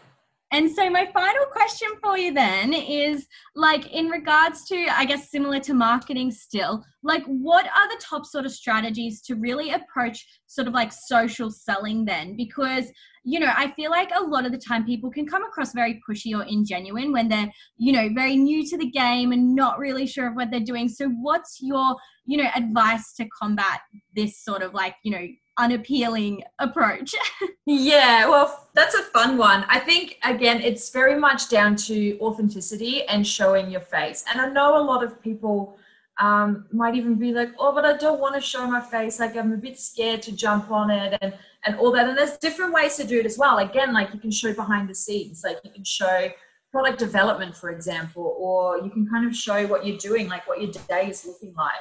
And 0.51 0.71
so 0.71 0.89
my 0.89 1.05
final 1.13 1.45
question 1.51 1.89
for 2.01 2.17
you 2.17 2.33
then 2.33 2.73
is 2.73 3.27
like 3.55 3.91
in 3.93 4.07
regards 4.07 4.65
to 4.65 4.87
I 4.91 5.05
guess 5.05 5.29
similar 5.29 5.59
to 5.61 5.73
marketing 5.73 6.31
still, 6.31 6.83
like 7.03 7.23
what 7.25 7.65
are 7.67 7.87
the 7.87 8.01
top 8.03 8.25
sort 8.25 8.45
of 8.45 8.51
strategies 8.51 9.21
to 9.23 9.35
really 9.35 9.71
approach 9.71 10.25
sort 10.47 10.67
of 10.67 10.73
like 10.73 10.91
social 10.91 11.51
selling 11.51 12.05
then? 12.05 12.35
Because 12.35 12.91
you 13.23 13.39
know, 13.39 13.51
I 13.55 13.71
feel 13.71 13.91
like 13.91 14.09
a 14.15 14.23
lot 14.23 14.45
of 14.45 14.51
the 14.51 14.57
time 14.57 14.85
people 14.85 15.11
can 15.11 15.27
come 15.27 15.43
across 15.43 15.73
very 15.73 16.01
pushy 16.07 16.33
or 16.33 16.45
ingenuine 16.45 17.11
when 17.11 17.27
they're, 17.27 17.51
you 17.77 17.91
know, 17.91 18.09
very 18.15 18.35
new 18.35 18.65
to 18.67 18.77
the 18.77 18.89
game 18.89 19.31
and 19.31 19.53
not 19.53 19.77
really 19.77 20.07
sure 20.07 20.27
of 20.27 20.35
what 20.35 20.49
they're 20.49 20.59
doing. 20.59 20.87
So 20.87 21.09
what's 21.09 21.59
your, 21.61 21.95
you 22.25 22.37
know, 22.37 22.49
advice 22.55 23.13
to 23.15 23.27
combat 23.37 23.81
this 24.15 24.41
sort 24.43 24.63
of 24.63 24.73
like, 24.73 24.95
you 25.03 25.11
know, 25.11 25.27
unappealing 25.59 26.43
approach? 26.57 27.13
yeah, 27.65 28.27
well, 28.27 28.69
that's 28.73 28.95
a 28.95 29.03
fun 29.03 29.37
one. 29.37 29.65
I 29.69 29.79
think, 29.79 30.17
again, 30.23 30.61
it's 30.61 30.89
very 30.89 31.19
much 31.19 31.49
down 31.49 31.75
to 31.87 32.17
authenticity 32.19 33.03
and 33.03 33.27
showing 33.27 33.69
your 33.69 33.81
face. 33.81 34.23
And 34.31 34.41
I 34.41 34.49
know 34.49 34.81
a 34.81 34.83
lot 34.83 35.03
of 35.03 35.21
people 35.21 35.77
um, 36.19 36.65
might 36.71 36.95
even 36.95 37.15
be 37.15 37.31
like, 37.31 37.49
oh, 37.59 37.73
but 37.73 37.85
I 37.85 37.95
don't 37.97 38.19
want 38.19 38.35
to 38.35 38.41
show 38.41 38.65
my 38.65 38.81
face. 38.81 39.19
Like, 39.19 39.35
I'm 39.37 39.53
a 39.53 39.57
bit 39.57 39.79
scared 39.79 40.21
to 40.23 40.31
jump 40.31 40.71
on 40.71 40.89
it 40.89 41.17
and, 41.21 41.33
and 41.65 41.75
all 41.77 41.91
that. 41.91 42.09
And 42.09 42.17
there's 42.17 42.37
different 42.37 42.73
ways 42.73 42.95
to 42.97 43.05
do 43.05 43.19
it 43.19 43.25
as 43.25 43.37
well. 43.37 43.59
Again, 43.59 43.93
like 43.93 44.13
you 44.13 44.19
can 44.19 44.31
show 44.31 44.53
behind 44.53 44.89
the 44.89 44.95
scenes, 44.95 45.43
like 45.43 45.57
you 45.63 45.71
can 45.71 45.83
show 45.83 46.29
product 46.71 46.99
development, 46.99 47.55
for 47.55 47.69
example, 47.69 48.35
or 48.37 48.77
you 48.77 48.89
can 48.89 49.07
kind 49.09 49.27
of 49.27 49.35
show 49.35 49.65
what 49.67 49.85
you're 49.85 49.97
doing, 49.97 50.27
like 50.27 50.47
what 50.47 50.61
your 50.61 50.71
day 50.87 51.07
is 51.07 51.25
looking 51.25 51.53
like. 51.57 51.71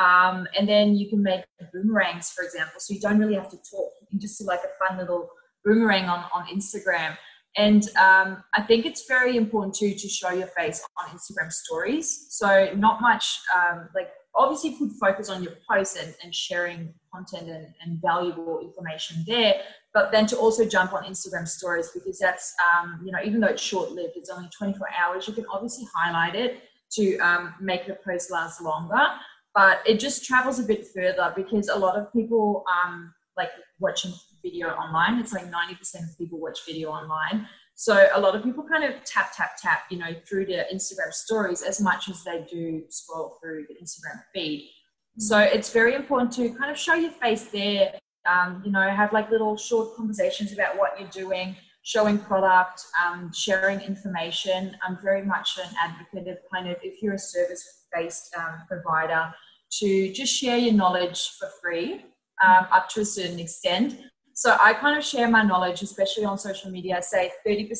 Um, 0.00 0.46
and 0.58 0.66
then 0.66 0.96
you 0.96 1.08
can 1.08 1.22
make 1.22 1.44
boomerangs, 1.72 2.30
for 2.30 2.42
example. 2.42 2.80
So 2.80 2.94
you 2.94 3.00
don't 3.00 3.18
really 3.18 3.34
have 3.34 3.50
to 3.50 3.56
talk. 3.56 3.92
You 4.00 4.06
can 4.08 4.20
just 4.20 4.38
do 4.38 4.46
like 4.46 4.60
a 4.60 4.88
fun 4.88 4.98
little 4.98 5.28
boomerang 5.64 6.04
on, 6.04 6.24
on 6.32 6.46
Instagram. 6.46 7.16
And 7.56 7.82
um, 7.96 8.42
I 8.54 8.62
think 8.62 8.86
it's 8.86 9.06
very 9.06 9.36
important 9.36 9.74
too 9.74 9.92
to 9.92 10.08
show 10.08 10.30
your 10.30 10.46
face 10.46 10.82
on 10.98 11.16
Instagram 11.16 11.52
stories. 11.52 12.26
So 12.30 12.72
not 12.76 13.02
much 13.02 13.40
um, 13.54 13.88
like 13.94 14.10
obviously 14.34 14.76
put 14.76 14.90
focus 15.00 15.28
on 15.28 15.42
your 15.42 15.52
posts 15.68 15.96
and, 15.96 16.14
and 16.22 16.34
sharing 16.34 16.94
content 17.12 17.48
and, 17.48 17.66
and, 17.82 18.00
valuable 18.00 18.60
information 18.60 19.24
there, 19.26 19.54
but 19.92 20.12
then 20.12 20.26
to 20.26 20.36
also 20.36 20.64
jump 20.64 20.92
on 20.92 21.02
Instagram 21.02 21.46
stories 21.46 21.90
because 21.92 22.18
that's 22.20 22.54
um, 22.70 23.00
you 23.04 23.10
know 23.10 23.18
even 23.24 23.40
though 23.40 23.48
it's 23.48 23.62
short 23.62 23.90
lived, 23.90 24.12
it's 24.14 24.30
only 24.30 24.48
24 24.56 24.86
hours. 24.96 25.26
You 25.26 25.34
can 25.34 25.46
obviously 25.52 25.86
highlight 25.94 26.36
it 26.36 26.62
to 26.92 27.18
um, 27.18 27.54
make 27.60 27.86
the 27.86 27.98
post 28.04 28.30
last 28.30 28.62
longer, 28.62 29.08
but 29.54 29.80
it 29.86 29.98
just 29.98 30.24
travels 30.24 30.58
a 30.58 30.62
bit 30.62 30.86
further 30.86 31.32
because 31.36 31.68
a 31.68 31.76
lot 31.76 31.96
of 31.96 32.12
people 32.12 32.64
um, 32.72 33.12
like 33.36 33.50
watching 33.78 34.12
video 34.42 34.68
online. 34.68 35.18
It's 35.18 35.32
like 35.32 35.50
90% 35.50 36.10
of 36.10 36.18
people 36.18 36.38
watch 36.40 36.60
video 36.66 36.90
online. 36.90 37.46
So 37.74 38.08
a 38.14 38.20
lot 38.20 38.34
of 38.36 38.42
people 38.42 38.62
kind 38.62 38.84
of 38.84 39.02
tap, 39.04 39.32
tap, 39.34 39.52
tap, 39.60 39.84
you 39.90 39.98
know, 39.98 40.14
through 40.28 40.46
their 40.46 40.66
Instagram 40.72 41.12
stories 41.12 41.62
as 41.62 41.80
much 41.80 42.08
as 42.08 42.22
they 42.24 42.46
do 42.50 42.82
scroll 42.88 43.38
through 43.40 43.66
the 43.68 43.74
Instagram 43.74 44.20
feed. 44.34 44.70
So 45.18 45.38
it's 45.38 45.72
very 45.72 45.94
important 45.94 46.32
to 46.32 46.50
kind 46.50 46.70
of 46.70 46.78
show 46.78 46.94
your 46.94 47.10
face 47.10 47.44
there. 47.44 47.94
Um, 48.30 48.62
you 48.64 48.70
know, 48.70 48.82
have 48.82 49.14
like 49.14 49.30
little 49.30 49.56
short 49.56 49.96
conversations 49.96 50.52
about 50.52 50.76
what 50.76 51.00
you're 51.00 51.08
doing, 51.08 51.56
showing 51.90 52.18
product, 52.18 52.84
um, 53.04 53.32
sharing 53.32 53.80
information. 53.80 54.76
I'm 54.86 54.96
very 55.02 55.24
much 55.24 55.58
an 55.58 55.68
advocate 55.76 56.28
of 56.28 56.38
kind 56.52 56.68
of 56.70 56.76
if 56.84 57.02
you're 57.02 57.14
a 57.14 57.18
service-based 57.18 58.32
um, 58.38 58.62
provider, 58.68 59.34
to 59.78 60.12
just 60.12 60.32
share 60.32 60.56
your 60.56 60.72
knowledge 60.72 61.30
for 61.30 61.48
free 61.60 62.04
um, 62.46 62.68
up 62.70 62.88
to 62.90 63.00
a 63.00 63.04
certain 63.04 63.40
extent. 63.40 63.98
So 64.34 64.56
I 64.60 64.72
kind 64.74 64.96
of 64.96 65.04
share 65.04 65.28
my 65.28 65.42
knowledge, 65.42 65.82
especially 65.82 66.24
on 66.24 66.38
social 66.38 66.70
media. 66.70 66.98
I 66.98 67.00
say 67.00 67.32
30% 67.44 67.70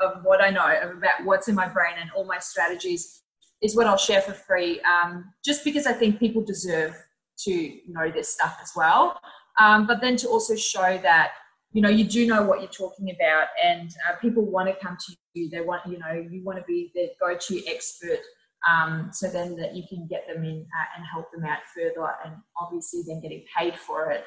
of 0.00 0.24
what 0.24 0.42
I 0.42 0.50
know 0.50 0.66
about 0.66 1.24
what's 1.24 1.46
in 1.46 1.54
my 1.54 1.68
brain 1.68 1.94
and 2.00 2.10
all 2.16 2.24
my 2.24 2.40
strategies 2.40 3.22
is 3.62 3.76
what 3.76 3.86
I'll 3.86 3.96
share 3.96 4.22
for 4.22 4.32
free, 4.32 4.80
um, 4.80 5.32
just 5.44 5.62
because 5.62 5.86
I 5.86 5.92
think 5.92 6.18
people 6.18 6.42
deserve 6.42 6.96
to 7.44 7.78
know 7.88 8.10
this 8.10 8.34
stuff 8.34 8.58
as 8.60 8.72
well. 8.74 9.20
Um, 9.60 9.86
but 9.86 10.00
then 10.00 10.16
to 10.16 10.28
also 10.28 10.56
show 10.56 10.98
that 11.02 11.32
you 11.72 11.80
know 11.80 11.88
you 11.88 12.04
do 12.04 12.26
know 12.26 12.42
what 12.42 12.60
you're 12.60 12.68
talking 12.68 13.10
about, 13.10 13.48
and 13.62 13.90
uh, 14.08 14.16
people 14.16 14.44
want 14.44 14.68
to 14.68 14.74
come 14.84 14.96
to 15.06 15.16
you. 15.34 15.48
They 15.48 15.60
want 15.60 15.86
you 15.86 15.98
know 15.98 16.12
you 16.12 16.44
want 16.44 16.58
to 16.58 16.64
be 16.64 16.90
the 16.94 17.10
go-to 17.20 17.62
expert, 17.66 18.20
um, 18.70 19.10
so 19.12 19.28
then 19.28 19.56
that 19.56 19.74
you 19.74 19.84
can 19.88 20.06
get 20.06 20.26
them 20.26 20.44
in 20.44 20.60
uh, 20.60 20.96
and 20.96 21.06
help 21.06 21.32
them 21.32 21.44
out 21.44 21.58
further, 21.74 22.08
and 22.24 22.34
obviously 22.56 23.02
then 23.06 23.20
getting 23.20 23.44
paid 23.56 23.76
for 23.76 24.10
it. 24.10 24.24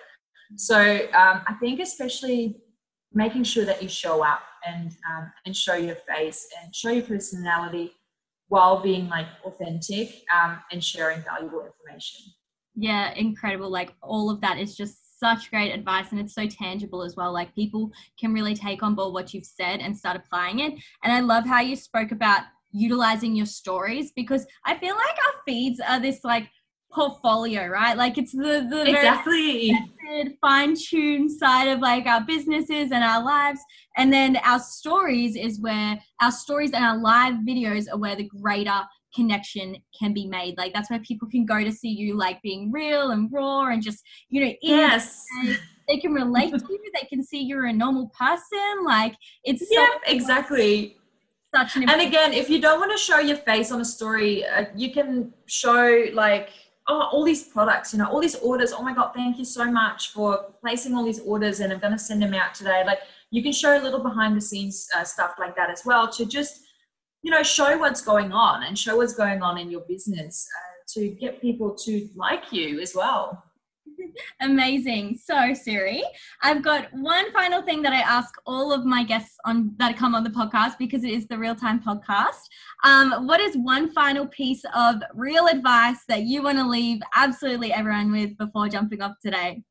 So 0.56 0.80
um, 0.80 1.42
I 1.48 1.56
think 1.60 1.80
especially 1.80 2.58
making 3.14 3.44
sure 3.44 3.66
that 3.66 3.82
you 3.82 3.90
show 3.90 4.24
up 4.24 4.42
and 4.68 4.92
um, 5.10 5.32
and 5.46 5.56
show 5.56 5.76
your 5.76 5.96
face 5.96 6.48
and 6.62 6.76
show 6.76 6.90
your 6.90 7.06
personality 7.06 7.94
while 8.48 8.82
being 8.82 9.08
like 9.10 9.28
authentic 9.44 10.24
um, 10.36 10.60
and 10.72 10.84
sharing 10.84 11.22
valuable 11.22 11.66
information. 11.66 12.26
Yeah, 12.76 13.14
incredible. 13.14 13.70
Like 13.70 13.94
all 14.02 14.30
of 14.30 14.42
that 14.42 14.60
is 14.60 14.76
just 14.76 14.98
such 15.18 15.50
great 15.50 15.72
advice 15.72 16.12
and 16.12 16.20
it's 16.20 16.34
so 16.34 16.48
tangible 16.48 17.02
as 17.02 17.16
well. 17.16 17.32
Like 17.32 17.56
people 17.56 17.92
can 18.20 18.34
really 18.34 18.56
take 18.56 18.84
on 18.84 18.96
board 18.96 19.14
what 19.14 19.34
you've 19.34 19.46
said 19.46 19.80
and 19.80 19.96
start 19.98 20.18
applying 20.18 20.60
it. 20.60 20.74
And 21.04 21.14
I 21.14 21.20
love 21.22 21.46
how 21.46 21.62
you 21.62 21.76
spoke 21.76 22.12
about 22.12 22.42
utilizing 22.72 23.36
your 23.36 23.46
stories 23.46 24.12
because 24.16 24.46
I 24.66 24.78
feel 24.78 24.96
like 24.96 25.16
our 25.28 25.42
feeds 25.46 25.80
are 25.80 26.00
this 26.00 26.24
like 26.24 26.50
portfolio, 26.92 27.68
right? 27.68 27.98
Like 27.98 28.18
it's 28.18 28.32
the 28.32 28.66
the 28.70 28.84
exactly 28.88 29.74
fine 30.42 30.76
tuned 30.76 31.32
side 31.32 31.68
of 31.68 31.80
like 31.80 32.06
our 32.06 32.22
businesses 32.22 32.92
and 32.92 33.04
our 33.04 33.24
lives, 33.24 33.60
and 33.98 34.12
then 34.12 34.38
our 34.38 34.60
stories 34.60 35.36
is 35.36 35.60
where 35.60 36.00
our 36.22 36.32
stories 36.32 36.72
and 36.72 36.84
our 36.84 36.98
live 36.98 37.36
videos 37.48 37.86
are 37.92 37.98
where 37.98 38.16
the 38.16 38.30
greater 38.42 38.82
connection 39.16 39.78
can 39.98 40.14
be 40.14 40.28
made. 40.28 40.58
Like 40.58 40.74
that's 40.74 40.90
where 40.90 41.00
people 41.00 41.28
can 41.30 41.46
go 41.46 41.64
to 41.64 41.72
see 41.72 41.90
you 41.90 42.18
like 42.18 42.42
being 42.42 42.72
real 42.72 43.12
and 43.12 43.32
raw 43.32 43.68
and 43.68 43.82
just 43.82 44.04
you 44.30 44.46
know 44.46 44.54
yes. 44.62 45.26
They 45.88 45.98
can 45.98 46.14
relate 46.14 46.52
to 46.52 46.66
you. 46.68 46.92
They 47.00 47.08
can 47.08 47.24
see 47.24 47.42
you're 47.42 47.68
a 47.68 47.74
normal 47.74 48.12
person. 48.18 48.84
Like 48.86 49.16
it's 49.44 49.64
yeah, 49.70 49.88
exactly 50.08 50.98
such 51.56 51.76
an 51.78 51.90
and 51.90 52.02
again 52.02 52.34
if 52.34 52.50
you 52.50 52.60
don't 52.60 52.80
want 52.80 52.92
to 52.92 52.98
show 52.98 53.20
your 53.20 53.38
face 53.38 53.72
on 53.72 53.80
a 53.80 53.86
story 53.86 54.44
uh, 54.46 54.66
you 54.76 54.92
can 54.92 55.32
show 55.46 56.04
like 56.12 56.50
oh, 56.88 57.10
all 57.12 57.24
these 57.24 57.44
products, 57.44 57.94
you 57.94 58.00
know, 58.00 58.10
all 58.10 58.20
these 58.22 58.36
orders. 58.36 58.72
Oh 58.72 58.84
my 58.84 58.94
God, 58.94 59.12
thank 59.16 59.40
you 59.40 59.46
so 59.46 59.70
much 59.72 60.12
for 60.12 60.54
placing 60.62 60.96
all 60.96 61.04
these 61.04 61.20
orders 61.20 61.60
and 61.60 61.74
I'm 61.74 61.80
going 61.80 61.94
to 61.94 62.00
send 62.00 62.22
them 62.22 62.34
out 62.34 62.54
today. 62.54 62.84
Like 62.86 63.00
you 63.32 63.42
can 63.42 63.52
show 63.52 63.80
a 63.80 63.82
little 63.82 64.02
behind 64.02 64.38
the 64.38 64.42
scenes 64.42 64.88
uh, 64.96 65.04
stuff 65.04 65.36
like 65.40 65.56
that 65.56 65.70
as 65.70 65.84
well 65.86 66.08
to 66.14 66.26
just, 66.26 66.62
you 67.26 67.32
know, 67.32 67.42
show 67.42 67.76
what's 67.80 68.02
going 68.02 68.32
on 68.32 68.62
and 68.62 68.78
show 68.78 68.98
what's 68.98 69.16
going 69.16 69.42
on 69.42 69.58
in 69.58 69.72
your 69.72 69.82
business 69.90 70.48
uh, 70.56 70.84
to 70.94 71.10
get 71.10 71.42
people 71.42 71.74
to 71.74 72.08
like 72.16 72.52
you 72.52 72.80
as 72.80 72.94
well. 72.94 73.44
Amazing. 74.42 75.18
So, 75.24 75.56
Siri, 75.56 76.04
I've 76.44 76.64
got 76.64 76.86
one 76.94 77.32
final 77.34 77.64
thing 77.64 77.82
that 77.82 77.94
I 77.94 78.02
ask 78.02 78.32
all 78.46 78.72
of 78.72 78.86
my 78.86 79.04
guests 79.04 79.38
on 79.44 79.74
that 79.80 79.98
come 79.98 80.14
on 80.14 80.24
the 80.24 80.30
podcast 80.30 80.78
because 80.78 81.04
it 81.04 81.10
is 81.10 81.26
the 81.26 81.40
real 81.40 81.56
time 81.56 81.82
podcast. 81.82 82.44
Um, 82.84 83.26
what 83.26 83.40
is 83.40 83.58
one 83.58 83.92
final 83.92 84.28
piece 84.28 84.64
of 84.76 84.98
real 85.16 85.48
advice 85.48 86.04
that 86.08 86.26
you 86.26 86.44
want 86.44 86.60
to 86.60 86.68
leave 86.68 87.02
absolutely 87.16 87.74
everyone 87.74 88.12
with 88.12 88.38
before 88.38 88.70
jumping 88.70 89.02
off 89.02 89.14
today? 89.20 89.64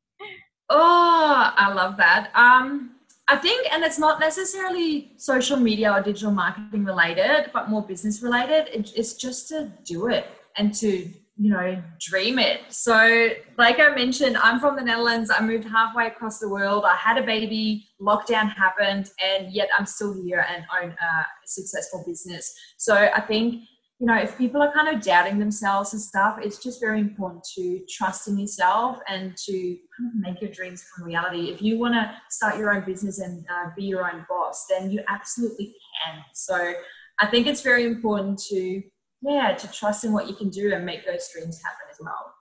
Oh, 0.69 1.53
I 1.55 1.71
love 1.71 1.95
that. 1.95 2.31
Um, 2.35 2.94
I 3.27 3.37
think, 3.37 3.67
and 3.71 3.83
it's 3.83 3.97
not 3.97 4.19
necessarily 4.19 5.11
social 5.17 5.57
media 5.57 5.91
or 5.91 6.01
digital 6.01 6.31
marketing 6.31 6.85
related, 6.85 7.49
but 7.53 7.69
more 7.69 7.81
business 7.81 8.21
related. 8.21 8.69
it's 8.71 9.13
just 9.13 9.49
to 9.49 9.71
do 9.83 10.07
it 10.07 10.27
and 10.57 10.73
to 10.75 11.09
you 11.37 11.49
know, 11.49 11.81
dream 11.99 12.39
it. 12.39 12.61
So, 12.69 13.29
like 13.57 13.79
I 13.79 13.93
mentioned, 13.93 14.37
I'm 14.37 14.59
from 14.59 14.77
the 14.77 14.81
Netherlands. 14.81 15.29
I 15.29 15.41
moved 15.41 15.65
halfway 15.67 16.07
across 16.07 16.39
the 16.39 16.47
world. 16.47 16.85
I 16.85 16.95
had 16.95 17.17
a 17.17 17.23
baby, 17.23 17.87
lockdown 18.01 18.53
happened, 18.55 19.09
and 19.21 19.51
yet 19.51 19.67
I'm 19.77 19.85
still 19.85 20.13
here 20.23 20.45
and 20.49 20.63
own 20.81 20.91
a 20.91 21.25
successful 21.45 22.03
business. 22.07 22.53
So, 22.77 22.95
I 22.95 23.19
think, 23.19 23.63
you 23.99 24.07
know, 24.07 24.17
if 24.17 24.37
people 24.37 24.61
are 24.61 24.73
kind 24.73 24.93
of 24.93 25.01
doubting 25.01 25.39
themselves 25.39 25.93
and 25.93 26.01
stuff, 26.01 26.37
it's 26.41 26.57
just 26.57 26.81
very 26.81 26.99
important 26.99 27.45
to 27.55 27.79
trust 27.89 28.27
in 28.27 28.37
yourself 28.37 28.99
and 29.07 29.37
to 29.37 29.53
kind 29.53 30.09
of 30.09 30.15
make 30.15 30.41
your 30.41 30.51
dreams 30.51 30.83
come 30.95 31.05
reality. 31.05 31.49
If 31.49 31.61
you 31.61 31.79
want 31.79 31.93
to 31.93 32.13
start 32.29 32.57
your 32.57 32.75
own 32.75 32.83
business 32.83 33.19
and 33.19 33.45
uh, 33.49 33.69
be 33.75 33.85
your 33.85 34.09
own 34.11 34.25
boss, 34.27 34.65
then 34.69 34.91
you 34.91 35.01
absolutely 35.07 35.67
can. 36.03 36.21
So, 36.33 36.73
I 37.19 37.27
think 37.27 37.47
it's 37.47 37.61
very 37.61 37.85
important 37.85 38.39
to 38.49 38.83
yeah, 39.21 39.53
to 39.53 39.71
trust 39.71 40.03
in 40.03 40.13
what 40.13 40.27
you 40.27 40.35
can 40.35 40.49
do 40.49 40.73
and 40.73 40.85
make 40.85 41.05
those 41.05 41.29
dreams 41.33 41.59
happen 41.63 41.87
as 41.89 41.97
well. 41.99 42.33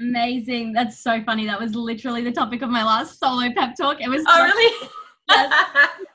Amazing. 0.00 0.72
That's 0.72 1.02
so 1.02 1.22
funny. 1.22 1.46
That 1.46 1.60
was 1.60 1.74
literally 1.74 2.22
the 2.22 2.32
topic 2.32 2.62
of 2.62 2.70
my 2.70 2.82
last 2.82 3.20
solo 3.20 3.52
pep 3.54 3.74
talk. 3.76 4.00
It 4.00 4.08
was 4.08 4.24
Oh 4.26 4.36
so, 4.36 4.44
really? 4.44 4.88
yes. 5.28 5.88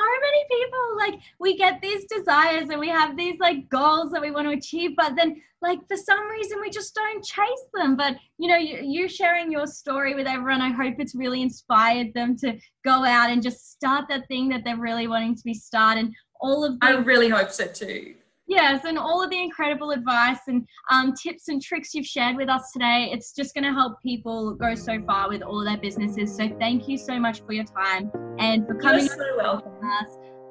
so 0.00 0.06
many 0.22 0.44
people 0.50 0.96
like 0.96 1.20
we 1.38 1.56
get 1.56 1.80
these 1.80 2.04
desires 2.04 2.68
and 2.70 2.80
we 2.80 2.88
have 2.88 3.16
these 3.16 3.38
like 3.40 3.68
goals 3.68 4.10
that 4.12 4.20
we 4.20 4.30
want 4.30 4.46
to 4.46 4.56
achieve 4.56 4.92
but 4.96 5.14
then 5.16 5.40
like 5.62 5.78
for 5.88 5.96
some 5.96 6.28
reason 6.30 6.58
we 6.60 6.70
just 6.70 6.94
don't 6.94 7.22
chase 7.22 7.64
them. 7.74 7.96
But 7.96 8.16
you 8.38 8.48
know 8.48 8.56
you, 8.56 8.78
you 8.82 9.08
sharing 9.08 9.52
your 9.52 9.66
story 9.66 10.14
with 10.14 10.26
everyone 10.26 10.62
i 10.62 10.70
hope 10.70 10.94
it's 10.98 11.14
really 11.14 11.42
inspired 11.42 12.14
them 12.14 12.36
to 12.38 12.58
go 12.84 13.04
out 13.04 13.30
and 13.30 13.42
just 13.42 13.72
start 13.72 14.06
that 14.08 14.26
thing 14.28 14.48
that 14.48 14.64
they're 14.64 14.76
really 14.76 15.06
wanting 15.06 15.34
to 15.36 15.42
be 15.44 15.54
started. 15.54 16.10
All 16.40 16.64
of 16.64 16.80
the- 16.80 16.86
i 16.86 16.92
really 16.92 17.28
hope 17.28 17.50
so 17.50 17.66
too 17.66 18.14
Yes, 18.50 18.84
and 18.84 18.98
all 18.98 19.22
of 19.22 19.30
the 19.30 19.40
incredible 19.40 19.92
advice 19.92 20.40
and 20.48 20.66
um, 20.90 21.14
tips 21.14 21.46
and 21.46 21.62
tricks 21.62 21.94
you've 21.94 22.04
shared 22.04 22.34
with 22.34 22.48
us 22.48 22.72
today. 22.72 23.08
It's 23.12 23.32
just 23.32 23.54
going 23.54 23.62
to 23.62 23.72
help 23.72 24.02
people 24.02 24.54
go 24.54 24.74
so 24.74 25.00
far 25.06 25.28
with 25.28 25.42
all 25.42 25.64
their 25.64 25.78
businesses. 25.78 26.34
So 26.36 26.48
thank 26.58 26.88
you 26.88 26.98
so 26.98 27.20
much 27.20 27.42
for 27.42 27.52
your 27.52 27.64
time 27.64 28.10
and 28.40 28.66
for 28.66 28.74
coming. 28.74 29.06
You're 29.06 29.16
so 29.16 29.36
welcome. 29.36 29.72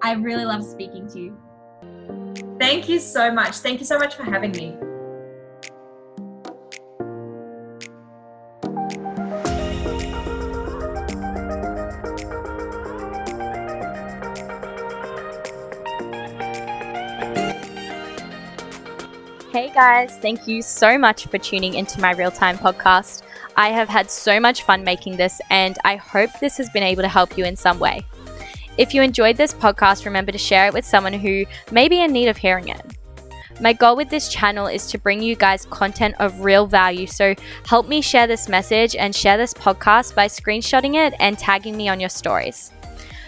I 0.01 0.13
really 0.13 0.45
love 0.45 0.63
speaking 0.63 1.09
to 1.09 1.19
you. 1.19 1.37
Thank 2.57 2.87
you 2.87 2.99
so 2.99 3.33
much. 3.33 3.57
Thank 3.57 3.81
you 3.81 3.85
so 3.85 3.99
much 3.99 4.15
for 4.15 4.23
having 4.23 4.53
me. 4.53 4.77
Guys, 19.79 20.17
thank 20.17 20.45
you 20.45 20.61
so 20.61 20.97
much 20.97 21.27
for 21.27 21.37
tuning 21.37 21.75
into 21.75 22.01
my 22.01 22.11
real 22.11 22.31
time 22.31 22.57
podcast. 22.57 23.21
I 23.55 23.69
have 23.69 23.87
had 23.87 24.11
so 24.11 24.37
much 24.37 24.63
fun 24.63 24.83
making 24.83 25.15
this, 25.15 25.39
and 25.49 25.77
I 25.85 25.95
hope 25.95 26.31
this 26.41 26.57
has 26.57 26.69
been 26.71 26.83
able 26.83 27.01
to 27.01 27.07
help 27.07 27.37
you 27.37 27.45
in 27.45 27.55
some 27.55 27.79
way. 27.79 28.05
If 28.77 28.93
you 28.93 29.01
enjoyed 29.01 29.37
this 29.37 29.53
podcast, 29.53 30.03
remember 30.03 30.33
to 30.33 30.37
share 30.37 30.67
it 30.67 30.73
with 30.73 30.83
someone 30.83 31.13
who 31.13 31.45
may 31.71 31.87
be 31.87 32.01
in 32.01 32.11
need 32.11 32.27
of 32.27 32.35
hearing 32.35 32.67
it. 32.67 32.81
My 33.61 33.71
goal 33.71 33.95
with 33.95 34.09
this 34.09 34.27
channel 34.27 34.67
is 34.67 34.85
to 34.87 34.97
bring 34.97 35.21
you 35.21 35.37
guys 35.37 35.65
content 35.67 36.15
of 36.19 36.41
real 36.41 36.67
value, 36.67 37.07
so 37.07 37.33
help 37.65 37.87
me 37.87 38.01
share 38.01 38.27
this 38.27 38.49
message 38.49 38.97
and 38.97 39.15
share 39.15 39.37
this 39.37 39.53
podcast 39.53 40.13
by 40.13 40.27
screenshotting 40.27 40.95
it 40.95 41.13
and 41.21 41.39
tagging 41.39 41.77
me 41.77 41.87
on 41.87 42.01
your 42.01 42.09
stories. 42.09 42.73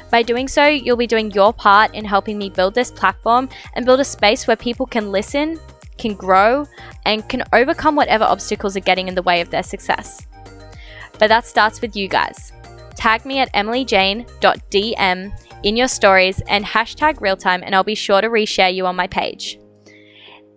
By 0.09 0.21
doing 0.21 0.49
so, 0.49 0.65
you'll 0.65 0.97
be 0.97 1.07
doing 1.07 1.31
your 1.31 1.53
part 1.53 1.95
in 1.95 2.03
helping 2.03 2.37
me 2.37 2.49
build 2.49 2.75
this 2.75 2.91
platform 2.91 3.47
and 3.75 3.85
build 3.85 4.01
a 4.01 4.03
space 4.03 4.47
where 4.47 4.57
people 4.57 4.85
can 4.85 5.13
listen, 5.13 5.57
can 5.97 6.13
grow, 6.13 6.65
and 7.05 7.27
can 7.29 7.43
overcome 7.53 7.95
whatever 7.95 8.23
obstacles 8.23 8.75
are 8.75 8.81
getting 8.81 9.07
in 9.07 9.15
the 9.15 9.21
way 9.21 9.41
of 9.41 9.49
their 9.49 9.63
success. 9.63 10.25
But 11.19 11.27
that 11.27 11.45
starts 11.45 11.81
with 11.81 11.95
you 11.95 12.07
guys. 12.07 12.51
Tag 12.95 13.25
me 13.25 13.39
at 13.39 13.53
emilyjane.dm 13.53 15.31
in 15.63 15.77
your 15.77 15.87
stories 15.87 16.41
and 16.47 16.65
hashtag 16.65 17.15
realtime, 17.15 17.61
and 17.63 17.75
I'll 17.75 17.83
be 17.83 17.95
sure 17.95 18.21
to 18.21 18.27
reshare 18.27 18.73
you 18.73 18.85
on 18.85 18.95
my 18.95 19.07
page. 19.07 19.59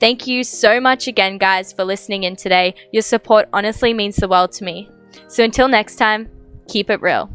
Thank 0.01 0.27
you 0.27 0.45
so 0.45 0.81
much 0.81 1.07
again, 1.07 1.39
guys, 1.39 1.73
for 1.73 1.85
listening 1.85 2.25
in 2.25 2.37
today. 2.37 2.75
Your 2.93 3.03
support 3.03 3.49
honestly 3.53 3.95
means 3.95 4.17
the 4.17 4.29
world 4.29 4.53
to 4.53 4.65
me. 4.65 4.89
So 5.29 5.45
until 5.45 5.69
next 5.69 5.97
time, 5.97 6.29
keep 6.69 6.91
it 6.91 7.01
real. 7.01 7.31